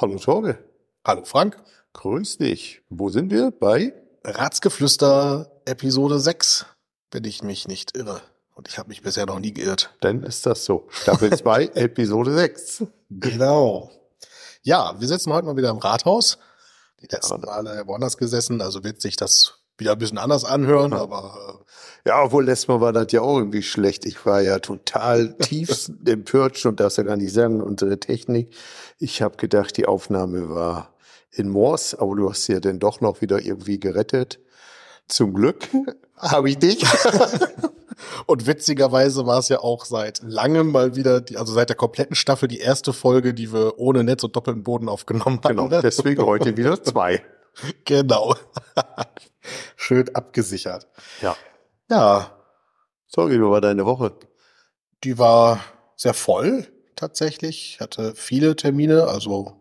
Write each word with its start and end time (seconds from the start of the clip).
Hallo 0.00 0.16
Torge. 0.16 0.58
Hallo 1.04 1.26
Frank. 1.26 1.62
Grüß 1.92 2.38
dich. 2.38 2.80
Wo 2.88 3.10
sind 3.10 3.30
wir? 3.30 3.50
Bei? 3.50 3.92
Ratsgeflüster 4.24 5.52
Episode 5.66 6.18
6, 6.18 6.64
wenn 7.10 7.24
ich 7.24 7.42
mich 7.42 7.68
nicht 7.68 7.94
irre. 7.98 8.22
Und 8.54 8.66
ich 8.66 8.78
habe 8.78 8.88
mich 8.88 9.02
bisher 9.02 9.26
noch 9.26 9.38
nie 9.40 9.52
geirrt. 9.52 9.94
Dann 10.00 10.22
ist 10.22 10.46
das 10.46 10.64
so. 10.64 10.86
Staffel 10.88 11.36
2, 11.36 11.64
Episode 11.74 12.32
6. 12.32 12.84
Genau. 13.10 13.90
Ja, 14.62 14.98
wir 14.98 15.06
sitzen 15.06 15.34
heute 15.34 15.46
mal 15.46 15.58
wieder 15.58 15.68
im 15.68 15.76
Rathaus. 15.76 16.38
Die 17.02 17.06
letzten 17.06 17.42
Male 17.42 17.86
woanders 17.86 18.16
gesessen, 18.16 18.62
also 18.62 18.82
wird 18.82 19.02
sich 19.02 19.16
das 19.16 19.59
wieder 19.80 19.92
ein 19.92 19.98
bisschen 19.98 20.18
anders 20.18 20.44
anhören, 20.44 20.92
aber 20.92 21.60
Ja, 22.06 22.22
obwohl 22.22 22.44
letztes 22.44 22.68
Mal 22.68 22.80
war 22.80 22.92
das 22.92 23.12
ja 23.12 23.20
auch 23.20 23.38
irgendwie 23.38 23.62
schlecht. 23.62 24.06
Ich 24.06 24.24
war 24.24 24.40
ja 24.40 24.58
total 24.58 25.34
tief 25.38 25.90
empört, 26.06 26.64
und 26.64 26.80
darfst 26.80 26.98
ja 26.98 27.04
gar 27.04 27.16
nicht 27.16 27.32
sagen, 27.32 27.60
unsere 27.60 27.98
Technik. 27.98 28.54
Ich 28.98 29.22
habe 29.22 29.36
gedacht, 29.36 29.76
die 29.76 29.86
Aufnahme 29.86 30.48
war 30.50 30.94
in 31.32 31.48
Morse, 31.48 32.00
aber 32.00 32.16
du 32.16 32.30
hast 32.30 32.44
sie 32.44 32.54
ja 32.54 32.60
dann 32.60 32.78
doch 32.78 33.00
noch 33.00 33.20
wieder 33.20 33.44
irgendwie 33.44 33.78
gerettet. 33.78 34.40
Zum 35.08 35.34
Glück 35.34 35.68
habe 36.16 36.50
ich 36.50 36.58
dich. 36.58 36.84
Und 38.26 38.46
witzigerweise 38.46 39.26
war 39.26 39.38
es 39.38 39.48
ja 39.48 39.60
auch 39.60 39.84
seit 39.84 40.22
langem 40.22 40.72
mal 40.72 40.96
wieder, 40.96 41.20
die, 41.20 41.36
also 41.36 41.52
seit 41.52 41.68
der 41.68 41.76
kompletten 41.76 42.16
Staffel 42.16 42.48
die 42.48 42.58
erste 42.60 42.92
Folge, 42.92 43.34
die 43.34 43.52
wir 43.52 43.78
ohne 43.78 44.04
Netz 44.04 44.24
und 44.24 44.34
doppelten 44.34 44.62
Boden 44.62 44.88
aufgenommen 44.88 45.40
haben. 45.44 45.56
Genau, 45.56 45.80
deswegen 45.80 46.24
heute 46.24 46.56
wieder 46.56 46.82
zwei. 46.82 47.22
Genau. 47.84 48.34
Schön 49.76 50.14
abgesichert. 50.14 50.88
Ja. 51.22 51.36
Ja, 51.88 52.36
Sorry, 53.12 53.40
wie 53.40 53.42
war 53.42 53.60
deine 53.60 53.84
Woche? 53.86 54.12
die 55.04 55.18
war 55.18 55.60
sehr 55.96 56.14
voll 56.14 56.66
tatsächlich. 56.96 57.74
Ich 57.74 57.80
hatte 57.80 58.14
viele 58.14 58.56
Termine, 58.56 59.04
also 59.04 59.60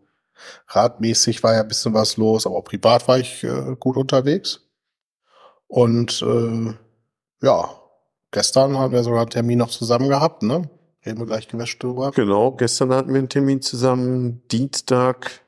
radmäßig 0.67 1.43
war 1.43 1.53
ja 1.53 1.61
ein 1.61 1.67
bisschen 1.67 1.93
was 1.93 2.17
los, 2.17 2.45
aber 2.45 2.57
auch 2.57 2.63
privat 2.63 3.07
war 3.07 3.19
ich 3.19 3.43
äh, 3.43 3.75
gut 3.79 3.97
unterwegs. 3.97 4.61
Und 5.67 6.21
äh, 6.21 6.73
ja, 7.41 7.69
gestern 8.31 8.77
haben 8.77 8.93
wir 8.93 9.03
sogar 9.03 9.21
einen 9.21 9.29
Termin 9.29 9.59
noch 9.59 9.69
zusammen 9.69 10.09
gehabt, 10.09 10.43
ne? 10.43 10.69
Reden 11.05 11.19
wir 11.19 11.25
gleich 11.25 11.47
gewäscht 11.47 11.81
drüber. 11.81 12.11
Genau, 12.11 12.51
gestern 12.51 12.93
hatten 12.93 13.13
wir 13.13 13.19
einen 13.19 13.29
Termin 13.29 13.61
zusammen, 13.61 14.43
Dienstag. 14.49 15.41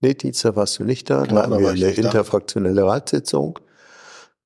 Nee, 0.00 0.14
Dienstag 0.14 0.56
warst 0.56 0.78
du 0.78 0.84
nicht 0.84 1.10
da. 1.10 1.24
Da 1.24 1.42
hatten 1.42 1.58
wir 1.58 1.70
eine 1.70 1.92
da. 1.92 2.02
interfraktionelle 2.02 2.84
Ratssitzung. 2.84 3.58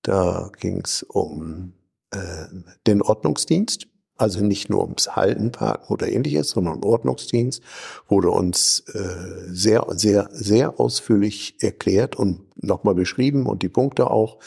Da 0.02 0.50
ging 0.58 0.80
es 0.84 1.02
um 1.02 1.74
äh, 2.10 2.46
den 2.86 3.02
Ordnungsdienst. 3.02 3.86
Also 4.16 4.44
nicht 4.44 4.70
nur 4.70 4.82
ums 4.82 5.16
Halten, 5.16 5.50
Parken 5.52 5.92
oder 5.92 6.08
ähnliches, 6.08 6.50
sondern 6.50 6.84
Ordnungsdienst 6.84 7.62
wurde 8.08 8.30
uns 8.30 8.80
äh, 8.94 9.48
sehr, 9.48 9.86
sehr, 9.90 10.28
sehr 10.32 10.78
ausführlich 10.78 11.56
erklärt 11.60 12.14
und 12.14 12.40
nochmal 12.62 12.94
beschrieben 12.94 13.46
und 13.46 13.62
die 13.62 13.68
Punkte 13.68 14.10
auch, 14.10 14.38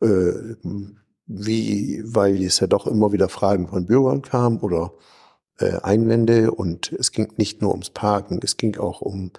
äh, 0.00 0.32
wie, 1.26 2.02
weil 2.04 2.42
es 2.42 2.58
ja 2.60 2.66
doch 2.66 2.86
immer 2.86 3.12
wieder 3.12 3.28
Fragen 3.28 3.68
von 3.68 3.86
Bürgern 3.86 4.22
kam 4.22 4.58
oder 4.58 4.92
äh, 5.58 5.78
Einwände 5.82 6.50
und 6.50 6.92
es 6.92 7.12
ging 7.12 7.32
nicht 7.36 7.62
nur 7.62 7.72
ums 7.72 7.90
Parken, 7.90 8.40
es 8.42 8.56
ging 8.56 8.76
auch 8.78 9.00
um 9.00 9.32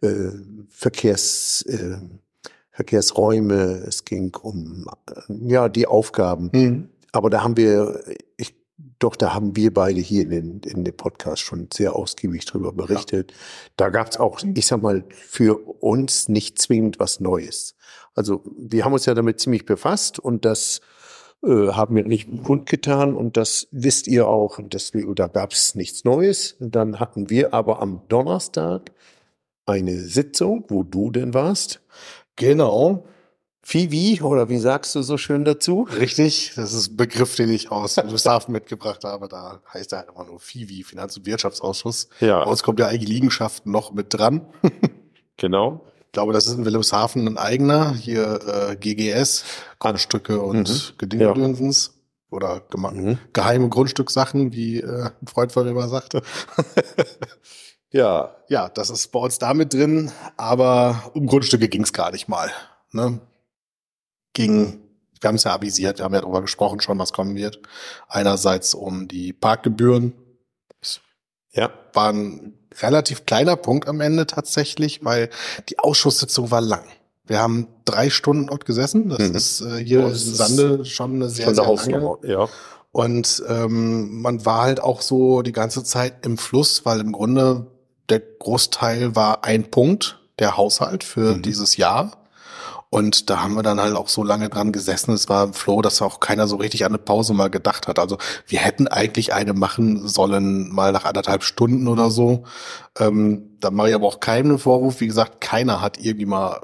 äh, 0.00 0.30
Verkehrs, 0.68 1.62
äh, 1.68 1.96
Verkehrsräume, 2.70 3.84
es 3.86 4.04
ging 4.04 4.34
um 4.36 4.86
äh, 5.08 5.32
ja 5.48 5.68
die 5.68 5.86
Aufgaben. 5.86 6.50
Hm. 6.52 6.88
Aber 7.12 7.30
da 7.30 7.42
haben 7.42 7.56
wir, 7.56 8.02
ich, 8.36 8.54
doch, 8.98 9.16
da 9.16 9.32
haben 9.34 9.56
wir 9.56 9.72
beide 9.72 10.00
hier 10.00 10.22
in, 10.22 10.30
den, 10.30 10.60
in 10.60 10.84
dem 10.84 10.96
Podcast 10.96 11.42
schon 11.42 11.68
sehr 11.72 11.96
ausgiebig 11.96 12.44
drüber 12.44 12.72
berichtet. 12.72 13.32
Da 13.76 13.88
gab 13.88 14.10
es 14.10 14.18
auch, 14.18 14.40
ich 14.54 14.66
sag 14.66 14.82
mal, 14.82 15.04
für 15.10 15.56
uns 15.82 16.28
nicht 16.28 16.60
zwingend 16.60 16.98
was 16.98 17.20
Neues. 17.20 17.74
Also 18.14 18.42
wir 18.58 18.84
haben 18.84 18.92
uns 18.92 19.06
ja 19.06 19.14
damit 19.14 19.40
ziemlich 19.40 19.64
befasst 19.64 20.18
und 20.18 20.44
das 20.44 20.80
äh, 21.44 21.72
haben 21.72 21.96
wir 21.96 22.04
nicht 22.04 22.28
kundgetan 22.44 23.14
und 23.14 23.36
das 23.36 23.68
wisst 23.70 24.06
ihr 24.08 24.26
auch. 24.28 24.58
Und 24.58 24.74
deswegen, 24.74 25.14
da 25.14 25.26
gab 25.26 25.52
es 25.52 25.74
nichts 25.74 26.04
Neues. 26.04 26.56
Dann 26.60 27.00
hatten 27.00 27.30
wir 27.30 27.54
aber 27.54 27.80
am 27.80 28.02
Donnerstag 28.08 28.92
eine 29.66 29.98
Sitzung, 29.98 30.64
wo 30.68 30.82
du 30.82 31.10
denn 31.10 31.34
warst. 31.34 31.80
Genau, 32.36 33.04
Fivi, 33.68 34.20
oder 34.22 34.48
wie 34.48 34.58
sagst 34.58 34.94
du 34.94 35.02
so 35.02 35.18
schön 35.18 35.44
dazu? 35.44 35.88
richtig. 35.98 36.52
Das 36.54 36.72
ist 36.72 36.92
ein 36.92 36.96
Begriff, 36.96 37.34
den 37.34 37.50
ich 37.50 37.72
aus 37.72 37.96
Ludwigshafen 37.96 38.52
mitgebracht 38.52 39.02
habe. 39.02 39.26
Da 39.26 39.60
heißt 39.74 39.92
er 39.92 39.98
halt 39.98 40.10
immer 40.14 40.24
nur 40.24 40.38
FIVI, 40.38 40.84
Finanz- 40.84 41.16
und 41.16 41.26
Wirtschaftsausschuss. 41.26 42.08
Ja. 42.20 42.44
Bei 42.44 42.50
uns 42.50 42.62
kommt 42.62 42.78
ja 42.78 42.86
eigentlich 42.86 43.08
Liegenschaften 43.08 43.72
noch 43.72 43.92
mit 43.92 44.14
dran. 44.14 44.46
Genau. 45.38 45.84
Ich 46.16 46.18
glaube, 46.18 46.32
das 46.32 46.46
ist 46.46 46.54
in 46.56 46.64
Wilhelmshaven 46.64 47.28
ein 47.28 47.36
eigener, 47.36 47.92
hier 47.92 48.40
äh, 48.70 48.76
GGS, 48.76 49.44
Grundstücke 49.78 50.40
und 50.40 50.66
Mhm. 50.70 50.96
Gedingedönsens. 50.96 51.92
Oder 52.30 52.62
gema- 52.70 52.90
Mhm. 52.92 53.18
geheime 53.34 53.68
Grundstückssachen, 53.68 54.50
wie 54.54 54.80
äh, 54.80 55.10
ein 55.20 55.26
Freund 55.26 55.52
von 55.52 55.66
mir 55.66 55.74
mal 55.74 55.90
sagte. 55.90 56.22
Ja, 57.92 58.34
ja, 58.48 58.68
das 58.70 58.88
ist 58.90 59.08
bei 59.12 59.18
uns 59.20 59.38
damit 59.38 59.74
drin, 59.74 60.10
aber 60.38 61.10
um 61.14 61.26
Grundstücke 61.26 61.68
ging 61.68 61.82
es 61.82 61.92
gar 61.92 62.10
nicht 62.12 62.28
mal. 62.28 62.50
Ne? 62.92 63.20
Ging, 64.32 64.80
wir 65.20 65.28
haben 65.28 65.36
es 65.36 65.44
ja 65.44 65.52
avisiert, 65.54 65.98
wir 65.98 66.04
haben 66.06 66.14
ja 66.14 66.20
darüber 66.22 66.40
gesprochen 66.42 66.80
schon, 66.80 66.98
was 66.98 67.12
kommen 67.12 67.36
wird. 67.36 67.60
Einerseits 68.08 68.72
um 68.74 69.06
die 69.06 69.32
Parkgebühren, 69.34 70.14
ja. 71.56 71.70
war 71.92 72.12
ein 72.12 72.52
relativ 72.80 73.26
kleiner 73.26 73.56
Punkt 73.56 73.88
am 73.88 74.00
Ende 74.00 74.26
tatsächlich, 74.26 75.04
weil 75.04 75.30
die 75.68 75.78
Ausschusssitzung 75.78 76.50
war 76.50 76.60
lang. 76.60 76.84
Wir 77.26 77.40
haben 77.40 77.66
drei 77.84 78.08
Stunden 78.10 78.46
dort 78.48 78.64
gesessen. 78.66 79.08
Das 79.08 79.18
Mhm. 79.18 79.34
ist 79.34 79.60
äh, 79.62 79.84
hier 79.84 80.04
Oh, 80.04 80.08
in 80.08 80.14
Sande 80.14 80.84
schon 80.84 81.14
eine 81.16 81.28
sehr, 81.28 81.52
sehr 81.54 81.64
lange. 81.64 82.18
Ja. 82.22 82.48
Und 82.92 83.42
ähm, 83.48 84.20
man 84.22 84.46
war 84.46 84.62
halt 84.62 84.80
auch 84.80 85.02
so 85.02 85.42
die 85.42 85.52
ganze 85.52 85.82
Zeit 85.84 86.24
im 86.24 86.38
Fluss, 86.38 86.84
weil 86.86 87.00
im 87.00 87.12
Grunde 87.12 87.66
der 88.08 88.20
Großteil 88.20 89.16
war 89.16 89.44
ein 89.44 89.70
Punkt, 89.70 90.20
der 90.38 90.56
Haushalt 90.56 91.02
für 91.02 91.36
Mhm. 91.36 91.42
dieses 91.42 91.76
Jahr. 91.76 92.12
Und 92.96 93.28
da 93.28 93.42
haben 93.42 93.54
wir 93.54 93.62
dann 93.62 93.78
halt 93.78 93.94
auch 93.94 94.08
so 94.08 94.24
lange 94.24 94.48
dran 94.48 94.72
gesessen. 94.72 95.12
Es 95.12 95.28
war 95.28 95.44
im 95.44 95.52
Flow, 95.52 95.82
dass 95.82 96.00
auch 96.00 96.18
keiner 96.18 96.48
so 96.48 96.56
richtig 96.56 96.86
an 96.86 96.92
eine 96.92 96.98
Pause 96.98 97.34
mal 97.34 97.50
gedacht 97.50 97.88
hat. 97.88 97.98
Also 97.98 98.16
wir 98.46 98.60
hätten 98.60 98.88
eigentlich 98.88 99.34
eine 99.34 99.52
machen 99.52 100.08
sollen, 100.08 100.72
mal 100.72 100.92
nach 100.92 101.04
anderthalb 101.04 101.42
Stunden 101.42 101.88
oder 101.88 102.08
so. 102.10 102.44
Ähm, 102.98 103.58
da 103.60 103.70
mache 103.70 103.90
ich 103.90 103.94
aber 103.94 104.06
auch 104.06 104.18
keinen 104.20 104.58
Vorwurf. 104.58 105.02
Wie 105.02 105.08
gesagt, 105.08 105.42
keiner 105.42 105.82
hat 105.82 105.98
irgendwie 105.98 106.24
mal 106.24 106.58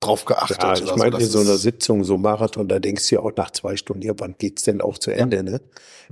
drauf 0.00 0.24
geachtet. 0.24 0.58
Ja, 0.62 0.74
ich 0.74 0.82
oder 0.84 0.96
meine, 0.96 1.18
in 1.18 1.26
so 1.26 1.40
einer 1.40 1.56
Sitzung, 1.56 2.04
so 2.04 2.18
Marathon, 2.18 2.68
da 2.68 2.78
denkst 2.78 3.08
du 3.08 3.16
ja 3.16 3.20
auch 3.20 3.32
nach 3.36 3.50
zwei 3.50 3.76
Stunden, 3.76 4.02
ja, 4.02 4.12
wann 4.18 4.36
geht's 4.38 4.62
denn 4.62 4.80
auch 4.80 4.98
zu 4.98 5.10
Ende, 5.10 5.42
ne? 5.42 5.60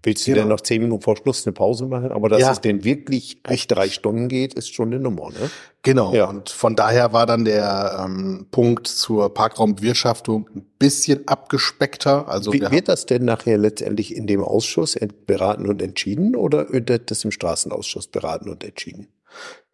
Willst 0.03 0.27
du 0.27 0.33
Genau. 0.33 0.43
denn 0.43 0.49
noch 0.49 0.61
zehn 0.61 0.83
Minuten 0.83 1.03
vor 1.03 1.17
Schluss 1.17 1.47
eine 1.47 1.53
Pause 1.55 1.87
machen? 1.87 2.11
Aber 2.13 2.29
dass 2.29 2.41
Ja. 2.41 2.53
es 2.53 2.61
denn 2.61 2.85
wirklich 2.85 3.39
echt 3.45 3.71
drei 3.71 3.89
Stunden 3.89 4.29
geht, 4.29 4.55
ist 4.55 4.75
schon 4.75 4.89
eine 4.89 4.99
Nummer, 5.01 5.31
ne? 5.31 5.51
Genau. 5.83 6.13
Ja. 6.13 6.29
Und 6.29 6.51
von 6.51 6.75
daher 6.75 7.13
war 7.13 7.27
dann 7.27 7.45
der 7.45 8.05
ähm, 8.05 8.49
Punkt 8.51 8.89
zur 8.89 9.33
Parkraumbewirtschaftung 9.33 10.49
ein 10.55 10.67
bisschen 10.79 11.27
abgespeckter. 11.29 12.29
Also 12.29 12.53
Wie, 12.53 12.61
wir 12.61 12.73
wird 12.73 12.89
das 12.89 13.07
denn 13.07 13.25
nachher 13.25 13.57
letztendlich 13.57 14.15
in 14.17 14.27
dem 14.27 14.43
Ausschuss 14.43 14.97
beraten 15.27 15.67
und 15.69 15.81
entschieden 15.81 16.35
oder 16.35 16.73
wird 16.73 17.11
das 17.11 17.25
im 17.25 17.31
Straßenausschuss 17.31 18.09
beraten 18.09 18.49
und 18.51 18.65
entschieden? 18.65 19.09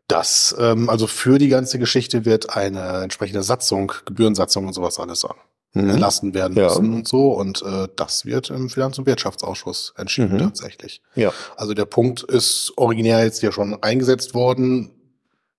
Das, 0.09 0.55
ähm, 0.59 0.89
also 0.91 1.07
für 1.07 1.39
die 1.39 1.49
ganze 1.49 1.79
Geschichte 1.79 2.25
wird 2.25 2.55
eine 2.57 3.03
entsprechende 3.03 3.43
Satzung, 3.43 3.93
Gebührensatzung 4.05 4.67
und 4.67 4.73
sowas 4.73 4.99
alles 4.99 5.25
an. 5.25 5.37
erlassen 5.75 6.35
werden 6.35 6.53
Mhm. 6.53 6.59
Ja. 6.59 6.69
müssen 6.69 6.93
und 6.93 7.09
so. 7.09 7.33
Und 7.33 7.63
äh, 7.63 7.89
das 7.97 8.27
wird 8.27 8.51
im 8.51 8.69
Finanz- 8.69 8.99
und 8.99 9.07
Wirtschaftsausschuss 9.07 9.95
entschieden 9.97 10.35
Mhm. 10.35 10.39
tatsächlich. 10.41 11.01
Ja. 11.15 11.33
Also 11.57 11.73
der 11.73 11.87
Punkt 11.87 12.23
ist 12.25 12.75
originär 12.77 13.25
jetzt 13.25 13.41
hier 13.41 13.53
schon 13.53 13.83
eingesetzt 13.83 14.35
worden, 14.35 14.91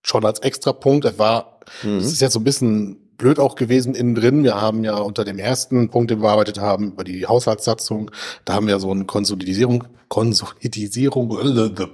schon 0.04 0.24
als 0.24 0.38
Extrapunkt. 0.42 1.06
Er 1.06 1.18
war, 1.18 1.60
Mhm. 1.82 1.98
es 1.98 2.12
ist 2.12 2.22
jetzt 2.22 2.34
so 2.34 2.40
ein 2.40 2.44
bisschen 2.44 3.16
blöd 3.18 3.40
auch 3.40 3.56
gewesen 3.56 3.96
innen 3.96 4.14
drin. 4.14 4.44
Wir 4.44 4.62
haben 4.62 4.84
ja 4.84 4.98
unter 4.98 5.26
dem 5.26 5.40
ersten 5.40 5.90
Punkt, 5.90 6.12
den 6.12 6.20
wir 6.20 6.28
bearbeitet 6.28 6.60
haben, 6.60 6.92
über 6.92 7.04
die 7.04 7.26
Haushaltssatzung, 7.26 8.12
da 8.46 8.54
haben 8.54 8.68
wir 8.68 8.80
so 8.80 8.92
eine 8.92 9.06
Konsolidierung, 9.06 9.86
Konsolidierung, 10.10 11.32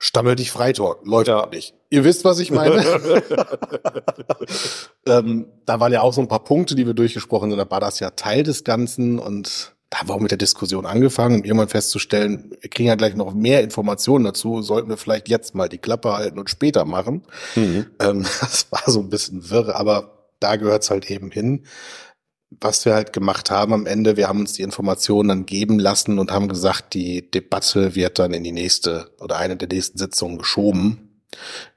stammel 0.00 0.34
dich 0.34 0.50
Freitor, 0.50 0.98
läuft 1.04 1.28
Ja. 1.28 1.46
nicht. 1.52 1.74
Ihr 1.90 2.02
wisst, 2.04 2.24
was 2.24 2.40
ich 2.40 2.50
meine. 2.50 2.82
ähm, 5.06 5.46
da 5.66 5.78
waren 5.78 5.92
ja 5.92 6.00
auch 6.00 6.12
so 6.12 6.20
ein 6.20 6.28
paar 6.28 6.42
Punkte, 6.42 6.74
die 6.74 6.86
wir 6.86 6.94
durchgesprochen 6.94 7.50
haben. 7.50 7.58
Da 7.58 7.70
war 7.70 7.80
das 7.80 8.00
ja 8.00 8.10
Teil 8.10 8.42
des 8.42 8.64
Ganzen 8.64 9.18
und 9.18 9.74
da 9.90 9.98
haben 9.98 10.08
wir 10.08 10.14
auch 10.14 10.20
mit 10.20 10.30
der 10.30 10.38
Diskussion 10.38 10.86
angefangen, 10.86 11.40
um 11.40 11.44
irgendwann 11.44 11.68
festzustellen, 11.68 12.52
wir 12.60 12.70
kriegen 12.70 12.88
ja 12.88 12.94
gleich 12.94 13.14
noch 13.16 13.34
mehr 13.34 13.60
Informationen 13.62 14.24
dazu, 14.24 14.62
sollten 14.62 14.88
wir 14.88 14.96
vielleicht 14.96 15.28
jetzt 15.28 15.54
mal 15.54 15.68
die 15.68 15.78
Klappe 15.78 16.12
halten 16.12 16.38
und 16.38 16.48
später 16.48 16.84
machen. 16.84 17.24
Mhm. 17.56 17.86
Ähm, 18.00 18.22
das 18.40 18.66
war 18.70 18.82
so 18.86 19.00
ein 19.00 19.10
bisschen 19.10 19.50
wirr, 19.50 19.76
aber 19.76 20.28
da 20.38 20.56
gehört's 20.56 20.90
halt 20.90 21.10
eben 21.10 21.30
hin. 21.30 21.66
Was 22.50 22.84
wir 22.84 22.94
halt 22.94 23.12
gemacht 23.12 23.50
haben 23.50 23.72
am 23.72 23.86
Ende, 23.86 24.16
wir 24.16 24.28
haben 24.28 24.40
uns 24.40 24.54
die 24.54 24.62
Informationen 24.62 25.28
dann 25.28 25.46
geben 25.46 25.78
lassen 25.78 26.18
und 26.18 26.32
haben 26.32 26.48
gesagt, 26.48 26.94
die 26.94 27.30
Debatte 27.30 27.94
wird 27.94 28.18
dann 28.18 28.34
in 28.34 28.42
die 28.42 28.52
nächste 28.52 29.10
oder 29.20 29.38
eine 29.38 29.56
der 29.56 29.68
nächsten 29.68 29.98
Sitzungen 29.98 30.38
geschoben. 30.38 31.06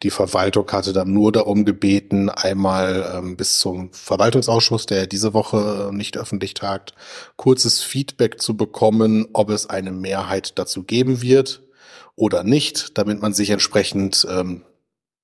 Die 0.01 0.09
Verwaltung 0.09 0.69
hatte 0.71 0.93
dann 0.93 1.13
nur 1.13 1.31
darum 1.31 1.63
gebeten, 1.63 2.29
einmal 2.29 3.13
ähm, 3.15 3.37
bis 3.37 3.59
zum 3.59 3.93
Verwaltungsausschuss, 3.93 4.87
der 4.87 5.05
diese 5.05 5.35
Woche 5.35 5.91
nicht 5.93 6.17
öffentlich 6.17 6.55
tagt, 6.55 6.95
kurzes 7.35 7.81
Feedback 7.81 8.41
zu 8.41 8.57
bekommen, 8.57 9.27
ob 9.33 9.51
es 9.51 9.69
eine 9.69 9.91
Mehrheit 9.91 10.57
dazu 10.57 10.83
geben 10.83 11.21
wird 11.21 11.61
oder 12.15 12.43
nicht, 12.43 12.97
damit 12.97 13.21
man 13.21 13.33
sich 13.33 13.51
entsprechend 13.51 14.25
ähm, 14.27 14.63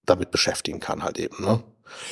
damit 0.05 0.29
beschäftigen 0.29 0.79
kann 0.79 1.03
halt 1.03 1.17
eben. 1.17 1.43
Ne? 1.43 1.63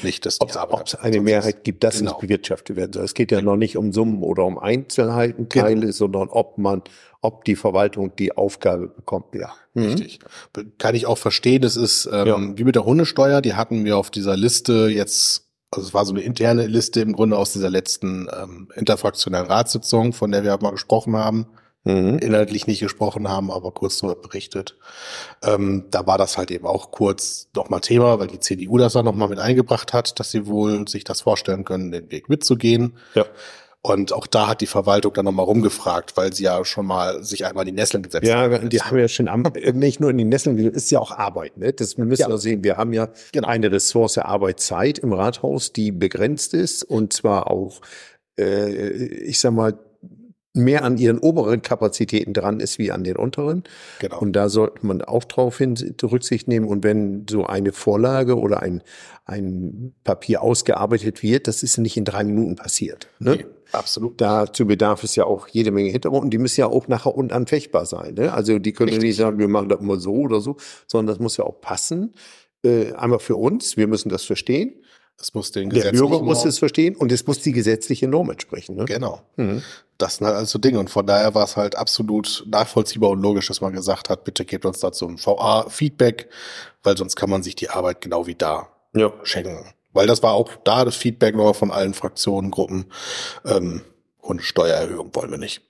Nicht, 0.03 0.25
dass 0.25 0.41
ob 0.41 0.51
es 0.51 0.95
eine 0.95 1.21
Mehrheit 1.21 1.63
gibt, 1.63 1.83
dass 1.83 1.99
genau. 1.99 2.11
nicht 2.11 2.21
bewirtschaftet 2.21 2.75
werden 2.75 2.93
soll. 2.93 3.03
Es 3.03 3.13
geht 3.13 3.31
ja 3.31 3.41
noch 3.41 3.57
nicht 3.57 3.77
um 3.77 3.93
Summen 3.93 4.23
oder 4.23 4.45
um 4.45 4.57
Einzelheiten, 4.57 5.49
genau. 5.49 5.65
Teile, 5.65 5.81
genau. 5.81 5.91
sondern 5.91 6.29
ob 6.29 6.57
man 6.57 6.81
ob 7.21 7.45
die 7.45 7.55
Verwaltung 7.55 8.15
die 8.15 8.37
Aufgabe 8.37 8.87
bekommt, 8.87 9.33
ja. 9.33 9.53
Mhm. 9.73 9.83
Richtig. 9.85 10.19
Kann 10.77 10.95
ich 10.95 11.07
auch 11.07 11.17
verstehen. 11.17 11.61
Das 11.61 11.75
ist 11.75 12.07
ähm, 12.11 12.27
ja. 12.27 12.57
wie 12.57 12.63
mit 12.63 12.75
der 12.75 12.85
Hundesteuer, 12.85 13.41
die 13.41 13.55
hatten 13.55 13.85
wir 13.85 13.97
auf 13.97 14.11
dieser 14.11 14.37
Liste 14.37 14.87
jetzt 14.89 15.43
also 15.69 15.87
es 15.87 15.93
war 15.93 16.05
so 16.05 16.13
eine 16.13 16.21
interne 16.21 16.65
Liste 16.65 17.01
im 17.01 17.13
Grunde 17.13 17.37
aus 17.37 17.51
dieser 17.51 17.69
letzten 17.69 18.29
ähm, 18.33 18.69
interfraktionellen 18.75 19.47
Ratssitzung, 19.47 20.13
von 20.13 20.31
der 20.31 20.43
wir 20.43 20.57
mal 20.61 20.71
gesprochen 20.71 21.15
haben, 21.17 21.47
mhm. 21.87 22.19
inhaltlich 22.19 22.67
nicht 22.67 22.79
gesprochen 22.79 23.27
haben, 23.27 23.51
aber 23.51 23.71
kurz 23.71 23.99
darüber 23.99 24.21
berichtet. 24.21 24.77
Ähm, 25.43 25.85
da 25.91 26.05
war 26.05 26.17
das 26.17 26.37
halt 26.37 26.51
eben 26.51 26.65
auch 26.65 26.91
kurz 26.91 27.49
nochmal 27.55 27.81
Thema, 27.81 28.19
weil 28.19 28.27
die 28.27 28.39
CDU 28.39 28.77
das 28.77 28.93
dann 28.93 29.05
nochmal 29.05 29.29
mit 29.29 29.39
eingebracht 29.39 29.93
hat, 29.93 30.19
dass 30.19 30.31
sie 30.31 30.47
wohl 30.47 30.87
sich 30.87 31.03
das 31.03 31.21
vorstellen 31.21 31.65
können, 31.65 31.91
den 31.91 32.11
Weg 32.11 32.29
mitzugehen. 32.29 32.97
Ja. 33.15 33.25
Und 33.87 34.11
auch 34.11 34.27
da 34.27 34.47
hat 34.47 34.59
die 34.59 34.67
Verwaltung 34.67 35.13
dann 35.13 35.23
nochmal 35.23 35.45
rumgefragt, 35.45 36.17
weil 36.17 36.33
sie 36.33 36.43
ja 36.43 36.65
schon 36.65 36.85
mal 36.85 37.23
sich 37.23 37.45
einmal 37.45 37.65
in 37.65 37.73
die 37.73 37.81
Nesseln 37.81 38.03
gesetzt 38.03 38.27
ja, 38.27 38.39
haben. 38.39 38.51
Ja, 38.51 38.59
die 38.59 38.81
haben 38.81 38.97
ja 38.97 39.07
schon 39.07 39.29
am, 39.29 39.43
nicht 39.73 40.01
nur 40.01 40.09
in 40.09 40.17
die 40.17 40.25
Nesseln, 40.25 40.57
ist 40.57 40.91
ja 40.91 40.99
auch 40.99 41.11
Arbeit. 41.11 41.55
Ne? 41.57 41.71
Das 41.71 41.97
müssen 41.97 42.21
ja. 42.21 42.27
wir 42.27 42.37
sehen. 42.37 42.65
Wir 42.65 42.75
haben 42.75 42.91
ja 42.91 43.07
genau. 43.31 43.47
eine 43.47 43.71
Ressource 43.71 44.17
Arbeitszeit 44.17 44.99
im 44.99 45.13
Rathaus, 45.13 45.71
die 45.71 45.93
begrenzt 45.93 46.53
ist 46.53 46.83
und 46.83 47.13
zwar 47.13 47.49
auch, 47.49 47.81
äh, 48.37 49.05
ich 49.05 49.39
sag 49.39 49.53
mal, 49.53 49.79
mehr 50.57 50.83
an 50.83 50.97
ihren 50.97 51.19
oberen 51.19 51.61
Kapazitäten 51.61 52.33
dran 52.33 52.59
ist 52.59 52.79
wie 52.79 52.91
an 52.91 53.03
den 53.03 53.15
unteren. 53.15 53.63
Genau. 53.99 54.19
Und 54.19 54.33
da 54.33 54.49
sollte 54.49 54.85
man 54.85 55.01
auch 55.01 55.23
drauf 55.23 55.57
hin 55.57 55.75
Rücksicht 56.03 56.47
nehmen. 56.47 56.67
Und 56.67 56.83
wenn 56.83 57.25
so 57.29 57.45
eine 57.45 57.71
Vorlage 57.71 58.37
oder 58.37 58.61
ein, 58.61 58.81
ein 59.25 59.93
Papier 60.03 60.41
ausgearbeitet 60.41 61.23
wird, 61.23 61.47
das 61.47 61.63
ist 61.63 61.77
nicht 61.77 61.97
in 61.97 62.05
drei 62.05 62.23
Minuten 62.23 62.55
passiert. 62.55 63.07
Ne? 63.19 63.37
Nee, 63.37 63.45
absolut. 63.71 64.19
Dazu 64.19 64.65
bedarf 64.65 65.03
es 65.03 65.15
ja 65.15 65.25
auch 65.25 65.47
jede 65.47 65.71
Menge 65.71 65.89
Hintergrund. 65.89 66.25
Und 66.25 66.31
die 66.31 66.39
müssen 66.39 66.59
ja 66.59 66.67
auch 66.67 66.87
nachher 66.87 67.15
unanfechtbar 67.15 67.85
sein. 67.85 68.15
Ne? 68.15 68.33
Also 68.33 68.59
die 68.59 68.73
können 68.73 68.89
Richtig. 68.89 69.09
nicht 69.09 69.17
sagen, 69.17 69.39
wir 69.39 69.47
machen 69.47 69.69
das 69.69 69.79
immer 69.79 69.99
so 69.99 70.13
oder 70.13 70.41
so, 70.41 70.57
sondern 70.87 71.13
das 71.13 71.19
muss 71.19 71.37
ja 71.37 71.45
auch 71.45 71.61
passen. 71.61 72.13
Äh, 72.63 72.93
einmal 72.93 73.19
für 73.19 73.35
uns, 73.35 73.77
wir 73.77 73.87
müssen 73.87 74.09
das 74.09 74.23
verstehen. 74.23 74.73
Es 75.19 75.33
muss 75.33 75.51
den 75.51 75.69
Der 75.71 75.91
Bürger 75.91 76.21
muss 76.21 76.45
es 76.45 76.59
verstehen 76.59 76.95
und 76.95 77.11
es 77.11 77.25
muss 77.25 77.39
die 77.39 77.51
gesetzliche 77.51 78.07
Norm 78.07 78.29
entsprechen. 78.29 78.75
Ne? 78.75 78.85
Genau. 78.85 79.21
Mhm. 79.35 79.63
Das 79.97 80.17
sind 80.17 80.27
halt 80.27 80.35
also 80.35 80.59
Dinge. 80.59 80.79
Und 80.79 80.89
von 80.89 81.05
daher 81.05 81.33
war 81.35 81.43
es 81.43 81.57
halt 81.57 81.75
absolut 81.75 82.43
nachvollziehbar 82.47 83.11
und 83.11 83.21
logisch, 83.21 83.47
dass 83.47 83.61
man 83.61 83.73
gesagt 83.73 84.09
hat, 84.09 84.23
bitte 84.23 84.45
gebt 84.45 84.65
uns 84.65 84.79
dazu 84.79 85.07
ein 85.07 85.17
VA-Feedback, 85.17 86.29
weil 86.83 86.97
sonst 86.97 87.15
kann 87.15 87.29
man 87.29 87.43
sich 87.43 87.55
die 87.55 87.69
Arbeit 87.69 88.01
genau 88.01 88.27
wie 88.27 88.35
da 88.35 88.69
ja. 88.93 89.11
schenken. 89.23 89.65
Weil 89.93 90.07
das 90.07 90.21
war 90.21 90.33
auch 90.33 90.51
da 90.63 90.85
das 90.85 90.95
Feedback 90.95 91.35
noch 91.35 91.55
von 91.55 91.71
allen 91.71 91.93
Fraktionen, 91.93 92.51
Gruppen. 92.51 92.85
Ähm, 93.45 93.81
und 94.19 94.41
Steuererhöhung 94.41 95.15
wollen 95.15 95.31
wir 95.31 95.37
nicht. 95.37 95.61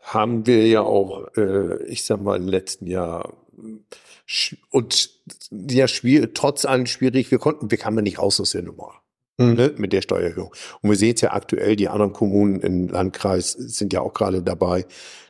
Haben 0.00 0.46
wir 0.46 0.66
ja 0.66 0.82
auch, 0.82 1.28
äh, 1.36 1.82
ich 1.84 2.04
sag 2.04 2.20
mal, 2.20 2.36
im 2.36 2.48
letzten 2.48 2.86
Jahr 2.86 3.32
und 4.70 5.10
ja, 5.50 5.86
schwierig, 5.88 6.34
trotz 6.34 6.64
allem 6.64 6.86
schwierig, 6.86 7.30
wir 7.30 7.38
konnten, 7.38 7.70
wir 7.70 7.78
kamen 7.78 8.02
nicht 8.02 8.18
raus 8.18 8.40
aus 8.40 8.52
der 8.52 8.62
Nummer. 8.62 9.03
Mhm. 9.36 9.54
Ne, 9.54 9.74
mit 9.76 9.92
der 9.92 10.02
Steuererhöhung. 10.02 10.54
Und 10.80 10.90
wir 10.90 10.96
sehen 10.96 11.14
es 11.16 11.20
ja 11.20 11.32
aktuell, 11.32 11.74
die 11.74 11.88
anderen 11.88 12.12
Kommunen 12.12 12.60
im 12.60 12.86
Landkreis 12.86 13.50
sind 13.50 13.92
ja 13.92 14.00
auch 14.00 14.14
gerade 14.14 14.42
dabei, 14.42 14.86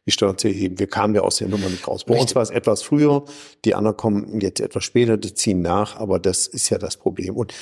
die 0.07 0.11
Steuern 0.11 0.37
zu 0.37 0.49
erheben. 0.49 0.79
Wir 0.79 0.89
kamen 0.89 1.15
ja 1.15 1.23
aus 1.23 1.37
der 1.37 1.49
Nummer 1.49 1.71
nicht 1.71 1.89
raus. 1.89 2.05
Bei 2.05 2.13
Richtig. 2.13 2.29
uns 2.29 2.35
war 2.35 2.43
es 2.43 2.51
etwas 2.51 2.83
früher, 2.83 3.25
die 3.65 3.75
anderen 3.75 3.97
kommen 3.97 4.41
jetzt 4.43 4.61
etwas 4.61 4.85
später, 4.85 5.17
die 5.17 5.33
ziehen 5.33 5.63
nach, 5.63 5.97
aber 5.97 6.19
das 6.19 6.47
ist 6.47 6.69
ja 6.69 6.77
das 6.77 6.99
Problem. 6.99 7.35
Und 7.35 7.55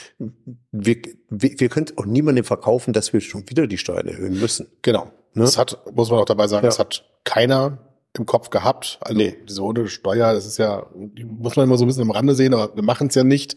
wir, 0.73 0.97
wir, 1.31 1.61
wir 1.61 1.69
können 1.69 1.87
auch 1.97 2.07
niemandem 2.07 2.45
verkaufen, 2.45 2.93
dass 2.93 3.13
wir 3.13 3.21
schon 3.21 3.49
wieder 3.49 3.69
die 3.69 3.79
Steuern 3.79 4.09
erhöhen 4.09 4.41
müssen. 4.41 4.67
Genau. 4.83 5.05
Ne? 5.35 5.45
Das 5.45 5.57
hat, 5.57 5.79
muss 5.95 6.11
man 6.11 6.19
auch 6.19 6.25
dabei 6.25 6.49
sagen, 6.49 6.65
ja. 6.65 6.71
das 6.71 6.81
hat 6.81 7.05
keiner 7.23 7.79
im 8.19 8.27
Kopf 8.27 8.51
gehabt. 8.51 8.99
Also 9.01 9.17
nee. 9.17 9.37
diese 9.49 9.63
ohne 9.63 9.89
Steuer, 9.89 10.35
das 10.35 10.45
ist 10.45 10.59
ja, 10.59 10.87
die 10.95 11.25
muss 11.25 11.57
man 11.57 11.65
immer 11.65 11.79
so 11.79 11.85
ein 11.85 11.87
bisschen 11.87 12.03
am 12.03 12.11
Rande 12.11 12.35
sehen, 12.35 12.53
aber 12.53 12.75
wir 12.77 12.83
machen 12.83 13.07
es 13.07 13.15
ja 13.15 13.25
nicht. 13.25 13.57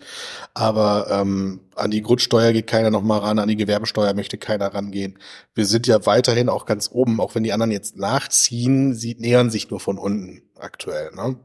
Aber 0.53 1.07
ähm, 1.11 1.59
an 1.75 1.91
die 1.91 2.01
Grundsteuer 2.01 2.53
geht 2.53 2.67
keiner 2.67 2.89
noch 2.89 3.01
mal 3.01 3.17
ran, 3.17 3.39
an 3.39 3.49
die 3.49 3.57
Gewerbesteuer 3.57 4.13
möchte 4.13 4.37
keiner 4.37 4.73
rangehen. 4.73 5.19
Wir 5.53 5.65
sind 5.65 5.87
ja 5.87 6.05
weiterhin 6.05 6.47
auch 6.47 6.65
ganz 6.65 6.89
oben, 6.91 7.19
auch 7.19 7.35
wenn 7.35 7.43
die 7.43 7.51
anderen 7.51 7.71
jetzt 7.71 7.97
nachziehen, 7.97 8.93
sie 8.93 9.15
nähern 9.19 9.49
sich 9.49 9.69
nur 9.69 9.81
von 9.81 9.97
unten 9.97 10.41
aktuell. 10.57 11.11
Ne? 11.13 11.35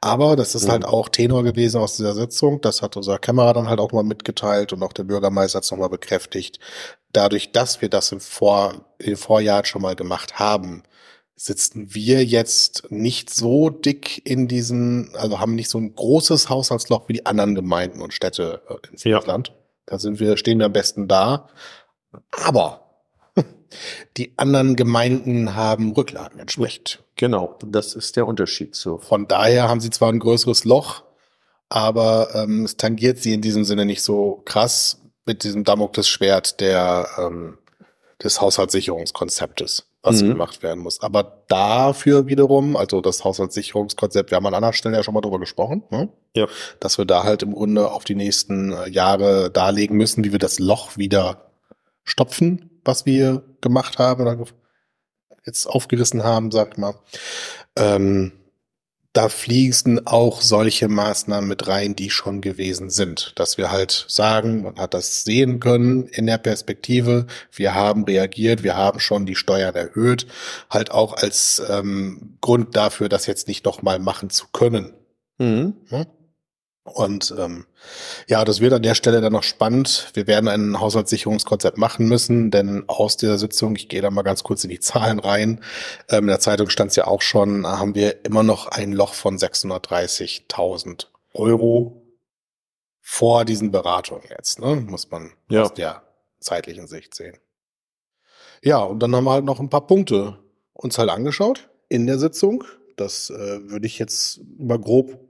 Aber 0.00 0.36
das 0.36 0.54
ist 0.54 0.68
halt 0.68 0.84
auch 0.84 1.10
Tenor 1.10 1.42
gewesen 1.42 1.80
aus 1.80 1.96
dieser 1.96 2.14
Sitzung. 2.14 2.60
Das 2.62 2.80
hat 2.80 2.96
unser 2.96 3.18
Kämmerer 3.18 3.52
dann 3.52 3.68
halt 3.68 3.80
auch 3.80 3.92
mal 3.92 4.04
mitgeteilt 4.04 4.72
und 4.72 4.82
auch 4.82 4.92
der 4.92 5.04
Bürgermeister 5.04 5.58
hat 5.58 5.64
es 5.64 5.70
nochmal 5.70 5.90
bekräftigt. 5.90 6.58
Dadurch, 7.12 7.52
dass 7.52 7.82
wir 7.82 7.90
das 7.90 8.12
im, 8.12 8.20
Vor 8.20 8.86
im 8.98 9.16
Vorjahr 9.16 9.64
schon 9.64 9.82
mal 9.82 9.96
gemacht 9.96 10.38
haben, 10.38 10.84
sitzen 11.36 11.94
wir 11.94 12.24
jetzt 12.24 12.90
nicht 12.90 13.28
so 13.30 13.68
dick 13.68 14.26
in 14.26 14.48
diesen, 14.48 15.14
also 15.16 15.38
haben 15.38 15.54
nicht 15.54 15.68
so 15.68 15.78
ein 15.78 15.94
großes 15.94 16.48
Haushaltsloch 16.48 17.08
wie 17.08 17.12
die 17.12 17.26
anderen 17.26 17.54
Gemeinden 17.54 18.00
und 18.00 18.14
Städte 18.14 18.62
äh, 18.68 18.90
in 18.90 18.98
Friesland. 18.98 19.48
Ja. 19.48 19.54
Da 19.84 19.98
sind 19.98 20.18
wir, 20.18 20.36
stehen 20.38 20.58
wir 20.58 20.66
am 20.66 20.72
besten 20.72 21.08
da. 21.08 21.48
Aber 22.30 22.90
die 24.16 24.32
anderen 24.38 24.76
Gemeinden 24.76 25.54
haben 25.54 25.92
Rücklagen 25.92 26.40
entsprechend. 26.40 27.04
Genau, 27.16 27.58
das 27.64 27.94
ist 27.94 28.16
der 28.16 28.26
Unterschied. 28.26 28.74
So. 28.74 28.98
Von 28.98 29.28
daher 29.28 29.68
haben 29.68 29.80
sie 29.80 29.90
zwar 29.90 30.10
ein 30.10 30.18
größeres 30.18 30.64
Loch, 30.64 31.04
aber 31.68 32.34
ähm, 32.34 32.64
es 32.64 32.78
tangiert 32.78 33.18
sie 33.18 33.34
in 33.34 33.42
diesem 33.42 33.64
Sinne 33.64 33.84
nicht 33.84 34.02
so 34.02 34.42
krass 34.46 35.02
mit 35.26 35.44
diesem 35.44 35.64
Damoklesschwert 35.64 36.60
der 36.60 37.08
ähm, 37.18 37.58
des 38.22 38.40
Haushaltssicherungskonzeptes 38.40 39.85
was 40.02 40.22
mhm. 40.22 40.28
gemacht 40.28 40.62
werden 40.62 40.82
muss. 40.82 41.00
Aber 41.00 41.42
dafür 41.48 42.26
wiederum, 42.26 42.76
also 42.76 43.00
das 43.00 43.24
Haushaltssicherungskonzept, 43.24 44.30
wir 44.30 44.36
haben 44.36 44.46
an 44.46 44.54
anderer 44.54 44.72
Stelle 44.72 44.96
ja 44.96 45.02
schon 45.02 45.14
mal 45.14 45.20
drüber 45.20 45.40
gesprochen, 45.40 45.82
ne? 45.90 46.08
ja. 46.34 46.46
dass 46.80 46.98
wir 46.98 47.04
da 47.04 47.24
halt 47.24 47.42
im 47.42 47.54
Grunde 47.54 47.90
auf 47.90 48.04
die 48.04 48.14
nächsten 48.14 48.72
äh, 48.72 48.88
Jahre 48.88 49.50
darlegen 49.50 49.96
müssen, 49.96 50.24
wie 50.24 50.32
wir 50.32 50.38
das 50.38 50.58
Loch 50.58 50.96
wieder 50.96 51.50
stopfen, 52.04 52.80
was 52.84 53.04
wir 53.04 53.42
gemacht 53.60 53.98
haben 53.98 54.22
oder 54.22 54.38
jetzt 55.44 55.66
aufgerissen 55.66 56.24
haben, 56.24 56.50
sagt 56.50 56.78
mal. 56.78 56.94
Ähm, 57.76 58.32
da 59.16 59.30
fließen 59.30 60.06
auch 60.06 60.42
solche 60.42 60.88
Maßnahmen 60.88 61.48
mit 61.48 61.68
rein, 61.68 61.96
die 61.96 62.10
schon 62.10 62.42
gewesen 62.42 62.90
sind. 62.90 63.32
Dass 63.36 63.56
wir 63.56 63.70
halt 63.70 64.04
sagen, 64.08 64.62
man 64.62 64.76
hat 64.76 64.92
das 64.92 65.24
sehen 65.24 65.58
können 65.58 66.06
in 66.08 66.26
der 66.26 66.38
Perspektive, 66.38 67.26
wir 67.50 67.74
haben 67.74 68.04
reagiert, 68.04 68.62
wir 68.62 68.76
haben 68.76 69.00
schon 69.00 69.24
die 69.24 69.34
Steuern 69.34 69.74
erhöht, 69.74 70.26
halt 70.68 70.90
auch 70.90 71.14
als 71.14 71.62
ähm, 71.70 72.36
Grund 72.42 72.76
dafür, 72.76 73.08
das 73.08 73.26
jetzt 73.26 73.48
nicht 73.48 73.64
nochmal 73.64 73.98
machen 73.98 74.28
zu 74.28 74.46
können. 74.52 74.92
Mhm. 75.38 75.74
Hm? 75.88 76.06
Und 76.86 77.34
ähm, 77.36 77.66
ja, 78.28 78.44
das 78.44 78.60
wird 78.60 78.72
an 78.72 78.82
der 78.82 78.94
Stelle 78.94 79.20
dann 79.20 79.32
noch 79.32 79.42
spannend. 79.42 80.10
Wir 80.14 80.26
werden 80.28 80.48
ein 80.48 80.80
Haushaltssicherungskonzept 80.80 81.78
machen 81.78 82.06
müssen, 82.06 82.52
denn 82.52 82.84
aus 82.86 83.16
dieser 83.16 83.38
Sitzung, 83.38 83.74
ich 83.74 83.88
gehe 83.88 84.00
da 84.00 84.10
mal 84.10 84.22
ganz 84.22 84.44
kurz 84.44 84.62
in 84.62 84.70
die 84.70 84.78
Zahlen 84.80 85.18
rein, 85.18 85.60
ähm, 86.08 86.24
in 86.24 86.28
der 86.28 86.40
Zeitung 86.40 86.70
stand 86.70 86.90
es 86.90 86.96
ja 86.96 87.06
auch 87.06 87.22
schon, 87.22 87.66
haben 87.66 87.96
wir 87.96 88.24
immer 88.24 88.44
noch 88.44 88.68
ein 88.68 88.92
Loch 88.92 89.14
von 89.14 89.36
630.000 89.36 91.06
Euro 91.34 92.02
vor 93.00 93.44
diesen 93.44 93.72
Beratungen 93.72 94.24
jetzt, 94.30 94.60
ne? 94.60 94.76
muss 94.76 95.10
man 95.10 95.32
ja. 95.50 95.62
aus 95.62 95.74
der 95.74 96.02
zeitlichen 96.38 96.86
Sicht 96.86 97.14
sehen. 97.14 97.36
Ja, 98.62 98.78
und 98.78 99.00
dann 99.00 99.14
haben 99.14 99.24
wir 99.24 99.32
halt 99.32 99.44
noch 99.44 99.60
ein 99.60 99.70
paar 99.70 99.86
Punkte 99.86 100.38
uns 100.72 100.98
halt 100.98 101.10
angeschaut 101.10 101.68
in 101.88 102.06
der 102.06 102.18
Sitzung. 102.18 102.64
Das 102.96 103.30
äh, 103.30 103.68
würde 103.68 103.86
ich 103.86 103.98
jetzt 103.98 104.40
mal 104.58 104.78
grob 104.78 105.25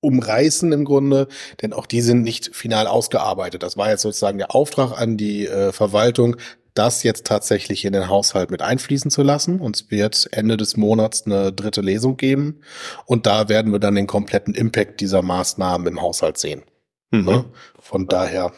umreißen 0.00 0.72
im 0.72 0.84
Grunde, 0.84 1.28
denn 1.62 1.72
auch 1.72 1.86
die 1.86 2.00
sind 2.00 2.22
nicht 2.22 2.54
final 2.54 2.86
ausgearbeitet. 2.86 3.62
Das 3.62 3.76
war 3.76 3.90
jetzt 3.90 4.02
sozusagen 4.02 4.38
der 4.38 4.54
Auftrag 4.54 5.00
an 5.00 5.16
die 5.16 5.46
äh, 5.46 5.72
Verwaltung, 5.72 6.36
das 6.74 7.02
jetzt 7.02 7.26
tatsächlich 7.26 7.84
in 7.84 7.94
den 7.94 8.08
Haushalt 8.08 8.50
mit 8.50 8.62
einfließen 8.62 9.10
zu 9.10 9.22
lassen. 9.22 9.60
Uns 9.60 9.90
wird 9.90 10.28
Ende 10.32 10.56
des 10.56 10.76
Monats 10.76 11.24
eine 11.24 11.52
dritte 11.52 11.80
Lesung 11.80 12.16
geben 12.18 12.60
und 13.06 13.26
da 13.26 13.48
werden 13.48 13.72
wir 13.72 13.78
dann 13.78 13.94
den 13.94 14.06
kompletten 14.06 14.54
Impact 14.54 15.00
dieser 15.00 15.22
Maßnahmen 15.22 15.86
im 15.86 16.02
Haushalt 16.02 16.36
sehen. 16.38 16.62
Mhm. 17.10 17.24
Ne? 17.24 17.44
Von 17.80 18.06
daher 18.06 18.52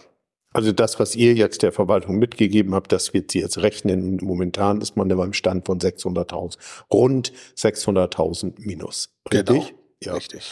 Also 0.52 0.72
das, 0.72 0.98
was 0.98 1.14
ihr 1.14 1.34
jetzt 1.34 1.62
der 1.62 1.72
Verwaltung 1.72 2.16
mitgegeben 2.18 2.74
habt, 2.74 2.90
das 2.90 3.14
wird 3.14 3.30
sie 3.30 3.40
jetzt 3.40 3.58
rechnen. 3.58 4.18
Momentan 4.22 4.80
ist 4.80 4.96
man 4.96 5.08
ja 5.08 5.16
beim 5.16 5.32
Stand 5.32 5.66
von 5.66 5.78
600.000, 5.78 6.56
rund 6.92 7.32
600.000 7.56 8.54
minus. 8.58 9.14
Richtig? 9.32 9.46
Genau. 9.46 9.66
Ja. 10.02 10.14
Richtig. 10.14 10.50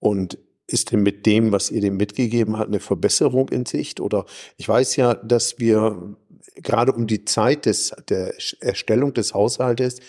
Und 0.00 0.38
ist 0.66 0.92
denn 0.92 1.02
mit 1.02 1.26
dem, 1.26 1.50
was 1.50 1.70
ihr 1.70 1.80
dem 1.80 1.96
mitgegeben 1.96 2.58
habt, 2.58 2.68
eine 2.68 2.80
Verbesserung 2.80 3.48
in 3.48 3.66
Sicht? 3.66 4.00
Oder 4.00 4.26
ich 4.56 4.68
weiß 4.68 4.96
ja, 4.96 5.14
dass 5.14 5.58
wir 5.58 6.16
gerade 6.56 6.92
um 6.92 7.06
die 7.06 7.24
Zeit 7.24 7.66
des, 7.66 7.94
der 8.08 8.34
Erstellung 8.60 9.14
des 9.14 9.34
Haushaltes 9.34 10.00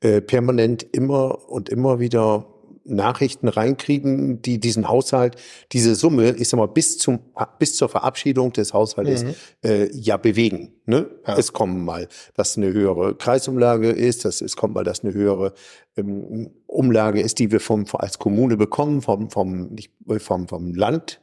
äh, 0.00 0.20
permanent 0.20 0.86
immer 0.92 1.48
und 1.48 1.68
immer 1.68 2.00
wieder 2.00 2.46
Nachrichten 2.84 3.48
reinkriegen, 3.48 4.42
die 4.42 4.60
diesen 4.60 4.88
Haushalt, 4.88 5.36
diese 5.72 5.94
Summe, 5.94 6.32
ich 6.36 6.48
sag 6.48 6.58
mal, 6.58 6.66
bis 6.66 6.98
zum 6.98 7.20
bis 7.58 7.76
zur 7.76 7.88
Verabschiedung 7.88 8.52
des 8.52 8.72
Haushaltes 8.72 9.24
Mhm. 9.24 9.34
äh, 9.64 9.90
ja 9.92 10.16
bewegen. 10.16 10.72
Ne? 10.86 11.08
Ja. 11.26 11.36
Es 11.38 11.52
kommen 11.52 11.84
mal, 11.84 12.08
dass 12.34 12.56
eine 12.56 12.72
höhere 12.72 13.14
Kreisumlage 13.14 13.90
ist, 13.90 14.24
dass 14.24 14.40
es 14.40 14.56
kommt 14.56 14.74
mal, 14.74 14.84
dass 14.84 15.02
eine 15.02 15.14
höhere 15.14 15.54
ähm, 15.96 16.50
Umlage 16.66 17.20
ist, 17.20 17.38
die 17.38 17.50
wir 17.50 17.60
vom 17.60 17.86
als 17.92 18.18
Kommune 18.18 18.56
bekommen, 18.56 19.00
vom 19.02 19.30
vom 19.30 19.68
nicht 19.68 19.92
vom 20.18 20.48
vom 20.48 20.74
Land. 20.74 21.20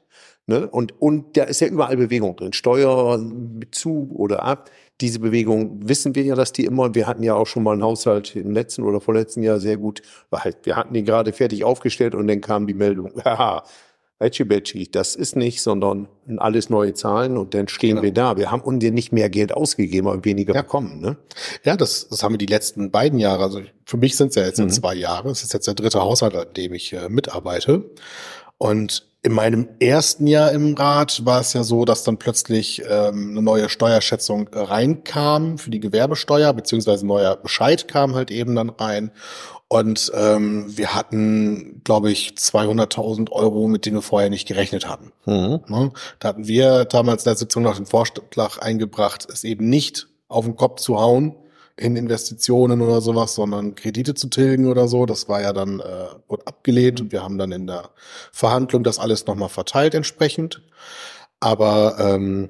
Ne? 0.52 0.68
Und, 0.68 1.00
und 1.02 1.38
da 1.38 1.44
ist 1.46 1.62
ja 1.62 1.68
überall 1.68 1.96
Bewegung 1.96 2.36
drin. 2.36 2.52
Steuer 2.52 3.18
mit 3.18 3.74
zu 3.74 4.10
oder 4.14 4.44
ab. 4.44 4.70
Diese 5.00 5.20
Bewegung 5.20 5.80
wissen 5.88 6.14
wir 6.14 6.24
ja, 6.24 6.36
dass 6.36 6.52
die 6.52 6.66
immer, 6.66 6.94
wir 6.94 7.08
hatten 7.08 7.24
ja 7.24 7.36
auch 7.36 7.48
schon 7.48 7.64
mal 7.64 7.72
einen 7.72 7.84
Haushalt 7.84 8.36
im 8.36 8.52
letzten 8.52 8.84
oder 8.84 9.00
vorletzten 9.00 9.44
Jahr 9.44 9.62
sehr 9.62 9.78
gut, 9.78 10.02
halt, 10.34 10.58
wir 10.64 10.76
hatten 10.76 10.94
den 10.94 11.06
gerade 11.06 11.32
fertig 11.32 11.64
aufgestellt 11.64 12.16
und 12.16 12.28
dann 12.28 12.42
kam 12.42 12.68
die 12.68 12.74
Meldung, 12.74 13.12
haha, 13.26 13.64
Betschi 14.20 14.44
Betschi, 14.44 14.92
das 14.92 15.16
ist 15.16 15.36
nicht, 15.36 15.62
sondern 15.64 16.08
alles 16.38 16.70
neue 16.70 16.94
Zahlen 16.94 17.38
und 17.38 17.56
dann 17.56 17.68
stehen 17.68 17.92
Genau. 17.92 18.02
wir 18.04 18.12
da. 18.14 18.38
Wir 18.38 18.52
haben 18.52 18.62
uns 18.62 18.84
ja 18.84 18.92
nicht 18.92 19.12
mehr 19.12 19.32
Geld 19.32 19.52
ausgegeben, 19.54 20.08
aber 20.08 20.24
weniger 20.26 20.54
Ja. 20.54 20.62
bekommen. 20.62 21.00
Ne? 21.02 21.18
Ja, 21.64 21.76
das, 21.76 22.08
das 22.10 22.22
haben 22.22 22.34
wir 22.34 22.38
die 22.38 22.46
letzten 22.46 22.92
beiden 22.92 23.18
Jahre. 23.18 23.42
Also 23.46 23.62
für 23.86 23.98
mich 23.98 24.16
sind 24.18 24.28
es 24.28 24.36
ja 24.36 24.44
jetzt 24.46 24.60
Mhm. 24.60 24.70
zwei 24.70 24.94
Jahre. 24.94 25.32
Es 25.32 25.42
ist 25.42 25.54
jetzt 25.54 25.66
der 25.66 25.74
dritte 25.74 26.02
Haushalt, 26.02 26.36
an 26.36 26.54
dem 26.56 26.76
ich 26.76 26.94
äh, 26.94 27.10
mitarbeite. 27.10 27.84
Und 28.62 29.08
in 29.24 29.32
meinem 29.32 29.70
ersten 29.80 30.28
Jahr 30.28 30.52
im 30.52 30.76
Rat 30.76 31.26
war 31.26 31.42
es 31.42 31.54
ja 31.54 31.64
so, 31.64 31.84
dass 31.84 32.04
dann 32.04 32.18
plötzlich 32.18 32.84
ähm, 32.88 33.32
eine 33.32 33.42
neue 33.42 33.70
Steuerschätzung 33.70 34.50
äh, 34.50 34.60
reinkam 34.60 35.58
für 35.58 35.72
die 35.72 35.80
Gewerbesteuer, 35.80 36.54
beziehungsweise 36.54 37.04
ein 37.04 37.08
neuer 37.08 37.36
Bescheid 37.38 37.88
kam 37.88 38.14
halt 38.14 38.30
eben 38.30 38.54
dann 38.54 38.70
rein. 38.70 39.10
Und 39.68 40.12
ähm, 40.14 40.66
wir 40.78 40.94
hatten, 40.94 41.82
glaube 41.84 42.12
ich, 42.12 42.36
200.000 42.38 43.32
Euro, 43.32 43.68
mit 43.68 43.88
denen 43.88 43.98
wir 43.98 44.04
vorher 44.04 44.30
nicht 44.30 44.48
gerechnet 44.48 44.88
hatten. 44.88 45.12
Ne? 45.68 45.92
Da 46.20 46.28
hatten 46.28 46.48
wir 46.48 46.86
damals 46.86 47.26
in 47.26 47.32
der 47.32 47.38
Sitzung 47.38 47.64
noch 47.64 47.78
den 47.78 47.88
Vorschlag 47.88 48.60
eingebracht, 48.60 49.28
es 49.34 49.44
eben 49.44 49.70
nicht 49.70 50.08
auf 50.28 50.46
den 50.46 50.56
Kopf 50.56 50.82
zu 50.82 51.00
hauen 51.00 51.36
in 51.82 51.96
Investitionen 51.96 52.82
oder 52.82 53.02
sowas, 53.02 53.34
sondern 53.34 53.74
Kredite 53.74 54.14
zu 54.14 54.28
tilgen 54.28 54.68
oder 54.68 54.88
so. 54.88 55.08
Das 55.08 55.28
war 55.28 55.42
ja 55.42 55.52
dann 55.52 55.80
äh, 55.80 56.08
wurde 56.28 56.46
abgelehnt 56.46 57.02
und 57.02 57.12
wir 57.12 57.24
haben 57.24 57.40
dann 57.40 57.52
in 57.52 57.66
der 57.66 57.90
Verhandlung 58.32 58.84
das 58.84 59.00
alles 59.00 59.26
nochmal 59.26 59.50
verteilt 59.50 59.96
entsprechend. 59.96 60.62
Aber 61.40 61.96
ähm, 62.00 62.50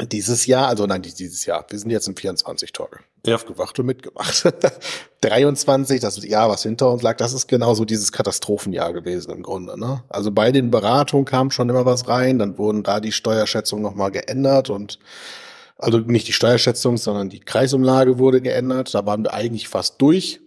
dieses 0.00 0.46
Jahr, 0.46 0.68
also 0.68 0.86
nein, 0.86 1.00
nicht 1.00 1.18
dieses 1.18 1.44
Jahr, 1.46 1.66
wir 1.68 1.78
sind 1.80 1.90
jetzt 1.90 2.06
im 2.06 2.14
24 2.14 2.72
Tage. 2.72 3.00
Ja. 3.26 3.34
Aufgewacht 3.34 3.76
und 3.80 3.86
mitgemacht. 3.86 4.44
23, 5.22 6.00
das 6.00 6.24
Jahr, 6.24 6.48
was 6.48 6.62
hinter 6.62 6.92
uns 6.92 7.02
lag, 7.02 7.16
das 7.16 7.32
ist 7.32 7.48
genauso 7.48 7.84
dieses 7.84 8.12
Katastrophenjahr 8.12 8.92
gewesen 8.92 9.32
im 9.32 9.42
Grunde. 9.42 9.78
Ne? 9.78 10.04
Also 10.08 10.30
bei 10.30 10.52
den 10.52 10.70
Beratungen 10.70 11.24
kam 11.24 11.50
schon 11.50 11.68
immer 11.68 11.84
was 11.84 12.06
rein, 12.06 12.38
dann 12.38 12.56
wurden 12.56 12.84
da 12.84 13.00
die 13.00 13.10
Steuerschätzungen 13.10 13.82
nochmal 13.82 14.12
geändert 14.12 14.70
und 14.70 15.00
also 15.78 15.98
nicht 15.98 16.28
die 16.28 16.32
Steuerschätzung, 16.32 16.96
sondern 16.98 17.28
die 17.30 17.40
Kreisumlage 17.40 18.18
wurde 18.18 18.40
geändert. 18.40 18.94
Da 18.94 19.06
waren 19.06 19.24
wir 19.24 19.32
eigentlich 19.32 19.68
fast 19.68 20.00
durch 20.02 20.40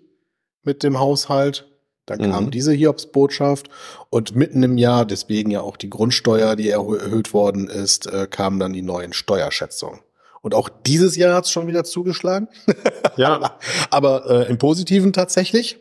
mit 0.64 0.84
dem 0.84 1.00
Haushalt. 1.00 1.68
Dann 2.06 2.20
kam 2.32 2.46
Mhm. 2.46 2.52
diese 2.52 2.74
Hiobsbotschaft 2.74 3.70
und 4.10 4.36
mitten 4.36 4.64
im 4.64 4.78
Jahr, 4.78 5.06
deswegen 5.06 5.52
ja 5.52 5.62
auch 5.62 5.78
die 5.78 5.90
Grundsteuer, 5.90 6.56
die 6.56 6.74
erhö- 6.74 6.98
erhöht 7.00 7.34
worden 7.34 7.68
ist, 7.68 8.08
äh, 8.08 8.28
kamen 8.30 8.60
dann 8.60 8.74
die 8.74 8.82
neuen 8.82 9.14
Steuerschätzungen. 9.14 10.00
Und 10.42 10.56
auch 10.56 10.68
dieses 10.70 11.16
Jahr 11.16 11.36
hat 11.36 11.46
es 11.46 11.52
schon 11.52 11.68
wieder 11.68 11.84
zugeschlagen, 11.84 12.48
Ja, 13.18 13.58
aber 13.92 14.30
äh, 14.48 14.50
im 14.50 14.58
Positiven 14.58 15.14
tatsächlich. 15.14 15.78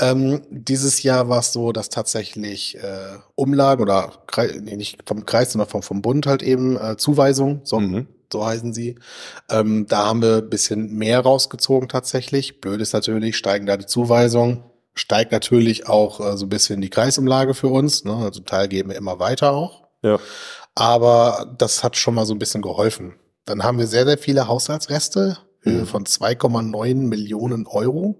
Ähm, 0.00 0.42
dieses 0.50 1.02
Jahr 1.02 1.28
war 1.28 1.38
es 1.40 1.52
so, 1.52 1.70
dass 1.70 1.88
tatsächlich 1.90 2.76
äh, 2.78 3.18
Umlagen 3.36 3.82
oder 3.82 4.12
Krei- 4.26 4.58
nee, 4.60 4.76
nicht 4.76 4.98
vom 5.06 5.26
Kreis, 5.26 5.52
sondern 5.52 5.68
vom, 5.68 5.82
vom 5.82 6.02
Bund 6.02 6.26
halt 6.26 6.42
eben 6.42 6.76
äh, 6.76 6.96
Zuweisungen, 6.96 7.60
so, 7.64 7.78
Mhm. 7.78 8.08
So 8.32 8.44
heißen 8.44 8.72
sie. 8.72 8.96
Ähm, 9.50 9.86
da 9.88 10.06
haben 10.06 10.22
wir 10.22 10.36
ein 10.38 10.50
bisschen 10.50 10.92
mehr 10.94 11.20
rausgezogen 11.20 11.88
tatsächlich. 11.88 12.60
Blöd 12.60 12.80
ist 12.80 12.92
natürlich, 12.92 13.36
steigen 13.36 13.66
da 13.66 13.76
die 13.76 13.86
Zuweisungen, 13.86 14.62
steigt 14.94 15.32
natürlich 15.32 15.88
auch 15.88 16.20
äh, 16.20 16.36
so 16.36 16.46
ein 16.46 16.50
bisschen 16.50 16.80
die 16.80 16.90
Kreisumlage 16.90 17.54
für 17.54 17.68
uns. 17.68 18.04
Ne? 18.04 18.14
Also 18.16 18.40
Teil 18.40 18.68
geben 18.68 18.90
wir 18.90 18.96
immer 18.96 19.18
weiter 19.18 19.52
auch. 19.52 19.84
ja. 20.02 20.18
Aber 20.76 21.54
das 21.58 21.84
hat 21.84 21.96
schon 21.96 22.14
mal 22.14 22.26
so 22.26 22.34
ein 22.34 22.38
bisschen 22.40 22.62
geholfen. 22.62 23.14
Dann 23.44 23.62
haben 23.62 23.78
wir 23.78 23.86
sehr, 23.86 24.04
sehr 24.06 24.18
viele 24.18 24.48
Haushaltsreste, 24.48 25.38
Höhe 25.60 25.82
Mhm. 25.82 25.86
von 25.86 26.04
2,9 26.04 26.94
Millionen 27.08 27.66
Euro. 27.66 28.16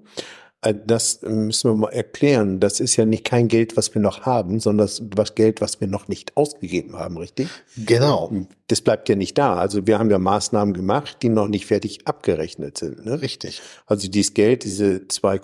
Äh, 0.65 0.75
Das 0.87 1.21
müssen 1.23 1.71
wir 1.71 1.77
mal 1.77 1.89
erklären. 1.93 2.59
Das 2.61 2.81
ist 2.81 2.97
ja 2.97 3.05
nicht 3.05 3.25
kein 3.25 3.49
Geld, 3.49 3.77
was 3.77 3.95
wir 3.95 4.01
noch 4.03 4.23
haben, 4.23 4.61
sondern 4.61 4.89
das 5.15 5.35
Geld, 5.35 5.61
was 5.61 5.81
wir 5.81 5.89
noch 5.89 6.09
nicht 6.09 6.37
ausgegeben 6.37 6.97
haben, 6.97 7.17
richtig? 7.19 7.49
Genau. 7.77 8.31
Das 8.67 8.81
bleibt 8.81 9.09
ja 9.09 9.15
nicht 9.15 9.37
da. 9.39 9.55
Also 9.57 9.87
wir 9.87 9.99
haben 9.99 10.11
ja 10.11 10.19
Maßnahmen 10.19 10.75
gemacht, 10.75 11.19
die 11.23 11.29
noch 11.29 11.49
nicht 11.49 11.67
fertig 11.67 12.07
abgerechnet 12.07 12.79
sind. 12.79 13.05
Ne? 13.05 13.21
Richtig. 13.21 13.61
Also 13.87 14.09
dieses 14.09 14.35
Geld, 14.35 14.65
diese 14.65 15.07
2, 15.07 15.39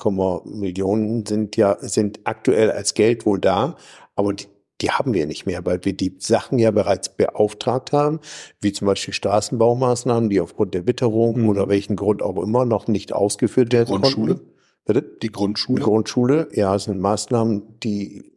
Millionen 0.46 1.26
sind 1.26 1.56
ja 1.56 1.76
sind 1.80 2.20
aktuell 2.24 2.70
als 2.70 2.94
Geld 2.94 3.26
wohl 3.26 3.38
da, 3.38 3.76
aber 4.16 4.32
die, 4.32 4.46
die 4.80 4.90
haben 4.90 5.12
wir 5.12 5.26
nicht 5.26 5.44
mehr, 5.44 5.64
weil 5.66 5.84
wir 5.84 5.92
die 5.92 6.16
Sachen 6.18 6.58
ja 6.58 6.70
bereits 6.70 7.10
beauftragt 7.10 7.92
haben, 7.92 8.20
wie 8.62 8.72
zum 8.72 8.86
Beispiel 8.86 9.12
Straßenbaumaßnahmen, 9.12 10.30
die 10.30 10.40
aufgrund 10.40 10.72
der 10.72 10.86
Witterung 10.86 11.42
Mhm. 11.42 11.48
oder 11.50 11.68
welchen 11.68 11.96
Grund 11.96 12.22
auch 12.22 12.42
immer 12.42 12.64
noch 12.64 12.88
nicht 12.88 13.12
ausgeführt 13.12 13.72
werden 13.74 13.88
Grundschule? 14.00 14.34
konnten. 14.36 14.49
Die 14.94 15.30
Grundschule. 15.32 15.82
Grundschule, 15.82 16.48
ja, 16.52 16.74
es 16.74 16.84
sind 16.84 17.00
Maßnahmen, 17.00 17.80
die, 17.80 18.32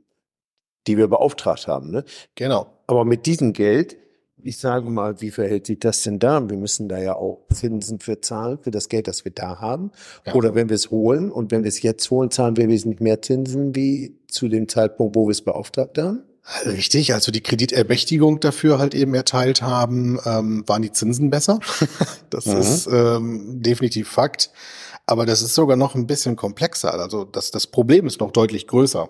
die 0.88 0.98
wir 0.98 1.08
beauftragt 1.08 1.68
haben. 1.68 1.92
Ne? 1.92 2.04
genau. 2.36 2.68
Aber 2.88 3.06
mit 3.06 3.26
diesem 3.26 3.54
Geld, 3.54 3.98
ich 4.42 4.58
sage 4.58 4.90
mal, 4.90 5.22
wie 5.22 5.32
verhält 5.32 5.68
sich 5.68 5.80
das 5.80 6.04
denn 6.04 6.20
da? 6.20 6.50
Wir 6.50 6.58
müssen 6.58 6.90
da 6.90 7.00
ja 7.00 7.16
auch 7.16 7.46
Zinsen 7.54 8.00
für 8.00 8.20
zahlen, 8.20 8.60
für 8.62 8.72
das 8.72 8.90
Geld, 8.90 9.08
das 9.08 9.24
wir 9.24 9.32
da 9.32 9.60
haben. 9.62 9.92
Ja. 10.26 10.34
Oder 10.34 10.54
wenn 10.54 10.68
wir 10.68 10.76
es 10.76 10.92
holen 10.92 11.32
und 11.32 11.52
wenn 11.52 11.64
wir 11.64 11.70
es 11.70 11.82
jetzt 11.82 12.12
holen, 12.12 12.30
zahlen 12.30 12.58
wir 12.58 12.68
wesentlich 12.68 13.00
mehr 13.00 13.22
Zinsen 13.22 13.74
wie 13.76 14.20
zu 14.28 14.50
dem 14.50 14.68
Zeitpunkt, 14.68 15.16
wo 15.16 15.28
wir 15.28 15.32
es 15.32 15.42
beauftragt 15.42 15.98
haben. 15.98 16.24
Richtig, 16.66 17.14
als 17.14 17.26
wir 17.26 17.32
die 17.32 17.40
Kreditermächtigung 17.42 18.42
dafür 18.42 18.78
halt 18.78 18.94
eben 18.96 19.14
erteilt 19.16 19.62
haben, 19.62 20.20
ähm, 20.26 20.66
waren 20.68 20.82
die 20.82 20.92
Zinsen 20.92 21.30
besser. 21.30 21.60
das 22.30 22.46
Mhm. 22.46 22.58
ist 22.58 22.88
ähm, 22.92 23.62
definitiv 23.62 24.10
Fakt. 24.10 24.52
Aber 25.06 25.26
das 25.26 25.42
ist 25.42 25.56
sogar 25.56 25.76
noch 25.76 25.96
ein 25.96 26.08
bisschen 26.08 26.36
komplexer. 26.36 26.94
Also 26.94 27.26
das, 27.26 27.52
das 27.52 27.68
Problem 27.68 28.08
ist 28.08 28.20
noch 28.20 28.32
deutlich 28.32 28.68
größer. 28.68 29.10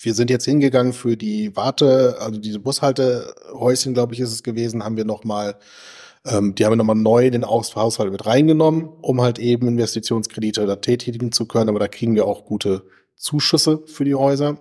Wir 0.00 0.14
sind 0.14 0.30
jetzt 0.30 0.44
hingegangen 0.44 0.92
für 0.92 1.16
die 1.16 1.56
Warte, 1.56 2.16
also 2.20 2.38
diese 2.38 2.60
Bushaltehäuschen, 2.60 3.94
glaube 3.94 4.14
ich, 4.14 4.20
ist 4.20 4.32
es 4.32 4.42
gewesen, 4.42 4.84
haben 4.84 4.96
wir 4.96 5.04
nochmal, 5.04 5.56
ähm, 6.24 6.54
die 6.54 6.64
haben 6.64 6.72
wir 6.72 6.76
nochmal 6.76 6.96
neu 6.96 7.26
in 7.26 7.32
den 7.32 7.44
Aus- 7.44 7.74
Haushalt 7.74 8.12
mit 8.12 8.26
reingenommen, 8.26 8.88
um 9.02 9.20
halt 9.20 9.38
eben 9.38 9.66
Investitionskredite 9.68 10.66
da 10.66 10.76
tätigen 10.76 11.32
zu 11.32 11.46
können. 11.46 11.68
Aber 11.68 11.80
da 11.80 11.88
kriegen 11.88 12.14
wir 12.14 12.26
auch 12.26 12.44
gute 12.44 12.84
Zuschüsse 13.16 13.82
für 13.86 14.04
die 14.04 14.14
Häuser. 14.14 14.58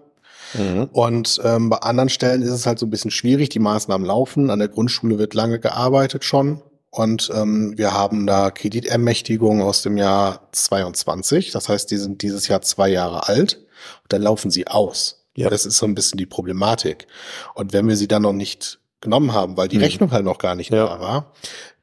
Und 0.94 1.42
ähm, 1.44 1.70
bei 1.70 1.78
anderen 1.80 2.10
Stellen 2.10 2.42
ist 2.42 2.52
es 2.52 2.66
halt 2.66 2.80
so 2.80 2.86
ein 2.86 2.90
bisschen 2.90 3.12
schwierig. 3.12 3.50
Die 3.50 3.60
Maßnahmen 3.60 4.08
laufen. 4.08 4.50
An 4.50 4.60
der 4.60 4.70
Grundschule 4.70 5.20
wird 5.20 5.34
lange 5.34 5.60
gearbeitet 5.60 6.24
schon. 6.24 6.62
Und 6.98 7.30
ähm, 7.36 7.78
wir 7.78 7.94
haben 7.94 8.26
da 8.26 8.50
Kreditermächtigungen 8.50 9.62
aus 9.62 9.84
dem 9.84 9.98
Jahr 9.98 10.48
22. 10.52 11.52
Das 11.52 11.70
heißt, 11.70 11.92
die 11.92 11.98
sind 11.98 12.24
dieses 12.24 12.48
Jahr 12.48 12.64
zwei 12.64 12.90
Jahre 12.90 13.28
alt. 13.28 13.58
Und 14.04 14.14
dann 14.14 14.24
laufen 14.24 14.50
sie 14.50 14.66
aus. 14.68 15.26
Ja. 15.36 15.50
Das 15.52 15.68
ist 15.68 15.78
so 15.78 15.86
ein 15.86 15.94
bisschen 15.94 16.18
die 16.18 16.26
Problematik. 16.26 17.06
Und 17.54 17.72
wenn 17.72 17.88
wir 17.88 17.96
sie 17.96 18.08
dann 18.08 18.24
noch 18.24 18.34
nicht 18.34 18.80
genommen 19.00 19.32
haben, 19.32 19.58
weil 19.58 19.68
die 19.68 19.78
Mhm. 19.78 19.84
Rechnung 19.84 20.12
halt 20.12 20.26
noch 20.26 20.40
gar 20.40 20.56
nicht 20.56 20.72
Ja. 20.72 20.88
da 20.88 21.00
war, 21.00 21.34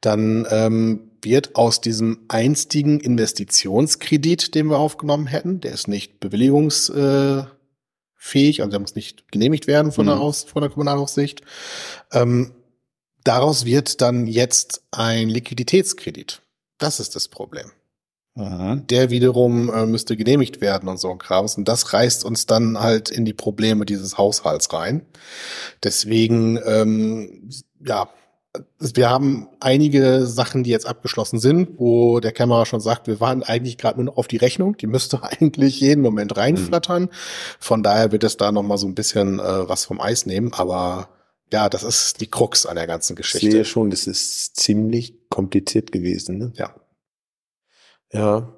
dann 0.01 0.45
ähm, 0.49 1.11
wird 1.21 1.55
aus 1.55 1.79
diesem 1.79 2.25
einstigen 2.27 2.99
Investitionskredit, 2.99 4.53
den 4.53 4.67
wir 4.67 4.79
aufgenommen 4.79 5.27
hätten, 5.27 5.61
der 5.61 5.71
ist 5.71 5.87
nicht 5.87 6.19
bewilligungsfähig, 6.19 7.47
äh, 8.59 8.61
also 8.61 8.69
der 8.71 8.79
muss 8.81 8.95
nicht 8.95 9.31
genehmigt 9.31 9.65
werden 9.67 9.93
von, 9.93 10.07
der, 10.07 10.15
Mhm. 10.15 10.21
Aus, 10.21 10.43
von 10.43 10.61
der 10.61 10.69
Kommunalaufsicht. 10.69 11.41
Ähm, 12.11 12.51
daraus 13.25 13.65
wird 13.65 13.99
dann 13.99 14.27
jetzt 14.27 14.83
ein 14.91 15.27
Liquiditätskredit. 15.27 16.41
Das 16.77 17.01
ist 17.01 17.15
das 17.15 17.27
Problem. 17.27 17.71
Der 18.89 19.09
wiederum 19.11 19.73
äh, 19.73 19.85
müsste 19.85 20.17
genehmigt 20.17 20.59
werden 20.59 20.89
und 20.89 20.99
so 20.99 21.09
ein 21.09 21.19
Krams. 21.19 21.57
Und 21.57 21.67
das 21.69 21.93
reißt 21.93 22.25
uns 22.25 22.45
dann 22.45 22.79
halt 22.79 23.09
in 23.09 23.23
die 23.23 23.33
Probleme 23.33 23.85
dieses 23.85 24.17
Haushalts 24.17 24.73
rein. 24.73 25.05
Deswegen, 25.83 26.59
ähm, 26.65 27.49
ja, 27.85 28.09
wir 28.79 29.09
haben 29.09 29.47
einige 29.61 30.25
Sachen, 30.25 30.63
die 30.63 30.69
jetzt 30.69 30.85
abgeschlossen 30.85 31.39
sind, 31.39 31.79
wo 31.79 32.19
der 32.19 32.33
Kämmerer 32.33 32.65
schon 32.65 32.81
sagt, 32.81 33.07
wir 33.07 33.21
waren 33.21 33.41
eigentlich 33.41 33.77
gerade 33.77 33.97
nur 33.97 34.05
noch 34.05 34.17
auf 34.17 34.27
die 34.27 34.37
Rechnung, 34.37 34.75
die 34.75 34.87
müsste 34.87 35.23
eigentlich 35.39 35.79
jeden 35.79 36.01
Moment 36.01 36.35
reinflattern. 36.35 37.03
Mhm. 37.03 37.09
Von 37.59 37.83
daher 37.83 38.11
wird 38.11 38.25
es 38.25 38.35
da 38.35 38.51
noch 38.51 38.63
mal 38.63 38.77
so 38.77 38.87
ein 38.87 38.95
bisschen 38.95 39.39
äh, 39.39 39.69
was 39.69 39.85
vom 39.85 40.01
Eis 40.01 40.25
nehmen, 40.25 40.51
aber 40.53 41.07
ja, 41.51 41.69
das 41.69 41.83
ist 41.83 42.21
die 42.21 42.29
Krux 42.29 42.65
an 42.65 42.75
der 42.75 42.87
ganzen 42.87 43.15
Geschichte. 43.15 43.47
Ich 43.47 43.53
sehe 43.53 43.65
schon, 43.65 43.89
das 43.89 44.07
ist 44.07 44.55
ziemlich 44.55 45.29
kompliziert 45.29 45.91
gewesen. 45.91 46.37
Ne? 46.37 46.53
Ja. 46.55 46.75
Ja. 48.11 48.53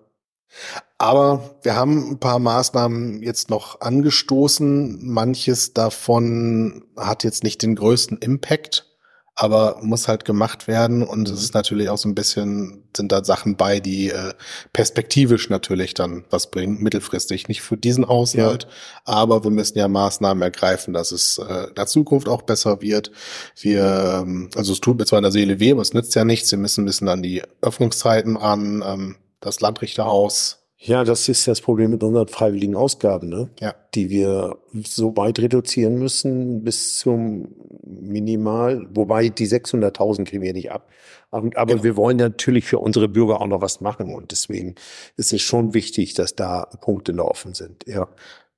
Aber 0.98 1.58
wir 1.62 1.76
haben 1.76 2.12
ein 2.12 2.20
paar 2.20 2.40
Maßnahmen 2.40 3.22
jetzt 3.22 3.50
noch 3.50 3.82
angestoßen. 3.82 5.06
Manches 5.06 5.74
davon 5.74 6.86
hat 6.96 7.24
jetzt 7.24 7.44
nicht 7.44 7.62
den 7.62 7.76
größten 7.76 8.18
Impact 8.20 8.87
aber 9.40 9.78
muss 9.84 10.08
halt 10.08 10.26
gemacht 10.26 10.68
werden 10.68 11.04
und 11.04 11.30
es 11.30 11.44
ist 11.44 11.54
natürlich 11.54 11.90
auch 11.90 12.00
so 12.00 12.10
ein 12.10 12.16
bisschen, 12.16 12.84
sind 12.96 13.12
da 13.12 13.24
Sachen 13.24 13.56
bei, 13.56 13.80
die 13.80 14.10
äh, 14.10 14.34
perspektivisch 14.74 15.52
natürlich 15.52 15.94
dann 15.94 16.26
was 16.32 16.50
bringen, 16.50 16.82
mittelfristig, 16.82 17.48
nicht 17.48 17.62
für 17.62 17.78
diesen 17.78 18.08
Haushalt, 18.08 18.64
ja. 18.64 18.70
aber 19.06 19.44
wir 19.44 19.52
müssen 19.52 19.78
ja 19.78 19.88
Maßnahmen 19.88 20.42
ergreifen, 20.42 20.92
dass 20.92 21.12
es 21.12 21.38
äh, 21.38 21.68
in 21.68 21.76
der 21.76 21.86
Zukunft 21.86 22.28
auch 22.28 22.42
besser 22.42 22.82
wird. 22.82 23.12
Wir, 23.62 24.24
ähm, 24.24 24.50
also 24.56 24.74
es 24.74 24.82
tut 24.82 24.98
mir 24.98 25.06
zwar 25.06 25.20
in 25.20 25.24
der 25.24 25.32
Seele 25.32 25.60
weh, 25.60 25.72
aber 25.72 25.84
es 25.84 25.94
nützt 25.94 26.16
ja 26.16 26.26
nichts, 26.26 26.50
wir 26.50 26.58
müssen 26.58 26.82
ein 26.82 26.88
bisschen 26.88 27.08
an 27.08 27.22
die 27.22 27.44
Öffnungszeiten 27.62 28.38
ran, 28.38 28.84
ähm, 28.84 29.18
das 29.40 29.62
Landrichterhaus 29.62 30.67
ja, 30.80 31.04
das 31.04 31.28
ist 31.28 31.48
das 31.48 31.60
Problem 31.60 31.92
mit 31.92 32.04
unseren 32.04 32.28
freiwilligen 32.28 32.76
Ausgaben, 32.76 33.30
ne? 33.30 33.50
ja. 33.60 33.74
die 33.96 34.12
wir 34.12 34.58
so 34.84 35.18
weit 35.18 35.40
reduzieren 35.40 35.98
müssen 35.98 36.64
bis 36.64 37.00
zum 37.00 37.48
Minimal, 37.84 38.88
wobei 38.92 39.30
die 39.30 39.48
600.000 39.48 40.26
kriegen 40.26 40.44
wir 40.44 40.54
nicht 40.54 40.72
ab. 40.72 40.88
Aber 41.32 41.50
genau. 41.50 41.84
wir 41.84 41.98
wollen 41.98 42.18
natürlich 42.18 42.66
für 42.66 42.80
unsere 42.80 43.08
Bürger 43.08 43.42
auch 43.42 43.48
noch 43.48 43.62
was 43.62 43.82
machen 43.82 44.14
und 44.14 44.32
deswegen 44.32 44.76
ist 45.18 45.34
es 45.34 45.42
schon 45.42 45.74
wichtig, 45.74 46.14
dass 46.14 46.36
da 46.36 46.66
Punkte 46.80 47.12
noch 47.12 47.26
offen 47.26 47.54
sind. 47.54 47.84
Ja. 47.88 48.08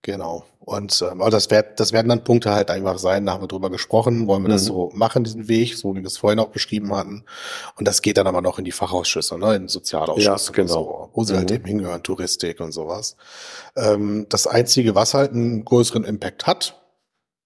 Genau. 0.01 0.46
Und 0.60 1.01
ähm, 1.01 1.22
aber 1.22 1.32
das, 1.32 1.50
wird, 1.50 1.79
das 1.79 1.91
werden 1.91 2.10
dann 2.10 2.24
Punkte 2.24 2.51
halt 2.51 2.70
einfach 2.70 3.00
sein, 3.00 3.25
da 3.25 3.34
haben 3.34 3.44
wir 3.44 3.48
drüber 3.48 3.70
gesprochen, 3.70 4.27
wollen 4.27 4.44
wir 4.44 4.50
mhm. 4.50 4.53
das 4.53 4.65
so 4.65 4.91
machen, 4.94 5.24
diesen 5.24 5.48
Weg, 5.48 5.75
so 5.75 5.96
wie 5.96 6.00
wir 6.00 6.08
es 6.08 6.18
vorhin 6.18 6.39
auch 6.39 6.50
beschrieben 6.50 6.96
hatten. 6.96 7.25
Und 7.75 7.88
das 7.88 8.01
geht 8.01 8.18
dann 8.18 8.27
aber 8.27 8.41
noch 8.41 8.60
in 8.60 8.65
die 8.65 8.72
Fachausschüsse, 8.72 9.38
ne, 9.38 9.56
in 9.56 9.68
Sozialausschüsse, 9.68 10.51
ja, 10.51 10.56
genau. 10.56 10.74
So, 10.74 11.10
wo 11.13 11.24
sie 11.24 11.34
halt 11.36 11.50
mhm. 11.50 11.53
halt 11.53 11.60
eben 11.62 11.65
hingehören, 11.65 12.03
Touristik 12.03 12.60
und 12.60 12.72
sowas. 12.72 13.18
Ähm, 13.75 14.27
das 14.29 14.48
Einzige, 14.48 14.96
was 14.96 15.15
halt 15.15 15.32
einen 15.32 15.65
größeren 15.65 16.03
Impact 16.03 16.48
hat, 16.48 16.79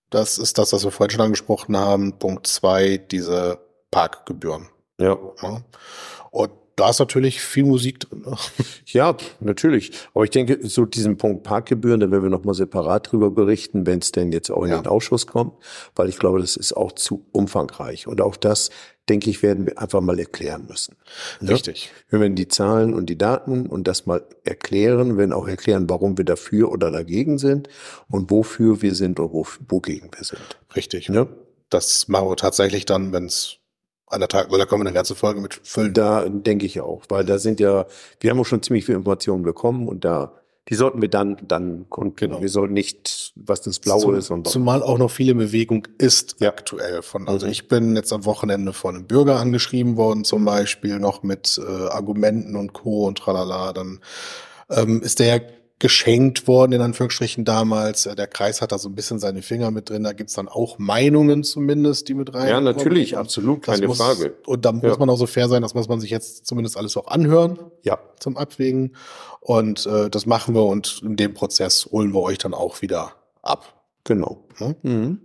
das 0.10 0.38
ist 0.38 0.58
das, 0.60 0.74
was 0.74 0.84
wir 0.84 0.92
vorhin 0.92 1.12
schon 1.12 1.26
angesprochen 1.26 1.76
haben. 1.76 2.20
Punkt 2.20 2.46
zwei, 2.46 2.98
diese 2.98 3.58
Parkgebühren. 3.90 4.68
Ja. 5.00 5.18
ja. 5.42 5.62
Und 6.30 6.52
da 6.76 6.90
ist 6.90 7.00
natürlich 7.00 7.42
viel 7.42 7.66
Musik 7.66 8.00
drin. 8.00 8.24
Ne? 8.26 8.36
Ja, 8.86 9.16
natürlich. 9.40 9.92
Aber 10.14 10.24
ich 10.24 10.30
denke, 10.30 10.60
so 10.68 10.86
diesen 10.86 11.18
Punkt 11.18 11.44
Parkgebühren, 11.44 12.00
da 12.00 12.12
werden 12.12 12.24
wir 12.24 12.30
nochmal 12.30 12.54
separat 12.54 13.12
drüber 13.12 13.32
berichten, 13.32 13.88
wenn 13.88 14.00
es 14.00 14.12
denn 14.12 14.32
jetzt 14.32 14.52
auch 14.52 14.64
in 14.64 14.70
ja. 14.70 14.82
den 14.82 14.88
Ausschuss 14.88 15.26
kommt, 15.26 15.54
weil 15.96 16.10
ich 16.10 16.20
glaube, 16.20 16.40
das 16.40 16.58
ist 16.58 16.74
auch 16.74 16.92
zu 16.92 17.26
umfangreich. 17.32 18.08
Und 18.08 18.22
auch 18.22 18.36
das, 18.36 18.70
denke 19.10 19.30
ich, 19.30 19.42
werden 19.42 19.66
wir 19.66 19.80
einfach 19.80 20.02
mal 20.02 20.20
erklären 20.20 20.66
müssen. 20.68 20.96
Ne? 21.42 21.52
Richtig. 21.52 21.92
Wir 22.10 22.20
werden 22.20 22.36
die 22.36 22.48
Zahlen 22.48 22.94
und 22.94 23.08
die 23.08 23.18
Daten 23.18 23.66
und 23.66 23.88
das 23.88 24.06
mal 24.06 24.24
erklären, 24.44 25.18
werden 25.18 25.34
auch 25.34 25.48
erklären, 25.48 25.90
warum 25.90 26.18
wir 26.18 26.26
dafür 26.26 26.72
oder 26.72 26.92
dagegen 26.92 27.38
sind 27.38 27.68
und 28.10 28.30
wofür 28.30 28.82
wir 28.82 28.94
sind 28.94 29.20
und 29.20 29.32
wo, 29.32 29.48
wogegen 29.70 30.12
wir 30.16 30.24
sind. 30.24 30.60
Richtig. 30.76 31.08
Ja? 31.08 31.28
Das 31.70 32.08
machen 32.08 32.30
wir 32.30 32.36
tatsächlich 32.36 32.86
dann, 32.86 33.12
wenn 33.12 33.26
es 33.26 33.58
anderthalb, 34.08 34.52
oder 34.52 34.66
kommen 34.66 34.84
wir 34.84 34.88
eine 34.88 34.96
ganze 34.96 35.16
Folge 35.16 35.42
mit 35.42 35.60
füllen. 35.64 35.94
Da 35.94 36.28
denke 36.28 36.66
ich 36.66 36.82
auch, 36.82 37.04
weil 37.10 37.26
da 37.26 37.38
sind 37.38 37.60
ja, 37.60 37.86
wir 38.20 38.30
haben 38.30 38.40
auch 38.40 38.46
schon 38.46 38.62
ziemlich 38.62 38.86
viele 38.86 38.98
Informationen 38.98 39.44
bekommen 39.44 39.88
und 39.88 40.06
da, 40.06 40.34
die 40.70 40.76
sollten 40.76 41.02
wir 41.02 41.10
dann, 41.10 41.38
dann 41.48 41.88
kundtun. 41.90 42.30
Genau. 42.30 42.42
Wir 42.42 42.50
sollten 42.50 42.74
nicht, 42.74 43.34
was 43.36 43.62
das 43.62 43.80
Blaue 43.80 44.02
Zum, 44.02 44.16
ist 44.16 44.30
und 44.30 44.48
Zumal 44.48 44.82
auch 44.82 44.98
noch 44.98 45.12
viele 45.12 45.36
Bewegung 45.36 45.88
ist 45.98 46.38
ja. 46.40 46.50
aktuell 46.50 47.02
von, 47.02 47.28
also 47.28 47.46
mhm. 47.46 47.52
ich 47.52 47.68
bin 47.68 47.96
jetzt 47.96 48.14
am 48.14 48.26
Wochenende 48.26 48.74
von 48.74 48.96
einem 48.96 49.08
Bürger 49.08 49.40
angeschrieben 49.40 49.98
worden, 49.98 50.24
zum 50.24 50.46
Beispiel 50.46 51.00
noch 51.00 51.24
mit 51.24 51.60
äh, 51.62 51.88
Argumenten 51.88 52.56
und 52.56 52.74
Co. 52.74 53.08
und 53.08 53.18
tralala, 53.18 53.74
dann 53.74 54.00
ähm, 54.70 55.02
ist 55.02 55.20
der 55.20 55.42
geschenkt 55.80 56.48
worden, 56.48 56.72
in 56.72 56.82
Anführungsstrichen 56.82 57.46
damals. 57.46 58.06
Äh, 58.06 58.16
der 58.16 58.28
Kreis 58.28 58.62
hat 58.62 58.72
da 58.72 58.78
so 58.78 58.90
ein 58.90 58.96
bisschen 58.96 59.20
seine 59.20 59.42
Finger 59.42 59.72
mit 59.72 59.90
drin. 59.90 60.04
Da 60.04 60.14
gibt's 60.14 60.34
dann 60.34 60.48
auch 60.48 60.80
Meinungen 60.80 61.44
zumindest, 61.44 62.08
die 62.08 62.14
mit 62.14 62.34
rein. 62.34 62.48
Ja, 62.48 62.62
natürlich, 62.62 63.18
absolut, 63.18 63.64
keine 63.64 63.88
muss, 63.88 63.98
Frage. 63.98 64.36
Und 64.46 64.66
da 64.66 64.72
ja. 64.72 64.90
muss 64.90 65.00
man 65.00 65.10
auch 65.10 65.18
so 65.18 65.28
fair 65.28 65.50
sein, 65.50 65.62
das 65.62 65.74
muss 65.74 65.88
man 65.88 66.00
sich 66.00 66.10
jetzt 66.10 66.46
zumindest 66.46 66.78
alles 66.78 66.96
auch 66.96 67.08
anhören. 67.08 67.60
Ja. 67.82 68.00
Zum 68.20 68.38
Abwägen. 68.38 68.96
Und 69.42 69.86
äh, 69.86 70.10
das 70.10 70.26
machen 70.26 70.56
wir 70.56 70.64
und 70.64 71.02
in 71.04 71.18
dem 71.18 71.34
Prozess 71.34 71.90
holen 71.92 72.14
wir 72.14 72.22
euch 72.22 72.38
dann 72.38 72.54
auch 72.54 72.82
wieder 72.82 73.14
ab. 73.42 73.82
Genau. 74.06 74.46
Ja, 74.60 74.76
mhm. 74.84 75.20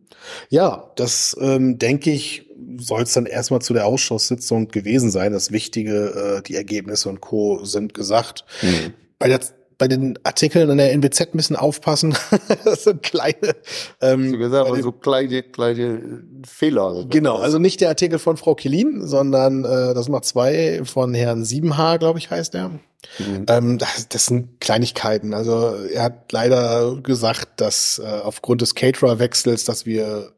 ja 0.49 0.91
das 0.97 1.37
ähm, 1.41 1.79
denke 1.79 2.11
ich, 2.11 2.49
soll 2.79 3.03
es 3.03 3.13
dann 3.13 3.27
erstmal 3.27 3.61
zu 3.61 3.75
der 3.75 3.87
Ausschusssitzung 3.87 4.69
gewesen 4.69 5.11
sein. 5.11 5.33
Das 5.33 5.53
Wichtige, 5.53 6.39
äh, 6.39 6.43
die 6.43 6.57
Ergebnisse 6.57 7.09
und 7.09 7.21
Co. 7.21 7.65
sind 7.65 7.95
gesagt. 7.95 8.45
Mhm. 8.63 8.95
Bei 9.19 9.29
der 9.29 9.41
bei 9.79 9.87
den 9.87 10.19
Artikeln 10.25 10.69
an 10.71 10.79
der 10.79 10.93
NWZ 10.93 11.35
müssen 11.35 11.57
aufpassen. 11.57 12.17
das 12.64 12.85
sind 12.85 13.03
kleine, 13.03 13.55
ähm, 14.01 14.33
so, 14.33 14.38
gesagt, 14.38 14.83
so 14.83 14.93
kleine, 14.93 15.43
kleine 15.45 16.23
Fehler. 16.47 17.07
Genau, 17.09 17.37
also 17.37 17.59
nicht 17.59 17.81
der 17.81 17.88
Artikel 17.88 18.19
von 18.19 18.37
Frau 18.37 18.57
Kilin, 18.57 19.07
sondern 19.07 19.64
äh, 19.64 19.95
das 19.95 20.07
sind 20.07 20.25
zwei 20.25 20.83
von 20.85 21.14
Herrn 21.14 21.45
Siebenhaar, 21.45 21.99
glaube 21.99 22.19
ich, 22.19 22.31
heißt 22.31 22.57
er. 22.57 22.71
Mhm. 23.19 23.47
Ähm, 23.49 23.79
das, 23.79 24.09
das 24.09 24.27
sind 24.27 24.61
Kleinigkeiten. 24.61 25.33
Also 25.33 25.75
er 25.93 26.03
hat 26.03 26.33
leider 26.33 26.97
gesagt, 27.01 27.61
dass 27.61 28.01
äh, 28.05 28.07
aufgrund 28.07 28.61
des 28.61 28.75
Caterer-Wechsels, 28.75 29.64
dass 29.64 29.87
wir 29.87 30.33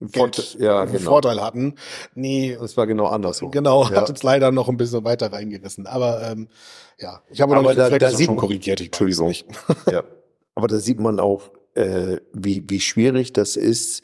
Geld, 0.00 0.56
ja, 0.58 0.84
genau. 0.84 0.98
Vorteil 0.98 1.40
hatten. 1.40 1.76
Nee. 2.14 2.56
Das 2.60 2.76
war 2.76 2.86
genau 2.86 3.06
andersrum. 3.06 3.50
Genau, 3.50 3.84
ja. 3.84 3.96
hat 3.96 4.10
uns 4.10 4.22
leider 4.22 4.52
noch 4.52 4.68
ein 4.68 4.76
bisschen 4.76 5.04
weiter 5.04 5.32
reingerissen. 5.32 5.86
Aber 5.86 6.22
ähm, 6.22 6.48
ja, 6.98 7.22
ich 7.30 7.40
habe 7.40 7.54
noch 7.54 7.74
da, 7.74 7.90
da 7.90 8.10
sieht 8.10 8.26
schon 8.26 8.36
korrigiert. 8.36 8.80
Ich 8.80 8.86
Entschuldigung. 8.86 9.32
ja. 9.90 10.04
Aber 10.54 10.68
da 10.68 10.78
sieht 10.78 11.00
man 11.00 11.20
auch, 11.20 11.50
äh, 11.74 12.18
wie, 12.32 12.64
wie 12.68 12.80
schwierig 12.80 13.32
das 13.32 13.56
ist, 13.56 14.02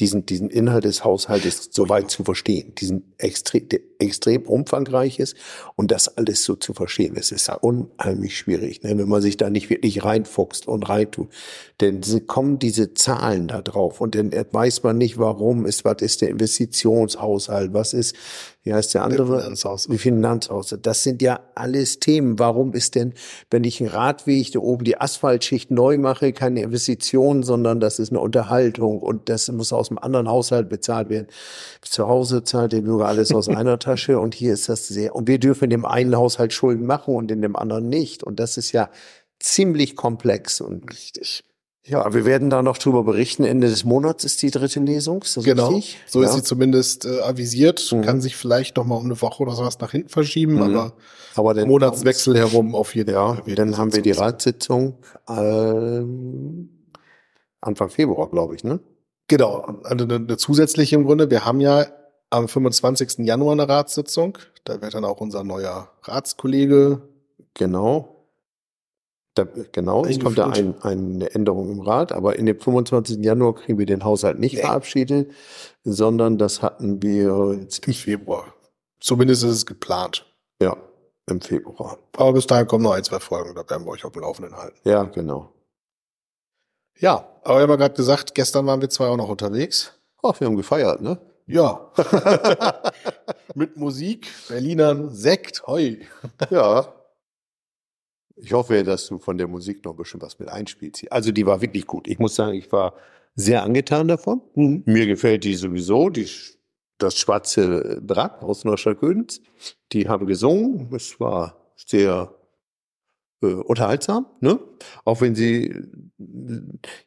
diesen, 0.00 0.26
diesen 0.26 0.50
Inhalt 0.50 0.84
des 0.84 1.04
Haushaltes 1.04 1.70
so 1.70 1.88
weit 1.88 2.10
zu 2.10 2.24
verstehen, 2.24 2.74
diesen 2.74 3.14
extrem, 3.16 3.68
extrem 3.98 4.42
umfangreich 4.42 5.18
ist 5.18 5.36
und 5.74 5.90
das 5.90 6.16
alles 6.16 6.44
so 6.44 6.56
zu 6.56 6.74
verstehen. 6.74 7.14
Es 7.16 7.32
ist 7.32 7.50
unheimlich 7.60 8.36
schwierig, 8.36 8.82
ne, 8.82 8.96
wenn 8.96 9.08
man 9.08 9.22
sich 9.22 9.36
da 9.36 9.50
nicht 9.50 9.70
wirklich 9.70 10.04
reinfuchst 10.04 10.68
und 10.68 10.88
reintut. 10.88 11.28
Denn 11.80 12.02
sie 12.02 12.20
kommen 12.20 12.58
diese 12.58 12.94
Zahlen 12.94 13.48
da 13.48 13.62
drauf 13.62 14.00
und 14.00 14.14
dann 14.14 14.32
weiß 14.32 14.82
man 14.82 14.98
nicht, 14.98 15.18
warum 15.18 15.66
ist, 15.66 15.84
was 15.84 16.00
ist 16.00 16.22
der 16.22 16.30
Investitionshaushalt, 16.30 17.72
was 17.72 17.92
ist 17.92 18.14
wie 18.66 18.74
heißt 18.74 18.94
der 18.94 19.04
andere? 19.04 19.42
Finanzhaus. 19.42 19.88
Wie 19.88 19.96
Finanzhaus. 19.96 20.76
Das 20.82 21.04
sind 21.04 21.22
ja 21.22 21.38
alles 21.54 22.00
Themen. 22.00 22.40
Warum 22.40 22.72
ist 22.72 22.96
denn, 22.96 23.14
wenn 23.48 23.62
ich 23.62 23.80
einen 23.80 23.90
Radweg, 23.90 24.50
da 24.50 24.58
oben 24.58 24.82
die 24.82 25.00
Asphaltschicht 25.00 25.70
neu 25.70 25.98
mache, 25.98 26.32
keine 26.32 26.62
Investition, 26.62 27.44
sondern 27.44 27.78
das 27.78 28.00
ist 28.00 28.10
eine 28.10 28.18
Unterhaltung 28.18 28.98
und 28.98 29.28
das 29.28 29.46
muss 29.52 29.72
aus 29.72 29.86
dem 29.86 29.98
anderen 29.98 30.28
Haushalt 30.28 30.68
bezahlt 30.68 31.10
werden. 31.10 31.28
Zu 31.80 32.08
Hause 32.08 32.42
zahlt 32.42 32.72
der 32.72 32.80
Bürger 32.80 33.06
alles 33.06 33.32
aus 33.32 33.48
einer 33.48 33.78
Tasche 33.86 34.18
und 34.18 34.34
hier 34.34 34.52
ist 34.52 34.68
das 34.68 34.88
sehr, 34.88 35.14
und 35.14 35.28
wir 35.28 35.38
dürfen 35.38 35.64
in 35.64 35.70
dem 35.70 35.84
einen 35.84 36.16
Haushalt 36.16 36.52
Schulden 36.52 36.86
machen 36.86 37.14
und 37.14 37.30
in 37.30 37.40
dem 37.40 37.54
anderen 37.54 37.88
nicht. 37.88 38.24
Und 38.24 38.40
das 38.40 38.56
ist 38.56 38.72
ja 38.72 38.90
ziemlich 39.38 39.94
komplex 39.94 40.60
und 40.60 40.90
richtig. 40.90 41.44
Ja, 41.84 42.12
wir 42.12 42.24
werden 42.24 42.50
da 42.50 42.62
noch 42.62 42.78
drüber 42.78 43.04
berichten. 43.04 43.44
Ende 43.44 43.68
des 43.68 43.84
Monats 43.84 44.24
ist 44.24 44.42
die 44.42 44.50
dritte 44.50 44.80
Lesung. 44.80 45.22
Ist 45.22 45.44
genau. 45.44 45.68
Richtig? 45.68 45.98
So 46.08 46.20
ja. 46.20 46.28
ist 46.28 46.34
sie 46.34 46.42
zumindest 46.42 47.04
äh, 47.04 47.20
avisiert. 47.20 47.92
Mhm. 47.92 48.02
Kann 48.02 48.20
sich 48.20 48.34
vielleicht 48.34 48.76
noch 48.76 48.84
mal 48.84 48.96
um 48.96 49.04
eine 49.04 49.20
Woche 49.22 49.44
oder 49.44 49.52
sowas 49.52 49.78
nach 49.78 49.92
hinten 49.92 50.08
verschieben, 50.08 50.54
mhm. 50.54 50.62
aber, 50.62 50.94
aber 51.36 51.54
den 51.54 51.68
Monatswechsel 51.68 52.36
herum 52.36 52.74
auf 52.74 52.96
jeden 52.96 53.14
Fall. 53.14 53.40
Ja, 53.46 53.54
dann 53.54 53.78
haben 53.78 53.94
wir 53.94 54.02
die 54.02 54.10
Ratssitzung 54.10 54.98
ähm, 55.28 56.70
Anfang 57.60 57.88
Februar, 57.90 58.28
glaube 58.30 58.56
ich, 58.56 58.64
ne? 58.64 58.80
Genau, 59.28 59.80
also 59.84 60.04
eine, 60.04 60.16
eine 60.16 60.36
zusätzliche 60.36 60.96
im 60.96 61.04
Grunde. 61.04 61.30
Wir 61.30 61.44
haben 61.44 61.60
ja 61.60 61.86
am 62.30 62.48
25. 62.48 63.18
Januar 63.26 63.52
eine 63.52 63.68
Ratssitzung. 63.68 64.38
Da 64.64 64.80
wird 64.80 64.94
dann 64.94 65.04
auch 65.04 65.20
unser 65.20 65.44
neuer 65.44 65.90
Ratskollege 66.02 67.02
genau 67.54 68.16
da, 69.36 69.46
genau, 69.72 70.04
es 70.06 70.18
kommt 70.18 70.38
da 70.38 70.48
ein, 70.48 70.80
eine 70.80 71.34
Änderung 71.34 71.70
im 71.70 71.80
Rat, 71.80 72.10
aber 72.10 72.38
in 72.38 72.46
dem 72.46 72.58
25. 72.58 73.22
Januar 73.22 73.54
kriegen 73.54 73.78
wir 73.78 73.84
den 73.84 74.02
Haushalt 74.02 74.38
nicht 74.38 74.54
nee. 74.54 74.62
verabschiedet, 74.62 75.30
sondern 75.84 76.38
das 76.38 76.62
hatten 76.62 77.02
wir 77.02 77.58
jetzt 77.60 77.86
im 77.86 77.92
Februar. 77.92 78.54
Zumindest 78.98 79.44
ist 79.44 79.50
es 79.50 79.66
geplant. 79.66 80.24
Ja, 80.60 80.76
im 81.28 81.42
Februar. 81.42 81.98
Aber 82.16 82.32
bis 82.32 82.46
dahin 82.46 82.66
kommen 82.66 82.84
noch 82.84 82.92
ein, 82.92 83.04
zwei 83.04 83.20
Folgen, 83.20 83.54
da 83.54 83.68
werden 83.68 83.84
wir 83.84 83.90
euch 83.90 84.06
auf 84.06 84.12
dem 84.12 84.22
Laufenden 84.22 84.56
halten. 84.56 84.78
Ja, 84.84 85.04
genau. 85.04 85.52
Ja, 86.98 87.28
aber 87.42 87.56
wir 87.56 87.62
haben 87.64 87.70
ja 87.70 87.76
gerade 87.76 87.94
gesagt, 87.94 88.34
gestern 88.34 88.66
waren 88.66 88.80
wir 88.80 88.88
zwei 88.88 89.06
auch 89.06 89.18
noch 89.18 89.28
unterwegs. 89.28 89.92
Ach, 90.22 90.40
wir 90.40 90.46
haben 90.46 90.56
gefeiert, 90.56 91.02
ne? 91.02 91.18
Ja. 91.46 91.92
Mit 93.54 93.76
Musik, 93.76 94.28
Berlinern, 94.48 95.10
Sekt, 95.10 95.66
hoi. 95.66 96.00
Ja. 96.50 96.92
Ich 98.36 98.52
hoffe, 98.52 98.82
dass 98.84 99.06
du 99.06 99.18
von 99.18 99.38
der 99.38 99.48
Musik 99.48 99.84
noch 99.84 99.92
ein 99.92 99.96
bisschen 99.96 100.20
was 100.20 100.38
mit 100.38 100.48
einspielst. 100.50 101.10
Also 101.10 101.32
die 101.32 101.46
war 101.46 101.62
wirklich 101.62 101.86
gut. 101.86 102.06
Ich 102.06 102.18
muss 102.18 102.34
sagen, 102.34 102.52
ich 102.52 102.70
war 102.70 102.94
sehr 103.34 103.62
angetan 103.62 104.08
davon. 104.08 104.42
Mir 104.54 105.06
gefällt 105.06 105.44
die 105.44 105.54
sowieso, 105.54 106.10
die, 106.10 106.28
das 106.98 107.16
schwarze 107.16 108.00
Drack 108.02 108.42
aus 108.42 108.64
Neustadt-Gödens. 108.64 109.40
Die 109.92 110.08
haben 110.08 110.26
gesungen. 110.26 110.92
Es 110.94 111.18
war 111.18 111.56
sehr 111.76 112.34
äh, 113.42 113.46
unterhaltsam, 113.46 114.26
ne? 114.40 114.58
Auch 115.04 115.20
wenn 115.20 115.34
sie, 115.34 115.74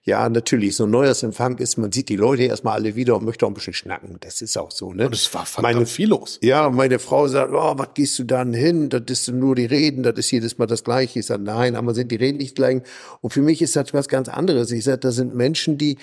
ja, 0.04 0.28
natürlich, 0.30 0.76
so 0.76 0.84
ein 0.86 0.92
Neujahrsempfang 0.92 1.58
ist, 1.58 1.78
man 1.78 1.92
sieht 1.92 2.10
die 2.10 2.16
Leute 2.16 2.44
erstmal 2.44 2.76
alle 2.76 2.96
wieder 2.96 3.16
und 3.18 3.26
möchte 3.26 3.46
auch 3.46 3.50
ein 3.50 3.54
bisschen 3.56 3.74
schnacken. 3.74 4.18
Das 4.20 4.42
ist 4.42 4.58
auch 4.58 4.72
so, 4.72 4.94
ne? 4.94 5.08
Und 5.08 5.14
es 5.16 5.34
war 5.34 5.46
Meine- 5.62 5.86
viel 5.86 6.10
los. 6.10 6.40
Ja, 6.42 6.70
meine 6.70 7.00
Frau 7.00 7.28
sagt, 7.28 7.52
oh, 7.54 7.74
was 7.78 7.90
gehst 7.94 8.20
du 8.20 8.24
dann 8.24 8.54
hin? 8.54 8.90
Das 8.90 9.02
ist 9.08 9.28
nur 9.32 9.56
die 9.56 9.66
Reden, 9.66 10.04
das 10.04 10.18
ist 10.18 10.32
jedes 10.32 10.58
Mal 10.58 10.68
das 10.68 10.84
Gleiche. 10.84 11.20
Ich 11.20 11.26
sage, 11.26 11.44
nein, 11.44 11.76
aber 11.76 11.94
sind 11.94 12.12
die 12.12 12.16
Reden 12.18 12.38
nicht 12.38 12.56
gleich? 12.56 12.82
Und 13.22 13.32
für 13.32 13.42
mich 13.42 13.62
ist 13.62 13.76
das 13.76 13.94
was 13.94 14.08
ganz 14.08 14.30
anderes. 14.30 14.72
Ich 14.72 14.84
sage, 14.84 15.00
das 15.00 15.16
sind 15.16 15.34
Menschen, 15.36 15.78
die, 15.78 15.98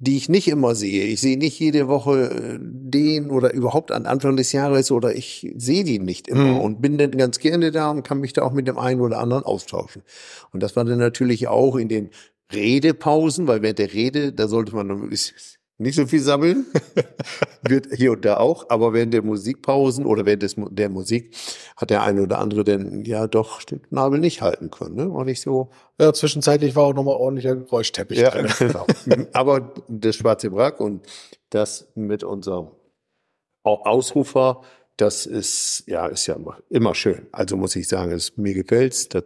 die 0.00 0.16
ich 0.16 0.28
nicht 0.28 0.46
immer 0.48 0.74
sehe. 0.74 1.04
Ich 1.04 1.20
sehe 1.20 1.36
nicht 1.36 1.58
jede 1.58 1.88
Woche 1.88 2.30
äh, 2.30 2.58
den 2.60 3.30
oder 3.30 3.52
überhaupt 3.52 3.90
an 3.90 4.06
Anfang 4.06 4.36
des 4.36 4.52
Jahres 4.52 4.90
oder 4.92 5.14
ich 5.14 5.52
sehe 5.56 5.82
die 5.84 5.98
nicht 5.98 6.28
immer 6.28 6.44
Mhm. 6.54 6.60
und 6.60 6.80
bin 6.80 6.98
dann 6.98 7.10
ganz 7.12 7.38
gerne 7.40 7.72
da 7.72 7.90
und 7.90 8.04
kann 8.04 8.20
mich 8.20 8.32
da 8.32 8.42
auch 8.42 8.52
mit 8.52 8.68
dem 8.68 8.78
einen 8.78 9.00
oder 9.00 9.18
anderen 9.18 9.42
austauschen. 9.44 10.02
Und 10.52 10.62
das 10.62 10.76
war 10.76 10.84
dann 10.84 10.98
natürlich 10.98 11.48
auch 11.48 11.76
in 11.76 11.88
den 11.88 12.10
Redepausen, 12.52 13.46
weil 13.46 13.62
während 13.62 13.78
der 13.78 13.92
Rede, 13.92 14.32
da 14.32 14.48
sollte 14.48 14.74
man 14.74 14.88
dann 14.88 15.00
möglichst 15.00 15.57
nicht 15.78 15.94
so 15.94 16.06
viel 16.06 16.20
sammeln. 16.20 16.66
Wird 17.62 17.86
hier 17.94 18.12
und 18.12 18.24
da 18.24 18.36
auch, 18.38 18.66
aber 18.68 18.92
während 18.92 19.14
der 19.14 19.22
Musikpausen 19.22 20.06
oder 20.06 20.26
während 20.26 20.42
des, 20.42 20.56
der 20.70 20.88
Musik 20.88 21.34
hat 21.76 21.90
der 21.90 22.02
eine 22.02 22.22
oder 22.22 22.38
andere 22.38 22.64
denn 22.64 23.04
ja 23.04 23.26
doch 23.26 23.62
den 23.62 23.80
Nabel 23.90 24.18
nicht 24.18 24.42
halten 24.42 24.70
können. 24.70 24.96
Ne? 24.96 25.12
War 25.14 25.24
nicht 25.24 25.40
so. 25.40 25.70
Ja, 26.00 26.12
zwischenzeitlich 26.12 26.74
war 26.76 26.84
auch 26.84 26.94
nochmal 26.94 27.16
ordentlicher 27.16 27.56
Geräuschteppich 27.56 28.18
Ja, 28.18 28.30
drin. 28.30 28.48
genau. 28.58 28.86
aber 29.32 29.72
das 29.88 30.16
Schwarze 30.16 30.50
Brack 30.50 30.80
und 30.80 31.06
das 31.50 31.88
mit 31.94 32.24
unserem 32.24 32.68
Au- 33.64 33.82
Ausrufer, 33.84 34.62
das 34.98 35.24
ist 35.26 35.84
ja 35.86 36.06
ist 36.08 36.26
ja 36.26 36.34
immer, 36.34 36.58
immer 36.68 36.94
schön. 36.94 37.26
Also 37.32 37.56
muss 37.56 37.74
ich 37.76 37.88
sagen, 37.88 38.12
es, 38.12 38.36
mir 38.36 38.52
gefällt's. 38.54 39.08
dass 39.08 39.24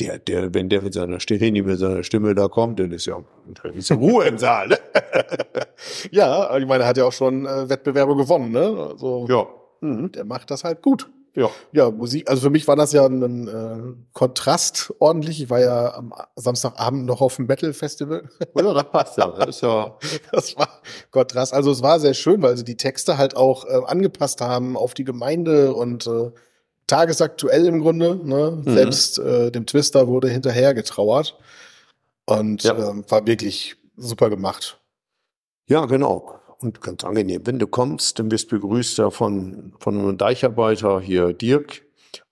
Der, 0.00 0.18
der, 0.18 0.54
wenn 0.54 0.68
der 0.68 0.80
mit 0.82 0.94
seiner 0.94 1.18
Stimme, 1.20 1.62
mit 1.62 1.78
seiner 1.78 2.02
Stimme 2.04 2.34
da 2.34 2.48
kommt, 2.48 2.78
dann 2.78 2.92
ist 2.92 3.06
ja, 3.06 3.22
dann 3.62 3.74
ist 3.74 3.90
ja 3.90 3.96
Ruhe 3.96 4.24
im 4.26 4.38
Saal. 4.38 4.68
Ne? 4.68 4.78
Ja, 6.10 6.56
ich 6.56 6.66
meine, 6.66 6.84
er 6.84 6.88
hat 6.88 6.96
ja 6.96 7.04
auch 7.04 7.12
schon 7.12 7.46
äh, 7.46 7.68
Wettbewerbe 7.68 8.16
gewonnen, 8.16 8.50
ne? 8.52 8.88
Also, 8.90 9.26
Ja. 9.28 9.46
mhm, 9.80 10.10
der 10.12 10.24
macht 10.24 10.50
das 10.50 10.64
halt 10.64 10.82
gut. 10.82 11.08
Ja. 11.34 11.50
Ja, 11.72 11.90
Musik, 11.90 12.28
also 12.28 12.42
für 12.42 12.50
mich 12.50 12.66
war 12.66 12.74
das 12.76 12.92
ja 12.92 13.06
ein 13.06 13.46
äh, 13.48 13.94
Kontrast 14.12 14.92
ordentlich. 14.98 15.40
Ich 15.42 15.50
war 15.50 15.60
ja 15.60 15.94
am 15.94 16.12
Samstagabend 16.36 17.06
noch 17.06 17.20
auf 17.20 17.36
dem 17.36 17.46
Metal 17.46 17.72
Festival. 17.72 18.28
Oder 18.54 18.74
das 18.74 18.90
passt 18.90 19.18
ja. 19.18 19.28
Das 19.28 19.48
ist 19.48 19.60
ja. 19.62 19.96
Das 20.32 20.56
war 20.56 20.68
Kontrast. 21.10 21.54
Also 21.54 21.70
es 21.70 21.82
war 21.82 22.00
sehr 22.00 22.14
schön, 22.14 22.42
weil 22.42 22.56
sie 22.56 22.64
die 22.64 22.76
Texte 22.76 23.18
halt 23.18 23.36
auch 23.36 23.64
äh, 23.66 23.80
angepasst 23.86 24.40
haben 24.40 24.76
auf 24.76 24.94
die 24.94 25.04
Gemeinde 25.04 25.74
und 25.74 26.06
äh, 26.06 26.30
tagesaktuell 26.86 27.66
im 27.66 27.80
Grunde. 27.80 28.16
Ne? 28.16 28.62
Mhm. 28.64 28.74
Selbst 28.74 29.18
äh, 29.18 29.50
dem 29.52 29.66
Twister 29.66 30.08
wurde 30.08 30.28
hinterher 30.28 30.74
getrauert. 30.74 31.38
Und 32.26 32.62
Ja. 32.64 32.76
ähm, 32.90 33.04
war 33.08 33.26
wirklich 33.26 33.76
super 33.96 34.28
gemacht. 34.30 34.80
Ja, 35.66 35.84
genau. 35.86 36.34
Und 36.60 36.80
ganz 36.80 37.04
angenehm. 37.04 37.42
Wenn 37.44 37.58
du 37.58 37.66
kommst, 37.66 38.18
dann 38.18 38.30
wirst 38.30 38.50
du 38.50 38.58
begrüßt 38.58 38.98
ja 38.98 39.10
von, 39.10 39.74
von 39.78 39.98
einem 39.98 40.18
Deicharbeiter 40.18 41.00
hier, 41.00 41.32
Dirk 41.32 41.82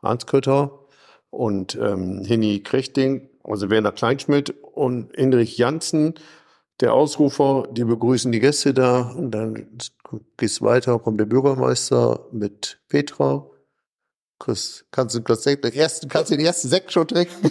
Arnskötter 0.00 0.80
und 1.30 1.76
ähm, 1.76 2.24
Henny 2.24 2.60
Krechting, 2.60 3.28
also 3.44 3.70
Werner 3.70 3.92
Kleinschmidt 3.92 4.54
und 4.72 5.14
Hinrich 5.14 5.58
Janssen, 5.58 6.14
der 6.80 6.92
Ausrufer, 6.92 7.68
die 7.70 7.84
begrüßen 7.84 8.32
die 8.32 8.40
Gäste 8.40 8.74
da 8.74 9.12
und 9.12 9.30
dann 9.30 9.78
gehst 10.36 10.62
weiter, 10.62 10.98
kommt 10.98 11.18
der 11.20 11.24
Bürgermeister 11.26 12.26
mit 12.32 12.80
Petra. 12.88 13.46
Chris, 14.38 14.84
kannst 14.90 15.14
du 15.14 15.20
das 15.20 15.44
Sekt, 15.44 15.64
den 15.64 15.72
ersten, 15.72 16.08
kannst 16.08 16.30
du 16.30 16.36
den 16.36 16.44
ersten 16.44 16.68
Sekt 16.68 16.92
schon 16.92 17.08
trinken? 17.08 17.50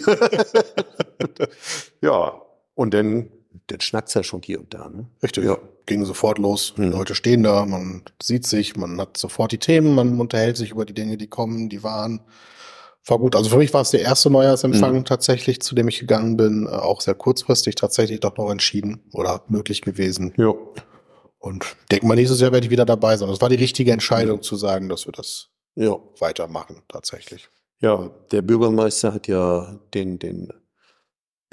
ja, 2.00 2.40
und 2.74 2.94
dann, 2.94 3.32
dann 3.68 3.80
schnackt's 3.80 4.14
ja 4.14 4.22
schon 4.22 4.42
hier 4.42 4.60
und 4.60 4.72
da, 4.74 4.88
ne? 4.88 5.06
Richtig. 5.22 5.44
Ja. 5.44 5.58
Ging 5.86 6.04
sofort 6.04 6.38
los. 6.38 6.74
Die. 6.76 6.82
Leute 6.82 7.14
stehen 7.14 7.42
da, 7.44 7.64
man 7.64 8.02
sieht 8.22 8.46
sich, 8.46 8.76
man 8.76 9.00
hat 9.00 9.16
sofort 9.16 9.52
die 9.52 9.58
Themen, 9.58 9.94
man 9.94 10.20
unterhält 10.20 10.56
sich 10.56 10.70
über 10.72 10.84
die 10.84 10.94
Dinge, 10.94 11.16
die 11.16 11.28
kommen, 11.28 11.68
die 11.68 11.82
waren. 11.82 12.20
War 13.08 13.18
gut. 13.20 13.36
Also 13.36 13.50
für 13.50 13.58
mich 13.58 13.72
war 13.72 13.82
es 13.82 13.90
der 13.90 14.00
erste 14.00 14.30
Neujahrsempfang 14.30 14.94
Mhm. 14.96 15.04
tatsächlich, 15.04 15.60
zu 15.62 15.76
dem 15.76 15.86
ich 15.86 16.00
gegangen 16.00 16.36
bin. 16.36 16.66
Äh, 16.66 16.70
Auch 16.70 17.00
sehr 17.00 17.14
kurzfristig 17.14 17.76
tatsächlich 17.76 18.18
doch 18.18 18.36
noch 18.36 18.50
entschieden 18.50 19.04
oder 19.12 19.44
möglich 19.48 19.82
gewesen. 19.82 20.34
Ja. 20.36 20.52
Und 21.38 21.76
denke 21.92 22.06
mal, 22.06 22.16
nächstes 22.16 22.40
Jahr 22.40 22.50
werde 22.50 22.66
ich 22.66 22.70
wieder 22.72 22.84
dabei 22.84 23.16
sein. 23.16 23.28
Das 23.28 23.40
war 23.40 23.48
die 23.48 23.54
richtige 23.54 23.92
Entscheidung 23.92 24.42
zu 24.42 24.56
sagen, 24.56 24.88
dass 24.88 25.06
wir 25.06 25.12
das 25.12 25.50
Ja. 25.76 25.96
weitermachen, 26.18 26.82
tatsächlich. 26.88 27.48
Ja, 27.80 28.10
der 28.32 28.42
Bürgermeister 28.42 29.12
hat 29.14 29.28
ja 29.28 29.78
den, 29.94 30.18
den 30.18 30.52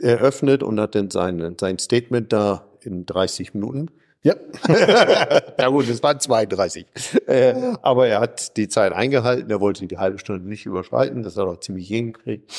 eröffnet 0.01 0.63
und 0.63 0.79
hat 0.79 0.95
dann 0.95 1.11
sein, 1.11 1.55
sein 1.59 1.79
Statement 1.79 2.33
da 2.33 2.65
in 2.81 3.05
30 3.05 3.53
Minuten. 3.53 3.89
Ja. 4.23 4.35
ja 5.59 5.67
gut, 5.67 5.89
es 5.89 6.01
waren 6.01 6.19
32. 6.19 6.85
Äh, 7.27 7.73
aber 7.81 8.07
er 8.07 8.21
hat 8.21 8.55
die 8.55 8.69
Zeit 8.69 8.93
eingehalten, 8.93 9.49
er 9.49 9.59
wollte 9.59 9.85
die 9.85 9.97
halbe 9.97 10.17
Stunde 10.17 10.47
nicht 10.47 10.65
überschreiten, 10.65 11.23
das 11.23 11.35
hat 11.35 11.45
er 11.45 11.51
auch 11.51 11.59
ziemlich 11.59 11.89
hingekriegt. 11.89 12.49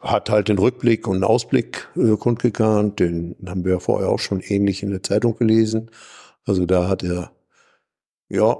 Hat 0.00 0.30
halt 0.30 0.48
den 0.48 0.58
Rückblick 0.58 1.06
und 1.06 1.16
einen 1.16 1.24
Ausblick 1.24 1.88
äh, 1.96 2.16
kundgetan, 2.16 2.96
den 2.96 3.36
haben 3.46 3.64
wir 3.64 3.74
ja 3.74 3.78
vorher 3.78 4.08
auch 4.08 4.18
schon 4.18 4.40
ähnlich 4.40 4.82
in 4.82 4.90
der 4.90 5.02
Zeitung 5.02 5.36
gelesen. 5.36 5.92
Also 6.44 6.66
da 6.66 6.88
hat 6.88 7.04
er, 7.04 7.30
ja, 8.28 8.56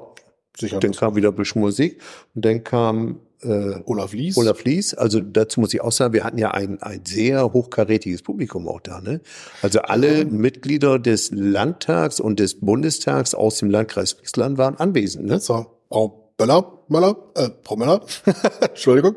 Sicher. 0.56 0.78
dann 0.78 0.92
kam 0.92 1.16
wieder 1.16 1.30
ein 1.30 1.34
bisschen 1.34 1.62
Musik 1.62 2.00
und 2.36 2.44
dann 2.44 2.62
kam 2.62 3.18
äh, 3.44 3.82
Olaf 3.84 4.12
Lies. 4.12 4.36
Olaf 4.36 4.64
Lies, 4.64 4.94
also 4.94 5.20
dazu 5.20 5.60
muss 5.60 5.74
ich 5.74 5.80
auch 5.80 5.92
sagen, 5.92 6.12
wir 6.14 6.24
hatten 6.24 6.38
ja 6.38 6.50
ein, 6.50 6.82
ein 6.82 7.02
sehr 7.04 7.52
hochkarätiges 7.52 8.22
Publikum 8.22 8.68
auch 8.68 8.80
da. 8.80 9.00
Ne? 9.00 9.20
Also 9.62 9.80
alle 9.80 10.24
Mitglieder 10.24 10.98
des 10.98 11.30
Landtags 11.30 12.20
und 12.20 12.40
des 12.40 12.60
Bundestags 12.60 13.34
aus 13.34 13.58
dem 13.58 13.70
Landkreis 13.70 14.12
Friesland 14.12 14.58
waren 14.58 14.76
anwesend. 14.76 15.26
Ne? 15.26 15.40
So, 15.40 15.66
Frau 15.88 16.24
Möller, 16.38 16.72
Möller, 16.88 17.16
äh, 17.36 17.50
Frau 17.62 17.76
Möller, 17.76 18.00
Entschuldigung. 18.60 19.16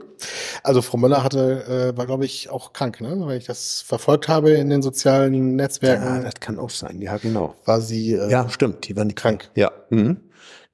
Also 0.62 0.84
Frau 0.84 0.98
Möller 0.98 1.24
hatte, 1.24 1.92
äh, 1.94 1.98
war 1.98 2.06
glaube 2.06 2.26
ich 2.26 2.50
auch 2.52 2.74
krank, 2.74 3.02
ne? 3.02 3.16
Weil 3.22 3.40
ich 3.40 3.46
das 3.46 3.82
verfolgt 3.82 4.28
habe 4.28 4.52
in 4.52 4.70
den 4.70 4.84
sozialen 4.84 5.34
Ja, 5.34 5.40
Netzwerken, 5.40 6.24
das 6.24 6.36
kann 6.40 6.60
auch 6.60 6.70
sein, 6.70 7.02
ja 7.02 7.18
genau. 7.18 7.56
war 7.66 7.82
sie 7.82 8.14
äh, 8.14 8.30
Ja, 8.30 8.48
stimmt, 8.50 8.88
die 8.88 8.96
waren 8.96 9.08
nicht 9.08 9.18
krank. 9.18 9.50
Ja, 9.56 9.72
mhm. 9.90 10.18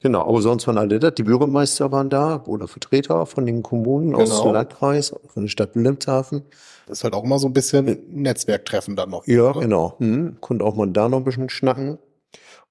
Genau. 0.03 0.21
Aber 0.27 0.41
sonst 0.41 0.67
waren 0.67 0.77
alle 0.77 0.99
da. 0.99 1.09
Die 1.09 1.23
Bürgermeister 1.23 1.91
waren 1.91 2.09
da 2.11 2.43
oder 2.45 2.67
Vertreter 2.67 3.25
von 3.25 3.45
den 3.47 3.63
Kommunen 3.63 4.13
aus 4.13 4.29
Genau. 4.29 4.43
dem 4.43 4.53
Landkreis, 4.53 5.15
von 5.33 5.43
der 5.43 5.49
Stadt 5.49 5.75
Wilhelmshaven. 5.75 6.43
Das 6.85 6.99
ist 6.99 7.03
halt 7.03 7.13
auch 7.15 7.23
immer 7.23 7.39
so 7.39 7.47
ein 7.47 7.53
bisschen 7.53 7.97
Netzwerktreffen 8.11 8.95
dann 8.95 9.09
noch. 9.09 9.25
Ja, 9.25 9.53
ne? 9.53 9.61
genau. 9.61 9.95
Mhm. 9.99 10.37
Konnte 10.41 10.63
auch 10.65 10.75
mal 10.75 10.85
da 10.91 11.09
noch 11.09 11.17
ein 11.17 11.23
bisschen 11.23 11.49
schnacken. 11.49 11.97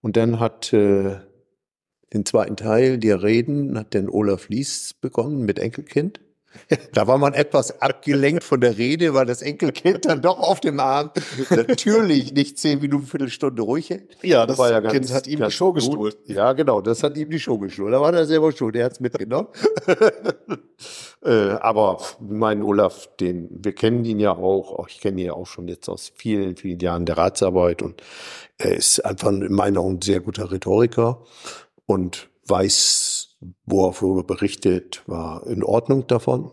Und 0.01 0.17
dann 0.17 0.39
hat 0.39 0.73
äh, 0.73 1.17
den 2.13 2.25
zweiten 2.27 2.57
Teil 2.57 2.99
der 2.99 3.23
Reden, 3.23 3.79
hat 3.79 3.95
dann 3.95 4.09
Olaf 4.09 4.49
Lies 4.49 4.95
begonnen 5.01 5.43
mit 5.43 5.59
Enkelkind. 5.59 6.21
Da 6.93 7.07
war 7.07 7.19
man 7.19 7.35
etwas 7.35 7.81
abgelenkt 7.81 8.45
von 8.45 8.61
der 8.61 8.77
Rede, 8.79 9.15
weil 9.15 9.27
das 9.27 9.43
Enkelkind 9.43 10.05
dann 10.05 10.23
doch 10.23 10.39
auf 10.39 10.61
dem 10.61 10.81
Arm 10.81 11.11
natürlich 11.51 12.33
nicht 12.33 12.59
zehn 12.59 12.81
Minuten, 12.81 13.07
Viertelstunde 13.07 13.63
ruhig 13.63 13.91
hält. 13.91 14.17
Ja, 14.23 14.47
das 14.47 14.59
War 14.59 14.71
ja 14.71 14.81
Kind 14.81 14.93
ganz- 14.93 15.13
hat 15.13 15.27
ihm 15.27 15.43
die 15.43 15.51
Show 15.51 15.73
gestohlen. 15.73 16.15
Ja, 16.27 16.53
genau, 16.53 16.81
das 16.81 17.03
hat 17.03 17.17
ihm 17.17 17.31
die 17.31 17.41
Show 17.41 17.59
gestohlen. 17.59 17.93
Da 17.93 18.01
war 18.01 18.13
er 18.13 18.27
selber 18.27 18.53
schuld, 18.53 18.77
er 18.77 18.87
hat 18.87 18.93
es 18.93 19.01
mitgenommen. 19.01 19.49
äh, 21.25 21.51
aber 21.61 22.01
mein 22.21 22.63
Olaf, 22.63 23.09
den, 23.21 23.49
wir 23.51 23.75
kennen 23.75 24.05
ihn 24.05 24.21
ja 24.21 24.33
auch, 24.33 24.87
ich 24.89 25.01
kenne 25.01 25.21
ihn 25.21 25.27
ja 25.27 25.33
auch 25.35 25.47
schon 25.47 25.69
jetzt 25.69 25.89
aus 25.89 26.13
vielen, 26.15 26.57
vielen 26.57 26.79
Jahren 26.81 27.07
der 27.07 27.17
Ratsarbeit 27.19 27.83
und 27.83 28.03
er 28.59 28.77
ist 28.77 29.01
einfach 29.05 29.29
in 29.29 29.53
meinen 29.53 29.77
Augen 29.79 29.97
ein 29.97 30.03
sehr 30.03 30.21
guter 30.21 30.51
Rhetoriker 30.51 31.25
und 31.87 32.29
weiß, 32.47 33.32
wo 33.67 33.89
er 33.89 34.01
worüber 34.01 34.25
berichtet, 34.25 35.03
war 35.07 35.47
in 35.47 35.63
Ordnung 35.63 36.07
davon. 36.07 36.51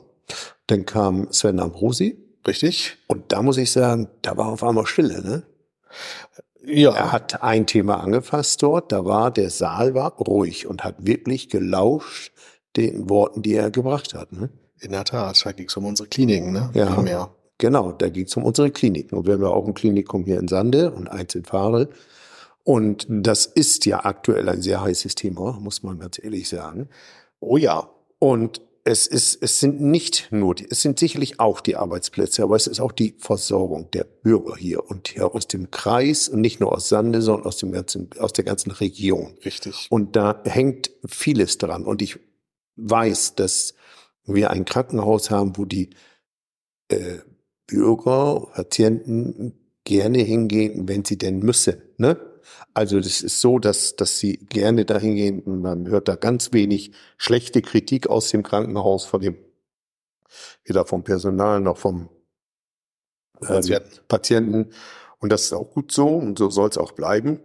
Dann 0.67 0.85
kam 0.85 1.31
Sven 1.31 1.59
Ambrosi 1.59 2.17
Richtig? 2.47 2.97
und 3.07 3.31
da 3.31 3.41
muss 3.41 3.57
ich 3.57 3.71
sagen, 3.71 4.07
da 4.21 4.37
war 4.37 4.47
auf 4.47 4.63
einmal 4.63 4.85
Stille, 4.85 5.21
ne? 5.21 5.43
Ja. 6.65 6.93
Er 6.93 7.11
hat 7.11 7.41
ein 7.41 7.65
Thema 7.65 7.99
angefasst 8.01 8.61
dort, 8.61 8.91
da 8.91 9.05
war, 9.05 9.31
der 9.31 9.49
Saal 9.49 9.95
war 9.95 10.13
ruhig 10.17 10.67
und 10.67 10.83
hat 10.83 10.95
wirklich 10.99 11.49
gelauscht 11.49 12.31
den 12.75 13.09
Worten, 13.09 13.41
die 13.41 13.55
er 13.55 13.71
gebracht 13.71 14.13
hat. 14.13 14.31
Ne? 14.31 14.49
In 14.79 14.91
der 14.91 15.03
Tat, 15.03 15.43
da 15.45 15.51
ging 15.51 15.67
es 15.67 15.77
um 15.77 15.85
unsere 15.85 16.07
Kliniken, 16.07 16.51
ne? 16.51 16.69
Ja. 16.73 17.01
Mehr. 17.01 17.31
Genau, 17.57 17.91
da 17.91 18.07
ging 18.09 18.25
es 18.25 18.37
um 18.37 18.43
unsere 18.43 18.71
Kliniken. 18.71 19.17
Und 19.17 19.27
wir 19.27 19.33
haben 19.33 19.41
ja 19.41 19.49
auch 19.49 19.67
ein 19.67 19.73
Klinikum 19.73 20.23
hier 20.23 20.39
in 20.39 20.47
Sande 20.47 20.91
und 20.91 21.09
eins 21.09 21.35
in 21.35 21.43
Fahre. 21.43 21.89
Und 22.63 23.07
das 23.09 23.45
ist 23.45 23.85
ja 23.85 24.05
aktuell 24.05 24.47
ein 24.49 24.61
sehr 24.61 24.81
heißes 24.81 25.15
Thema, 25.15 25.57
muss 25.59 25.83
man 25.83 25.99
ganz 25.99 26.19
ehrlich 26.21 26.49
sagen. 26.49 26.89
Oh 27.39 27.57
ja. 27.57 27.89
Und 28.19 28.61
es 28.83 29.07
ist, 29.07 29.41
es 29.41 29.59
sind 29.59 29.81
nicht 29.81 30.29
nur, 30.31 30.55
die, 30.55 30.67
es 30.69 30.81
sind 30.81 30.99
sicherlich 30.99 31.39
auch 31.39 31.61
die 31.61 31.75
Arbeitsplätze, 31.75 32.43
aber 32.43 32.55
es 32.55 32.67
ist 32.67 32.79
auch 32.79 32.91
die 32.91 33.15
Versorgung 33.17 33.91
der 33.91 34.03
Bürger 34.03 34.55
hier 34.55 34.89
und 34.89 35.09
hier 35.09 35.33
aus 35.33 35.47
dem 35.47 35.69
Kreis 35.69 36.27
und 36.27 36.41
nicht 36.41 36.59
nur 36.59 36.73
aus 36.73 36.89
Sande, 36.89 37.21
sondern 37.21 37.45
aus 37.45 37.57
dem 37.57 37.71
ganzen, 37.71 38.09
aus 38.19 38.33
der 38.33 38.45
ganzen 38.45 38.71
Region. 38.71 39.37
Richtig. 39.45 39.87
Und 39.89 40.15
da 40.15 40.41
hängt 40.45 40.91
vieles 41.05 41.57
dran. 41.57 41.85
Und 41.85 42.01
ich 42.01 42.19
weiß, 42.77 43.35
dass 43.35 43.73
wir 44.25 44.49
ein 44.51 44.65
Krankenhaus 44.65 45.29
haben, 45.29 45.57
wo 45.57 45.65
die 45.65 45.91
äh, 46.87 47.19
Bürger, 47.67 48.47
Patienten 48.53 49.53
gerne 49.83 50.19
hingehen, 50.19 50.87
wenn 50.87 51.05
sie 51.05 51.17
denn 51.17 51.39
müssen. 51.39 51.81
Ne? 51.97 52.17
Also 52.73 52.99
das 52.99 53.21
ist 53.21 53.41
so, 53.41 53.59
dass, 53.59 53.95
dass 53.95 54.19
sie 54.19 54.37
gerne 54.37 54.85
dahin 54.85 55.15
gehen. 55.15 55.61
Man 55.61 55.87
hört 55.87 56.07
da 56.07 56.15
ganz 56.15 56.53
wenig 56.53 56.91
schlechte 57.17 57.61
Kritik 57.61 58.07
aus 58.07 58.29
dem 58.29 58.43
Krankenhaus, 58.43 59.05
von 59.05 59.21
dem, 59.21 59.37
weder 60.63 60.85
vom 60.85 61.03
Personal 61.03 61.59
noch 61.59 61.77
vom 61.77 62.09
ähm, 63.41 63.47
Patienten. 63.47 63.99
Patienten. 64.07 64.69
Und 65.19 65.31
das 65.31 65.43
ist 65.43 65.53
auch 65.53 65.71
gut 65.71 65.91
so 65.91 66.07
und 66.07 66.37
so 66.37 66.49
soll 66.49 66.69
es 66.69 66.77
auch 66.77 66.93
bleiben. 66.93 67.41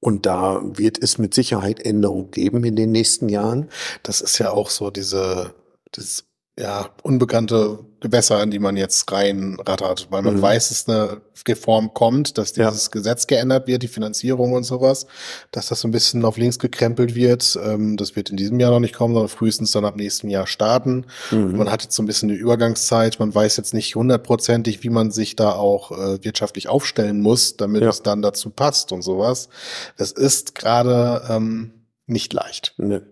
Und 0.00 0.24
da 0.24 0.62
wird 0.62 1.02
es 1.02 1.18
mit 1.18 1.34
Sicherheit 1.34 1.80
Änderungen 1.80 2.30
geben 2.30 2.64
in 2.64 2.74
den 2.74 2.90
nächsten 2.90 3.28
Jahren. 3.28 3.68
Das 4.02 4.22
ist 4.22 4.38
ja 4.38 4.50
auch 4.50 4.70
so 4.70 4.90
diese, 4.90 5.54
dieses 5.94 6.24
ja, 6.58 6.88
unbekannte 7.02 7.84
Gewässer, 8.00 8.42
in 8.42 8.50
die 8.50 8.58
man 8.58 8.76
jetzt 8.76 9.10
reinrattert, 9.12 10.08
weil 10.10 10.22
man 10.22 10.36
Mhm. 10.36 10.42
weiß, 10.42 10.68
dass 10.70 10.88
eine 10.88 11.20
Reform 11.48 11.94
kommt, 11.94 12.36
dass 12.38 12.54
Ja. 12.56 12.70
dieses 12.70 12.90
Gesetz 12.90 13.26
geändert 13.26 13.66
wird, 13.66 13.82
die 13.82 13.88
Finanzierung 13.88 14.52
und 14.52 14.64
sowas, 14.64 15.06
dass 15.52 15.68
das 15.68 15.80
so 15.80 15.88
ein 15.88 15.90
bisschen 15.90 16.24
auf 16.24 16.36
links 16.36 16.58
gekrempelt 16.58 17.14
wird. 17.14 17.58
Ähm, 17.62 17.96
das 17.96 18.16
wird 18.16 18.30
in 18.30 18.36
diesem 18.36 18.58
Jahr 18.60 18.70
noch 18.72 18.80
nicht 18.80 18.94
kommen, 18.94 19.14
sondern 19.14 19.28
frühestens 19.28 19.70
dann 19.72 19.84
ab 19.84 19.96
nächsten 19.96 20.28
Jahr 20.28 20.46
starten. 20.46 21.06
Mhm. 21.30 21.56
Man 21.56 21.70
hat 21.70 21.82
jetzt 21.82 21.94
so 21.96 22.02
ein 22.02 22.06
bisschen 22.06 22.30
eine 22.30 22.38
Übergangszeit. 22.38 23.18
Man 23.20 23.34
weiß 23.34 23.56
jetzt 23.56 23.74
nicht 23.74 23.94
hundertprozentig, 23.96 24.82
wie 24.82 24.90
man 24.90 25.10
sich 25.10 25.36
da 25.36 25.52
auch 25.52 25.92
äh, 25.92 26.22
wirtschaftlich 26.24 26.68
aufstellen 26.68 27.20
muss, 27.20 27.56
damit 27.56 27.82
Ja. 27.82 27.88
es 27.90 28.02
dann 28.02 28.22
dazu 28.22 28.50
passt 28.50 28.92
und 28.92 29.02
sowas. 29.02 29.48
Das 29.96 30.12
ist 30.12 30.54
gerade 30.54 31.22
ähm, 31.30 31.72
nicht 32.06 32.32
leicht. 32.32 32.74
Ne. 32.78 33.02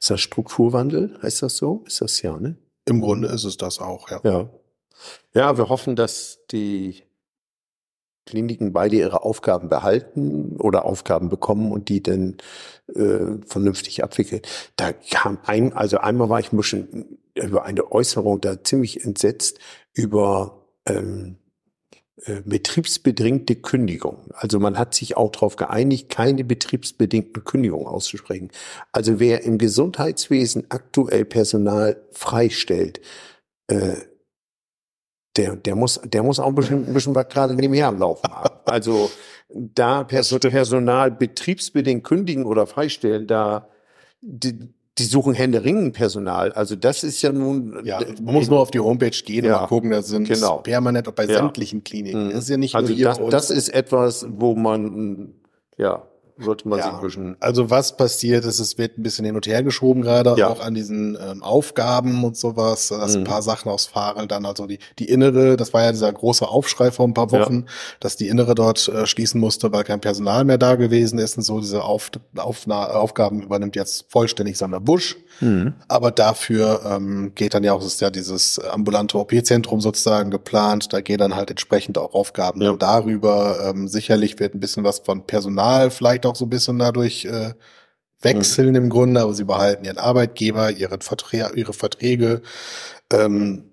Ist 0.00 0.10
das 0.10 0.20
Strukturwandel? 0.20 1.18
Heißt 1.22 1.42
das 1.42 1.56
so? 1.56 1.82
Ist 1.86 2.00
das 2.00 2.22
ja, 2.22 2.38
ne? 2.38 2.56
Im 2.86 3.00
Grunde 3.00 3.28
ist 3.28 3.44
es 3.44 3.56
das 3.56 3.78
auch, 3.78 4.10
ja. 4.10 4.20
Ja. 4.24 4.50
Ja, 5.34 5.58
wir 5.58 5.68
hoffen, 5.68 5.96
dass 5.96 6.38
die 6.50 7.02
Kliniken 8.26 8.72
beide 8.72 8.96
ihre 8.96 9.22
Aufgaben 9.22 9.68
behalten 9.68 10.56
oder 10.58 10.84
Aufgaben 10.84 11.28
bekommen 11.28 11.72
und 11.72 11.88
die 11.88 12.02
dann 12.02 12.38
äh, 12.94 13.38
vernünftig 13.46 14.02
abwickeln. 14.02 14.40
Da 14.76 14.92
kam 14.92 15.38
ein, 15.44 15.72
also 15.74 15.98
einmal 15.98 16.28
war 16.28 16.40
ich 16.40 16.52
ein 16.52 16.56
bisschen 16.56 17.18
über 17.34 17.64
eine 17.64 17.90
Äußerung 17.92 18.40
da 18.40 18.62
ziemlich 18.62 19.04
entsetzt 19.04 19.58
über 19.92 20.62
ähm, 20.86 21.36
äh, 22.16 22.42
betriebsbedingte 22.44 23.56
Kündigung. 23.56 24.30
Also 24.34 24.60
man 24.60 24.78
hat 24.78 24.94
sich 24.94 25.16
auch 25.16 25.32
darauf 25.32 25.56
geeinigt, 25.56 26.08
keine 26.10 26.44
betriebsbedingten 26.44 27.42
Kündigungen 27.42 27.88
auszusprechen. 27.88 28.50
Also 28.92 29.18
wer 29.18 29.42
im 29.42 29.58
Gesundheitswesen 29.58 30.66
aktuell 30.68 31.24
Personal 31.24 32.00
freistellt, 32.12 33.00
äh, 33.66 33.96
der, 35.36 35.56
der 35.56 35.74
muss, 35.74 36.00
der 36.04 36.22
muss 36.22 36.38
auch 36.38 36.46
ein 36.46 36.54
bisschen, 36.54 36.86
ein 36.86 36.94
bisschen 36.94 37.16
was 37.16 37.28
gerade 37.28 37.54
nebenher 37.54 37.88
am 37.88 37.98
Laufen 37.98 38.30
haben. 38.30 38.60
Also 38.64 39.10
da 39.48 40.04
Perso 40.04 40.38
Personal 40.38 41.10
betriebsbedingt 41.10 42.04
kündigen 42.04 42.44
oder 42.44 42.68
freistellen, 42.68 43.26
da 43.26 43.68
die, 44.20 44.72
die 44.98 45.04
suchen 45.04 45.34
händeringend 45.34 45.94
Personal. 45.94 46.52
Also 46.52 46.76
das 46.76 47.02
ist 47.02 47.20
ja 47.22 47.32
nun 47.32 47.80
Ja, 47.84 48.00
man 48.22 48.34
muss 48.34 48.48
nur 48.48 48.60
auf 48.60 48.70
die 48.70 48.78
Homepage 48.80 49.10
gehen 49.10 49.44
Ja, 49.44 49.54
und 49.56 49.60
mal 49.62 49.66
gucken, 49.66 49.90
da 49.90 50.02
sind 50.02 50.28
genau. 50.28 50.58
permanent 50.58 51.12
bei 51.14 51.24
Ja. 51.24 51.34
sämtlichen 51.34 51.82
Kliniken. 51.82 52.26
Mhm. 52.28 52.30
Das 52.30 52.44
ist 52.44 52.50
ja 52.50 52.56
nicht 52.56 52.74
also 52.74 52.88
nur 52.88 52.96
hier 52.96 53.06
das, 53.06 53.18
das 53.30 53.50
ist 53.50 53.68
etwas, 53.70 54.26
wo 54.30 54.54
man 54.54 55.34
ja 55.76 56.02
sollte 56.36 56.66
man 56.68 56.78
Ja. 56.80 56.86
sich 56.86 56.94
ein 56.94 57.00
bisschen 57.00 57.36
Also 57.40 57.70
was 57.70 57.96
passiert 57.96 58.44
ist, 58.44 58.58
es 58.58 58.76
wird 58.76 58.98
ein 58.98 59.02
bisschen 59.02 59.24
hin 59.24 59.36
und 59.36 59.46
her 59.46 59.62
geschoben 59.62 60.02
gerade, 60.02 60.34
Ja. 60.36 60.48
auch 60.48 60.60
an 60.60 60.74
diesen 60.74 61.16
ähm, 61.20 61.42
Aufgaben 61.42 62.24
und 62.24 62.36
sowas, 62.36 62.88
dass 62.88 63.14
ein 63.14 63.20
Mhm. 63.20 63.24
paar 63.24 63.42
Sachen 63.42 63.70
ausfahren 63.70 64.26
dann, 64.26 64.44
also 64.44 64.66
die, 64.66 64.78
die 64.98 65.08
innere, 65.08 65.56
das 65.56 65.72
war 65.72 65.82
ja 65.84 65.92
dieser 65.92 66.12
große 66.12 66.46
Aufschrei 66.48 66.90
vor 66.90 67.06
ein 67.06 67.14
paar 67.14 67.30
Ja. 67.32 67.40
Wochen, 67.40 67.66
dass 68.00 68.16
die 68.16 68.26
innere 68.28 68.54
dort 68.54 68.88
äh, 68.88 69.06
schließen 69.06 69.40
musste, 69.40 69.72
weil 69.72 69.84
kein 69.84 70.00
Personal 70.00 70.44
mehr 70.44 70.58
da 70.58 70.74
gewesen 70.74 71.18
ist 71.18 71.36
und 71.36 71.44
so, 71.44 71.60
diese 71.60 71.84
Auf, 71.84 72.10
Aufna 72.36 72.86
Aufgaben 72.88 73.42
übernimmt 73.42 73.76
jetzt 73.76 74.06
vollständig 74.08 74.58
Sander 74.58 74.80
Busch. 74.80 75.16
Aber 75.88 76.12
dafür 76.12 76.80
ähm, 76.86 77.32
geht 77.34 77.54
dann 77.54 77.64
ja 77.64 77.72
auch, 77.72 77.80
es 77.80 77.86
ist 77.86 78.00
ja 78.00 78.08
dieses 78.10 78.60
ambulante 78.60 79.18
OP-Zentrum 79.18 79.80
sozusagen 79.80 80.30
geplant, 80.30 80.92
da 80.92 81.00
gehen 81.00 81.18
dann 81.18 81.34
halt 81.34 81.50
entsprechend 81.50 81.98
auch 81.98 82.14
Aufgaben 82.14 82.62
Ja. 82.62 82.72
darüber. 82.76 83.58
Ähm, 83.68 83.88
sicherlich 83.88 84.38
wird 84.38 84.54
ein 84.54 84.60
bisschen 84.60 84.84
was 84.84 85.00
von 85.00 85.26
Personal 85.26 85.90
vielleicht 85.90 86.23
auch 86.26 86.36
so 86.36 86.46
ein 86.46 86.50
bisschen 86.50 86.78
dadurch 86.78 87.24
äh, 87.26 87.54
wechseln 88.20 88.70
Mhm. 88.70 88.76
im 88.76 88.90
Grunde, 88.90 89.20
aber 89.20 89.34
sie 89.34 89.44
behalten 89.44 89.84
ihren 89.84 89.98
Arbeitgeber, 89.98 90.70
ihre, 90.70 90.98
Verträ 91.00 91.44
ihre 91.54 91.72
Verträge. 91.72 92.42
Ähm, 93.12 93.64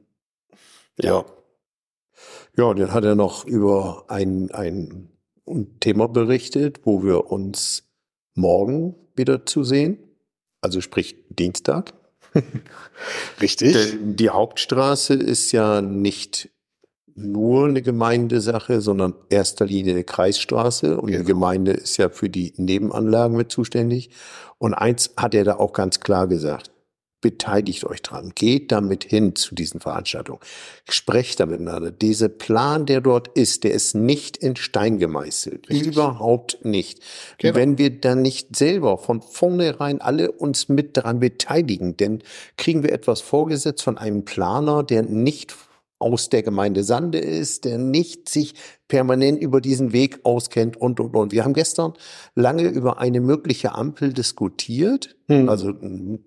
Ja. 0.99 1.25
Ja, 2.57 2.65
und 2.65 2.79
dann 2.79 2.93
hat 2.93 3.05
er 3.05 3.15
noch 3.15 3.45
über 3.45 4.05
ein, 4.09 4.51
ein 4.51 5.09
Thema 5.79 6.07
berichtet, 6.07 6.81
wo 6.85 7.01
wir 7.03 7.31
uns 7.31 7.83
morgen 8.35 8.95
wieder 9.15 9.45
zu 9.45 9.63
sehen. 9.63 9.97
Also 10.59 10.81
sprich 10.81 11.15
Dienstag. 11.29 11.93
richtig. 13.41 13.73
Denn 13.73 14.15
die 14.15 14.29
Hauptstraße 14.29 15.13
ist 15.13 15.51
ja 15.53 15.81
nicht 15.81 16.49
nur 17.15 17.67
eine 17.67 17.81
Gemeindesache, 17.81 18.81
sondern 18.81 19.13
erster 19.29 19.65
Linie 19.65 19.93
eine 19.93 20.03
Kreisstraße. 20.03 20.99
Und 20.99 21.07
die 21.07 21.13
Genau. 21.17 21.27
Gemeinde 21.27 21.71
ist 21.71 21.97
ja 21.97 22.09
für 22.09 22.29
die 22.29 22.53
Nebenanlagen 22.57 23.37
mit 23.37 23.51
zuständig. 23.51 24.11
Und 24.57 24.73
eins 24.73 25.11
hat 25.17 25.33
er 25.33 25.43
da 25.43 25.55
auch 25.55 25.73
ganz 25.73 25.99
klar 25.99 26.27
gesagt. 26.27 26.71
Beteiligt 27.21 27.85
euch 27.85 28.01
dran. 28.01 28.31
Geht 28.33 28.71
damit 28.71 29.03
hin 29.03 29.35
zu 29.35 29.53
diesen 29.53 29.79
Veranstaltungen. 29.79 30.39
Sprecht 30.89 31.39
da 31.39 31.45
miteinander. 31.45 31.91
Dieser 31.91 32.29
Plan, 32.29 32.87
der 32.87 32.99
dort 32.99 33.27
ist, 33.27 33.63
der 33.63 33.73
ist 33.73 33.93
nicht 33.93 34.37
in 34.37 34.55
Stein 34.55 34.97
gemeißelt. 34.97 35.69
Richtig. 35.69 35.93
Überhaupt 35.93 36.65
nicht. 36.65 36.99
Genau. 37.37 37.55
Wenn 37.55 37.77
wir 37.77 37.91
dann 38.01 38.23
nicht 38.23 38.55
selber 38.55 38.97
von 38.97 39.21
vornherein 39.21 40.01
alle 40.01 40.31
uns 40.31 40.67
mit 40.67 40.97
daran 40.97 41.19
beteiligen, 41.19 41.95
denn 41.95 42.23
kriegen 42.57 42.81
wir 42.81 42.91
etwas 42.91 43.21
vorgesetzt 43.21 43.83
von 43.83 43.99
einem 43.99 44.25
Planer, 44.25 44.81
der 44.81 45.03
nicht 45.03 45.55
aus 46.01 46.29
der 46.29 46.43
Gemeinde 46.43 46.83
Sande 46.83 47.19
ist, 47.19 47.65
der 47.65 47.77
nicht 47.77 48.27
sich 48.29 48.53
permanent 48.87 49.41
über 49.41 49.61
diesen 49.61 49.93
Weg 49.93 50.19
auskennt 50.23 50.75
und, 50.75 50.99
und, 50.99 51.15
und. 51.15 51.31
Wir 51.31 51.45
haben 51.45 51.53
gestern 51.53 51.93
lange 52.35 52.67
über 52.67 52.99
eine 52.99 53.21
mögliche 53.21 53.73
Ampel 53.73 54.13
diskutiert, 54.13 55.15
Hm. 55.27 55.47
also 55.47 55.73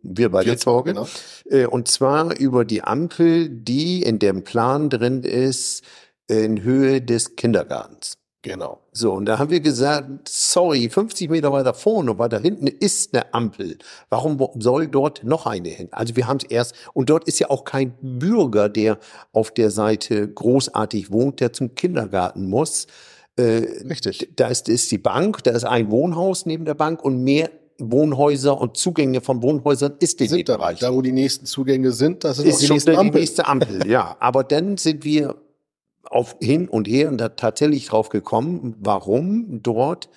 wir 0.03 0.31
beide 0.31 0.57
Torge, 0.57 0.95
genau. 0.95 1.07
äh, 1.51 1.67
und 1.67 1.89
zwar 1.89 2.39
über 2.39 2.65
die 2.65 2.83
Ampel, 2.83 3.51
die 3.51 4.03
in 4.03 4.19
dem 4.19 4.45
Plan 4.45 4.89
drin 4.89 5.23
ist, 5.23 5.83
in 6.27 6.63
Höhe 6.63 7.03
des 7.03 7.37
Kindergartens. 7.37 8.17
Genau. 8.45 8.79
So, 8.93 9.15
und 9.15 9.25
da 9.25 9.39
haben 9.39 9.51
wir 9.51 9.61
gesagt, 9.61 10.29
sorry, 10.29 10.91
50 10.91 11.31
Meter 11.31 11.51
weiter 11.51 11.73
vorne 11.73 12.11
und 12.11 12.19
weiter 12.19 12.39
hinten 12.39 12.67
ist 12.67 13.15
eine 13.15 13.33
Ampel. 13.33 13.79
Warum 14.11 14.39
soll 14.59 14.87
dort 14.87 15.25
noch 15.25 15.47
eine 15.47 15.71
hin? 15.71 15.89
Also 15.93 16.15
wir 16.15 16.29
haben 16.29 16.37
es 16.37 16.45
erst, 16.45 16.75
und 16.93 17.09
dort 17.09 17.25
ist 17.27 17.39
ja 17.39 17.49
auch 17.49 17.65
kein 17.65 17.95
Bürger, 18.03 18.69
der 18.69 18.99
auf 19.33 19.51
der 19.51 19.71
Seite 19.71 20.29
großartig 20.29 21.11
wohnt, 21.11 21.41
der 21.41 21.55
zum 21.55 21.75
Kindergarten 21.75 22.47
muss. 22.51 22.87
Äh, 23.37 23.65
Richtig. 23.89 24.29
da 24.37 24.49
ist, 24.49 24.69
ist 24.69 24.93
die 24.93 24.99
Bank, 24.99 25.43
da 25.45 25.53
ist 25.53 25.65
ein 25.65 25.91
Wohnhaus 25.91 26.45
neben 26.45 26.67
der 26.67 26.75
Bank 26.75 27.03
und 27.03 27.25
mehr 27.25 27.49
Wohnhäuser 27.79 28.61
und 28.61 28.77
Zugänge 28.77 29.23
von 29.23 29.43
Wohnhäusern 29.43 29.95
ist 30.01 30.21
in 30.21 30.29
Sind 30.29 30.39
dem 30.41 30.45
da, 30.45 30.57
Bereich. 30.59 30.81
da, 30.81 30.93
wo 30.93 31.01
die 31.01 31.13
nächsten 31.13 31.47
Zugänge 31.47 31.93
sind, 31.93 32.25
das 32.25 32.39
ist, 32.39 32.45
auch 32.45 32.49
Ist 32.49 32.61
die 32.61 32.67
schon 32.67 32.77
nächsten 32.77 33.01
die 33.11 33.19
nächste 33.19 33.47
Ampel, 33.47 33.87
ja. 33.89 34.17
Aber 34.21 34.45
dann 34.45 34.77
sind 34.77 35.05
wir 35.05 35.35
auf 36.15 36.37
hin 36.41 36.69
und 36.69 36.87
her 36.87 37.09
und 37.09 37.19
da 37.19 37.31
tatsächlich 37.31 37.87
drauf 37.87 38.09
gekommen, 38.09 38.77
warum 38.81 39.63
dort 39.63 40.09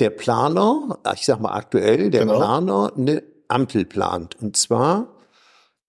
der 0.00 0.10
Planer, 0.10 0.98
ich 1.14 1.24
sag 1.24 1.40
mal 1.40 1.54
aktuell, 1.54 2.10
der 2.10 2.22
Genau. 2.22 2.36
Planer 2.36 2.92
eine 2.96 3.22
Ampel 3.48 3.84
plant. 3.84 4.40
Und 4.40 4.56
zwar, 4.56 5.16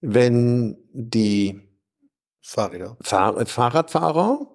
wenn 0.02 0.78
die 0.94 1.60
Fahrräder. 2.42 2.96
Fahr 3.02 3.46
Fahrradfahrer 3.46 4.48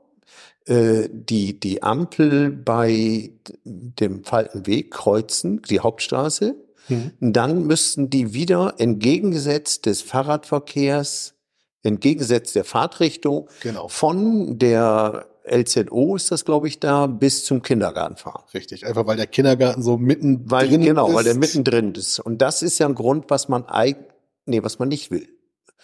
äh, 0.67 1.09
die, 1.11 1.59
die 1.59 1.83
Ampel 1.83 2.51
bei 2.51 3.33
dem 3.65 4.25
Falkenweg 4.25 4.91
kreuzen, 4.93 5.61
die 5.63 5.81
Hauptstraße, 5.81 6.55
Mhm. 6.89 7.13
dann 7.21 7.67
müssten 7.67 8.11
die 8.11 8.33
wieder 8.35 8.75
entgegengesetzt 8.79 9.87
des 9.87 10.03
Fahrradverkehrs, 10.03 11.35
entgegengesetzt 11.83 12.55
der 12.55 12.65
Fahrtrichtung 12.65 13.49
Genau. 13.63 13.89
von 13.89 14.59
der 14.59 15.27
LZO 15.51 16.17
ist 16.17 16.31
das, 16.31 16.45
glaube 16.45 16.69
ich, 16.69 16.79
da 16.81 17.07
bis 17.07 17.45
zum 17.45 17.63
Kindergarten 17.63 18.17
fahren. 18.17 18.45
Richtig, 18.55 18.87
einfach 18.87 19.07
weil 19.07 19.17
der 19.17 19.27
Kindergarten 19.27 19.83
so 19.83 19.97
mitten 19.97 20.51
Weil, 20.51 20.69
genau, 20.69 21.09
ist. 21.09 21.15
weil 21.15 21.25
der 21.25 21.35
mittendrin 21.35 21.95
ist. 21.95 22.21
Und 22.21 22.39
das 22.43 22.63
ist 22.63 22.79
ja 22.79 22.87
ein 22.87 22.95
Grund, 22.95 23.27
was 23.29 23.49
man 23.49 23.65
eigentlich, 23.67 24.07
nee, 24.47 24.63
was 24.63 24.79
man 24.79 24.89
nicht 24.89 25.11
will. 25.11 25.29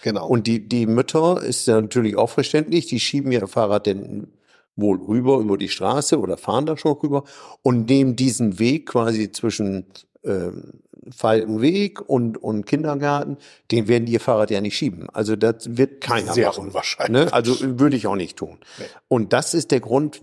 Genau. 0.03 0.29
Und 0.29 0.47
die, 0.47 0.69
die 0.69 0.87
Mütter 0.87 1.43
ist 1.43 1.67
ja 1.67 1.81
natürlich 1.81 2.17
auch 2.17 2.31
verständlich, 2.31 2.87
die 2.87 3.01
schieben 3.01 3.33
ihr 3.33 3.47
Fahrrad 3.49 3.87
denn 3.87 4.29
wohl 4.77 4.99
rüber 5.03 5.39
über 5.39 5.57
die 5.57 5.71
Straße 5.71 6.19
oder 6.21 6.37
fahren 6.37 6.67
da 6.67 6.77
schon 6.77 6.93
rüber 6.93 7.25
und 7.63 7.89
nehmen 7.89 8.15
diesen 8.15 8.59
Weg 8.59 8.87
quasi 8.91 9.33
zwischen 9.33 9.87
ähm, 10.23 10.81
Falkenweg 11.15 12.01
und, 12.01 12.43
und 12.43 12.67
Kindergarten, 12.67 13.37
den 13.71 13.89
werden 13.89 14.07
die 14.07 14.13
ihr 14.13 14.21
Fahrrad 14.21 14.51
ja 14.51 14.61
nicht 14.61 14.77
schieben. 14.77 15.09
Also 15.13 15.37
das 15.37 15.77
wird 15.77 16.01
keiner 16.01 16.33
Sehr 16.33 16.49
machen. 16.49 16.69
unwahrscheinlich. 16.69 17.27
Ne? 17.27 17.33
Also 17.33 17.57
würde 17.79 17.97
ich 17.97 18.07
auch 18.07 18.17
nicht 18.17 18.37
tun. 18.37 18.59
Nee. 18.79 18.85
Und 19.09 19.33
das 19.33 19.55
ist 19.55 19.71
der 19.71 19.81
Grund 19.81 20.21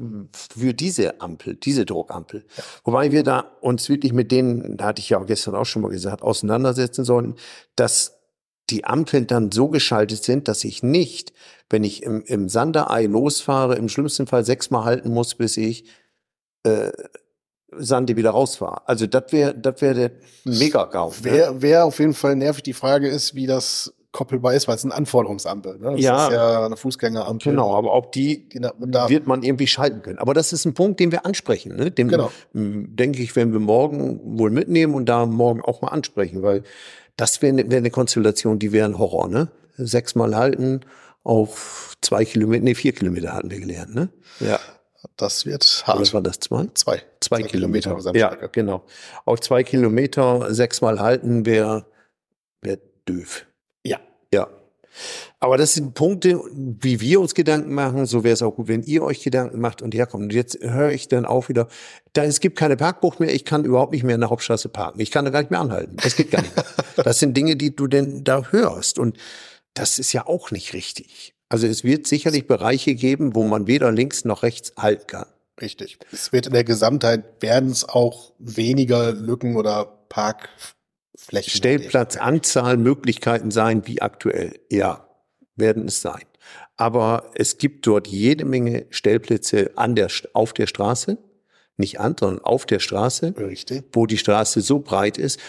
für 0.55 0.73
diese 0.73 1.21
Ampel, 1.21 1.55
diese 1.55 1.85
Druckampel. 1.85 2.45
Wobei 2.83 3.11
wir 3.11 3.23
da 3.23 3.39
uns 3.61 3.89
wirklich 3.89 4.13
mit 4.13 4.31
denen, 4.31 4.77
da 4.77 4.85
hatte 4.85 4.99
ich 4.99 5.09
ja 5.09 5.19
auch 5.19 5.25
gestern 5.25 5.55
auch 5.55 5.65
schon 5.65 5.81
mal 5.81 5.91
gesagt, 5.91 6.21
auseinandersetzen 6.21 7.05
sollten, 7.05 7.35
dass 7.75 8.19
die 8.69 8.85
Ampeln 8.85 9.27
dann 9.27 9.51
so 9.51 9.67
geschaltet 9.67 10.23
sind, 10.23 10.47
dass 10.47 10.63
ich 10.63 10.83
nicht, 10.83 11.33
wenn 11.69 11.83
ich 11.83 12.03
im, 12.03 12.23
im 12.23 12.49
Sanderei 12.49 13.05
losfahre, 13.05 13.75
im 13.75 13.89
schlimmsten 13.89 14.27
Fall 14.27 14.45
sechsmal 14.45 14.85
halten 14.85 15.09
muss, 15.09 15.35
bis 15.35 15.57
ich 15.57 15.85
äh, 16.63 16.91
Sande 17.77 18.15
wieder 18.15 18.31
rausfahre. 18.31 18.87
Also 18.87 19.07
das 19.07 19.23
wäre 19.31 19.53
das 19.55 19.81
wäre 19.81 19.93
der 19.93 20.11
Mega-GAU. 20.45 21.09
ne? 21.09 21.13
Wäre 21.23 21.61
wär 21.61 21.85
auf 21.85 21.99
jeden 21.99 22.13
Fall 22.13 22.35
nervig. 22.35 22.63
Die 22.63 22.73
Frage 22.73 23.07
ist, 23.07 23.35
wie 23.35 23.47
das 23.47 23.93
koppelbar 24.11 24.53
ist, 24.53 24.67
weil 24.67 24.75
es 24.75 24.83
eine 24.85 24.93
Anforderungsampel. 24.93 25.79
Ne? 25.79 25.91
Das 25.93 25.99
Ja. 26.01 26.27
ist 26.27 26.33
ja 26.33 26.65
eine 26.67 26.77
Fußgängerampel. 26.77 27.51
Genau, 27.51 27.73
aber 27.75 27.93
ob 27.95 28.11
die 28.11 28.47
na- 28.53 28.71
da- 28.79 29.09
wird 29.09 29.25
man 29.25 29.41
irgendwie 29.41 29.65
schalten 29.65 30.03
können. 30.03 30.19
Aber 30.19 30.35
das 30.35 30.53
ist 30.53 30.65
ein 30.65 30.75
Punkt, 30.75 30.99
den 30.99 31.11
wir 31.11 31.25
ansprechen. 31.25 31.75
Ne? 31.75 31.89
Den, 31.89 32.09
Genau. 32.09 32.29
denke 32.53 33.23
ich, 33.23 33.35
werden 33.35 33.53
wir 33.53 33.59
morgen 33.59 34.37
wohl 34.37 34.51
mitnehmen 34.51 34.93
und 34.93 35.07
da 35.07 35.25
morgen 35.25 35.61
auch 35.61 35.81
mal 35.81 35.87
ansprechen, 35.87 36.43
weil 36.43 36.61
das 37.17 37.41
wäre 37.41 37.53
eine 37.53 37.71
wär 37.71 37.79
eine 37.79 37.89
Konstellation, 37.89 38.59
die 38.59 38.71
wäre 38.71 38.85
ein 38.87 38.99
Horror. 38.99 39.27
Ne? 39.29 39.49
Sechsmal 39.77 40.35
halten 40.35 40.81
auf 41.23 41.95
zwei 42.01 42.23
Kilometer, 42.25 42.63
nee, 42.65 42.75
vier 42.75 42.91
Kilometer 42.93 43.33
hatten 43.33 43.49
wir 43.49 43.59
gelernt. 43.59 43.95
Ne? 43.95 44.09
Ja. 44.39 44.59
Das 45.17 45.45
wird 45.45 45.83
hart. 45.85 46.13
war 46.13 46.21
das 46.21 46.39
zwei? 46.39 46.67
Zwei. 46.73 47.01
Zwei, 47.19 47.43
Kilometer. 47.43 47.91
Ja, 47.91 47.95
Gesamtstrecke. 47.95 48.49
genau. 48.51 48.83
Auf 49.25 49.41
zwei 49.41 49.63
Kilometer 49.63 50.53
sechsmal 50.53 50.99
halten 50.99 51.45
wäre 51.45 51.85
wär 52.61 52.79
doof. 53.05 53.45
Ja. 53.85 53.99
Ja. 54.33 54.47
Aber 55.39 55.57
das 55.57 55.73
sind 55.73 55.93
Punkte, 55.95 56.39
wie 56.53 57.01
wir 57.01 57.19
uns 57.19 57.33
Gedanken 57.33 57.73
machen. 57.73 58.05
So 58.05 58.23
wäre 58.23 58.33
es 58.33 58.41
auch 58.41 58.55
gut, 58.55 58.67
wenn 58.67 58.83
ihr 58.83 59.03
euch 59.03 59.21
Gedanken 59.23 59.59
macht 59.59 59.81
und 59.81 59.93
herkommt. 59.93 60.23
Und 60.25 60.33
jetzt 60.33 60.57
höre 60.61 60.91
ich 60.91 61.07
dann 61.07 61.25
auch 61.25 61.49
wieder, 61.49 61.67
da 62.13 62.23
es 62.23 62.39
gibt 62.39 62.57
keine 62.57 62.77
Parkbucht 62.77 63.19
mehr, 63.19 63.33
ich 63.33 63.43
kann 63.43 63.65
überhaupt 63.65 63.91
nicht 63.91 64.03
mehr 64.03 64.15
in 64.15 64.21
der 64.21 64.29
Hauptstraße 64.29 64.69
parken. 64.69 64.99
Ich 64.99 65.11
kann 65.11 65.25
da 65.25 65.31
gar 65.31 65.39
nicht 65.41 65.51
mehr 65.51 65.59
anhalten. 65.59 65.97
Das 65.97 66.15
geht 66.15 66.31
gar 66.31 66.41
nicht. 66.41 66.55
mehr. 66.55 66.65
Das 67.03 67.17
sind 67.17 67.35
Dinge, 67.35 67.55
die 67.55 67.75
du 67.75 67.87
denn 67.87 68.23
da 68.23 68.43
hörst. 68.51 68.99
Und 68.99 69.17
das 69.73 69.97
ist 69.97 70.13
ja 70.13 70.27
auch 70.27 70.51
nicht 70.51 70.73
richtig. 70.73 71.33
Also 71.53 71.67
es 71.67 71.83
wird 71.83 72.07
sicherlich 72.07 72.47
Bereiche 72.47 72.95
geben, 72.95 73.35
wo 73.35 73.43
man 73.43 73.67
weder 73.67 73.91
links 73.91 74.25
noch 74.25 74.41
rechts 74.41 74.73
halten 74.75 75.05
kann. 75.05 75.27
Richtig. 75.61 75.99
Es 76.11 76.33
wird 76.33 76.47
in 76.47 76.53
der 76.53 76.63
Gesamtheit 76.63 77.43
werden 77.43 77.69
es 77.69 77.87
auch 77.87 78.31
weniger 78.39 79.11
Lücken 79.11 79.55
oder 79.55 79.85
Parkflächen. 80.09 81.51
Stellplatzanzahl, 81.51 82.77
Möglichkeiten 82.77 83.51
sein 83.51 83.85
wie 83.85 84.01
aktuell. 84.01 84.59
Ja, 84.71 85.07
werden 85.55 85.89
es 85.89 86.01
sein. 86.01 86.23
Aber 86.75 87.29
es 87.35 87.59
gibt 87.59 87.85
dort 87.85 88.07
jede 88.07 88.45
Menge 88.45 88.87
Stellplätze 88.89 89.73
an 89.75 89.93
der, 89.93 90.07
auf 90.33 90.53
der 90.53 90.65
Straße. 90.65 91.19
Nicht 91.77 91.99
an, 91.99 92.15
sondern 92.19 92.43
auf 92.43 92.65
der 92.65 92.79
Straße, 92.79 93.35
Richtig. 93.37 93.83
wo 93.91 94.07
die 94.07 94.17
Straße 94.17 94.61
so 94.61 94.79
breit 94.79 95.19
ist. 95.19 95.39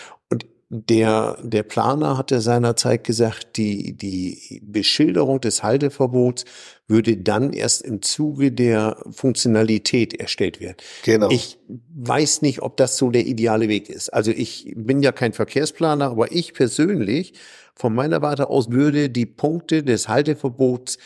Der, 0.77 1.39
der 1.41 1.63
Planer 1.63 2.19
hatte 2.19 2.41
seinerzeit 2.41 3.05
gesagt, 3.05 3.57
die, 3.57 3.93
die 3.93 4.61
Beschilderung 4.65 5.41
des 5.41 5.63
Halteverbots 5.63 6.47
würde 6.89 7.17
dann 7.17 7.53
erst 7.53 7.83
im 7.83 8.03
Zuge 8.03 8.51
der 8.51 8.97
Funktionalität 9.13 10.19
erstellt 10.19 10.61
werden. 10.61 10.77
Genau. 11.05 11.31
Ich 11.31 11.59
weiß 11.95 12.43
nicht, 12.43 12.61
ob 12.61 12.77
das 12.77 12.97
so 12.97 13.13
der 13.13 13.25
ideale 13.25 13.69
Weg 13.69 13.89
ist. 13.89 14.09
Also 14.09 14.33
ich 14.33 14.73
bin 14.77 15.01
ja 15.01 15.13
kein 15.13 15.33
Verkehrsplaner, 15.33 16.07
aber 16.07 16.33
ich 16.33 16.55
persönlich 16.55 17.35
von 17.77 17.95
meiner 17.95 18.21
Warte 18.21 18.51
aus 18.51 18.71
würde 18.73 19.11
die 19.11 19.27
Punkte 19.27 19.85
des 19.85 20.09
Halteverbots 20.09 20.99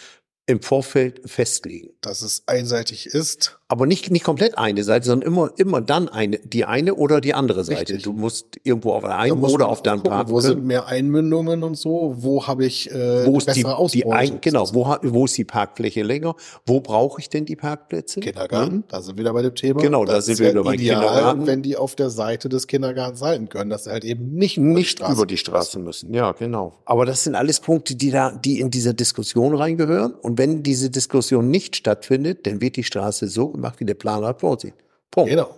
im 0.48 0.62
Vorfeld 0.62 1.20
festlegen. 1.30 1.90
dass 2.00 2.22
es 2.22 2.42
einseitig 2.46 3.06
ist. 3.06 3.58
Aber 3.70 3.84
nicht, 3.84 4.10
nicht 4.10 4.24
komplett 4.24 4.56
eine 4.56 4.82
Seite, 4.82 5.04
sondern 5.06 5.30
immer, 5.30 5.50
immer 5.58 5.82
dann 5.82 6.08
eine, 6.08 6.38
die 6.38 6.64
eine 6.64 6.94
oder 6.94 7.20
die 7.20 7.34
andere 7.34 7.64
Seite. 7.64 7.80
Richtig. 7.80 8.02
Du 8.04 8.14
musst 8.14 8.46
irgendwo 8.64 8.92
auf 8.92 9.02
der 9.02 9.10
Da 9.10 9.18
einen 9.18 9.44
oder 9.44 9.68
auf 9.68 9.82
der 9.82 9.92
anderen 9.92 10.30
Wo 10.30 10.40
sind 10.40 10.54
können. 10.54 10.66
mehr 10.68 10.86
Einmündungen 10.86 11.62
und 11.62 11.74
so? 11.76 12.14
Wo 12.16 12.46
habe 12.46 12.64
ich 12.64 12.90
äh, 12.90 13.26
Wo 13.26 13.36
ist 13.36 13.54
die, 13.54 13.62
bessere 13.62 13.86
die 13.92 14.06
ein, 14.06 14.40
genau, 14.40 14.66
wo, 14.72 14.96
wo 15.02 15.26
ist 15.26 15.36
die 15.36 15.44
Parkfläche 15.44 16.02
länger? 16.02 16.34
Wo 16.64 16.80
brauche 16.80 17.20
ich 17.20 17.28
denn 17.28 17.44
die 17.44 17.56
Parkplätze? 17.56 18.20
Kindergarten, 18.20 18.84
da 18.88 19.02
sind 19.02 19.16
wir 19.18 19.24
wieder 19.24 19.34
bei 19.34 19.42
dem 19.42 19.54
Thema. 19.54 19.82
Genau, 19.82 20.06
da 20.06 20.14
Das 20.14 20.24
sind 20.24 20.34
ist 20.34 20.40
wir 20.40 20.50
wieder 20.52 20.64
bei 20.64 20.72
ideal, 20.74 21.00
Kindergarten. 21.04 21.46
wenn 21.46 21.60
die 21.62 21.76
auf 21.76 21.94
der 21.94 22.08
Seite 22.08 22.48
des 22.48 22.66
Kindergartens 22.68 23.20
halten 23.20 23.50
können, 23.50 23.68
dass 23.68 23.84
sie 23.84 23.90
halt 23.90 24.04
eben 24.06 24.32
nicht, 24.34 24.56
über 24.56 24.66
die 24.68 24.72
nicht 24.76 24.90
Straße 24.92 25.12
über 25.12 25.26
die 25.26 25.34
müssen. 25.34 25.40
Straße 25.44 25.78
müssen. 25.78 26.14
Ja, 26.14 26.32
genau. 26.32 26.72
Aber 26.86 27.04
das 27.04 27.24
sind 27.24 27.34
alles 27.34 27.60
Punkte, 27.60 27.96
die 27.96 28.10
da, 28.10 28.30
die 28.32 28.60
in 28.60 28.70
dieser 28.70 28.94
Diskussion 28.94 29.54
reingehören. 29.54 30.14
Und 30.14 30.37
wenn 30.38 30.62
diese 30.62 30.90
Diskussion 30.90 31.50
nicht 31.50 31.76
stattfindet, 31.76 32.46
dann 32.46 32.60
wird 32.60 32.76
die 32.76 32.84
Straße 32.84 33.28
so 33.28 33.48
gemacht, 33.48 33.80
wie 33.80 33.84
der 33.84 33.94
Planer 33.94 34.34
vorsieht. 34.34 34.74
Punkt. 35.10 35.30
Genau. 35.30 35.54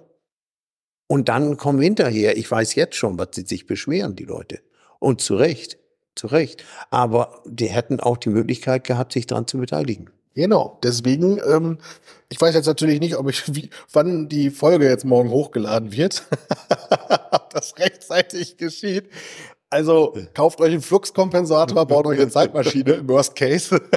Und 1.06 1.28
dann 1.28 1.56
kommen 1.56 1.80
hinterher, 1.80 2.36
ich 2.36 2.50
weiß 2.50 2.74
jetzt 2.76 2.96
schon, 2.96 3.18
was 3.18 3.28
sie 3.32 3.42
sich 3.42 3.66
beschweren, 3.66 4.16
die 4.16 4.24
Leute. 4.24 4.60
Und 4.98 5.20
zu 5.20 5.36
Recht. 5.36 5.78
Zu 6.14 6.28
Recht. 6.28 6.64
Aber 6.90 7.42
die 7.46 7.66
hätten 7.66 8.00
auch 8.00 8.16
die 8.16 8.28
Möglichkeit 8.28 8.84
gehabt, 8.84 9.12
sich 9.12 9.26
daran 9.26 9.46
zu 9.46 9.58
beteiligen. 9.58 10.10
Genau. 10.34 10.78
Deswegen, 10.82 11.40
ähm, 11.44 11.78
ich 12.28 12.40
weiß 12.40 12.54
jetzt 12.54 12.66
natürlich 12.66 13.00
nicht, 13.00 13.16
ob 13.16 13.28
ich, 13.28 13.42
wie, 13.54 13.70
wann 13.92 14.28
die 14.28 14.50
Folge 14.50 14.88
jetzt 14.88 15.04
morgen 15.04 15.30
hochgeladen 15.30 15.92
wird. 15.92 16.22
ob 17.30 17.50
das 17.50 17.76
rechtzeitig 17.78 18.56
geschieht. 18.56 19.10
Also 19.72 20.16
kauft 20.34 20.60
euch 20.60 20.72
einen 20.72 20.82
Fluxkompensator, 20.82 21.86
baut 21.86 22.04
euch 22.06 22.18
eine 22.20 22.28
Zeitmaschine 22.28 22.94
im 22.94 23.08
Worst 23.08 23.36
Case. 23.36 23.80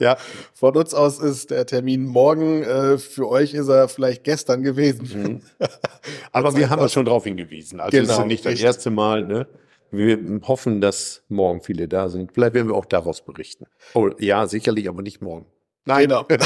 Ja. 0.00 0.16
Von 0.52 0.76
uns 0.76 0.94
aus 0.94 1.20
ist 1.20 1.50
der 1.50 1.64
Termin 1.64 2.06
morgen. 2.06 2.62
Äh, 2.64 2.98
für 2.98 3.28
euch 3.28 3.54
ist 3.54 3.68
er 3.68 3.88
vielleicht 3.88 4.24
gestern 4.24 4.62
gewesen. 4.62 5.42
Aber 6.32 6.56
wir 6.56 6.68
haben 6.70 6.80
ja 6.82 6.88
schon 6.88 7.04
darauf 7.04 7.22
hingewiesen. 7.24 7.78
Also 7.80 7.96
es 7.96 8.02
ist 8.02 8.08
Genau, 8.10 8.20
ja 8.22 8.26
nicht 8.26 8.44
das 8.44 8.50
richtig. 8.52 8.66
erste 8.66 8.90
Mal. 8.90 9.24
Ne? 9.24 9.46
Wir 9.92 10.18
hoffen, 10.48 10.80
dass 10.80 11.22
morgen 11.28 11.60
viele 11.62 11.86
da 11.88 12.08
sind. 12.08 12.32
Vielleicht 12.32 12.54
werden 12.54 12.68
wir 12.68 12.74
auch 12.74 12.84
daraus 12.84 13.22
berichten. 13.24 13.66
Oh, 13.94 14.10
ja, 14.18 14.46
sicherlich, 14.48 14.88
aber 14.88 15.02
nicht 15.02 15.22
morgen. 15.22 15.46
Nein. 15.84 16.08
Genau. 16.08 16.26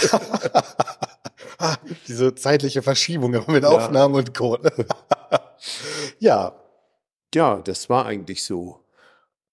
Diese 2.07 2.35
zeitliche 2.35 2.83
Verschiebung 2.83 3.31
mit 3.49 3.65
Aufnahmen 3.65 4.15
und 4.15 4.35
Co. 4.35 4.59
ja, 6.19 6.53
Ja, 7.35 7.61
das 7.63 7.89
war 7.89 8.07
eigentlich 8.07 8.45
so 8.45 8.81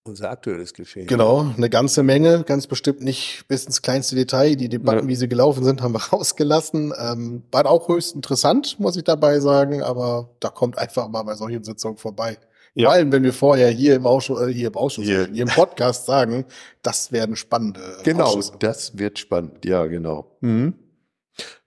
unser 0.04 0.32
aktuelles 0.32 0.74
Geschehen. 0.74 1.06
genau. 1.06 1.52
Eine 1.58 1.70
ganze 1.70 2.02
Menge, 2.02 2.44
ganz 2.46 2.66
bestimmt 2.66 3.02
nicht 3.02 3.44
bis 3.50 3.66
ins 3.66 3.82
kleinste 3.82 4.16
Detail. 4.16 4.56
Die 4.56 4.70
Debatten, 4.70 5.02
Ja. 5.04 5.08
wie 5.08 5.16
sie 5.18 5.28
gelaufen 5.28 5.66
sind, 5.66 5.82
haben 5.82 5.94
wir 5.94 6.00
rausgelassen. 6.14 6.94
Ähm, 6.98 7.44
war 7.52 7.66
auch 7.66 7.90
höchst 7.90 8.16
interessant, 8.16 8.80
muss 8.80 8.96
ich 8.96 9.04
dabei 9.04 9.40
sagen. 9.42 9.84
Aber 9.84 10.30
da 10.40 10.50
kommt 10.50 10.78
einfach 10.78 11.10
mal 11.10 11.24
bei 11.24 11.36
solchen 11.36 11.64
Sitzungen 11.64 11.98
vorbei. 11.98 12.38
Ja. 12.74 12.86
Vor 12.88 12.94
allem, 12.94 13.12
wenn 13.12 13.24
wir 13.24 13.34
vorher 13.34 13.70
hier 13.70 13.96
im 13.96 14.06
Ausschuss, 14.08 14.40
äh, 14.42 14.54
hier 14.54 14.68
im 14.68 14.76
Ausschuss, 14.76 15.04
Hier. 15.04 15.28
hier, 15.28 15.44
im 15.44 15.50
Podcast 15.50 16.06
sagen, 16.06 16.46
das 16.84 17.12
werden 17.12 17.36
spannende 17.36 17.82
Genau, 18.04 18.26
Ausschüsse. 18.26 18.54
das 18.60 18.98
wird 18.98 19.20
spannend. 19.20 19.66
Ja, 19.66 19.88
genau. 19.88 20.38
Mhm. 20.42 20.76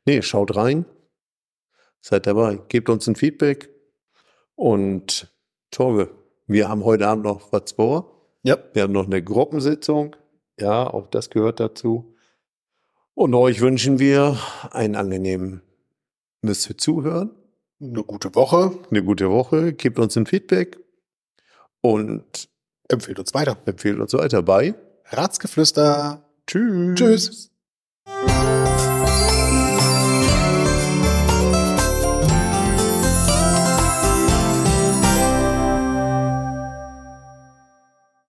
Nee, 0.07 0.23
schaut 0.23 0.57
rein. 0.57 0.87
Seid 2.01 2.27
dabei. 2.27 2.59
Gebt 2.69 2.89
uns 2.89 3.07
ein 3.07 3.17
Feedback. 3.17 3.69
Und 4.55 5.31
Torge, 5.71 6.11
wir 6.47 6.69
haben 6.69 6.85
heute 6.85 7.07
Abend 7.07 7.25
noch 7.25 7.53
was 7.53 7.73
vor. 7.73 8.17
Ja, 8.43 8.57
Wir 8.73 8.83
haben 8.83 8.93
noch 8.93 9.07
eine 9.07 9.23
Gruppensitzung. 9.23 10.17
Ja, 10.59 10.87
auch 10.87 11.07
das 11.09 11.31
gehört 11.31 11.61
dazu. 11.61 12.15
Und 13.15 13.35
euch 13.35 13.61
wünschen 13.61 13.99
wir 13.99 14.39
einen 14.71 14.97
angenehmen, 14.97 15.63
müsst 16.43 16.69
ihr 16.71 16.79
zuhören, 16.79 17.31
eine 17.81 18.03
gute 18.03 18.35
Woche. 18.35 18.73
eine 18.91 19.05
gute 19.05 19.31
Woche, 19.31 19.73
gebt 19.75 19.99
uns 19.99 20.17
ein 20.17 20.27
Feedback 20.27 20.79
und 21.83 22.49
Empfehlt 22.89 23.19
uns 23.19 23.35
weiter. 23.35 23.57
empfehlt 23.67 24.01
uns 24.01 24.13
weiter 24.15 24.43
bei. 24.43 24.75
Ratsgeflüster. 25.07 26.25
Tschüss. 26.47 26.95
Tschüss. 26.97 27.51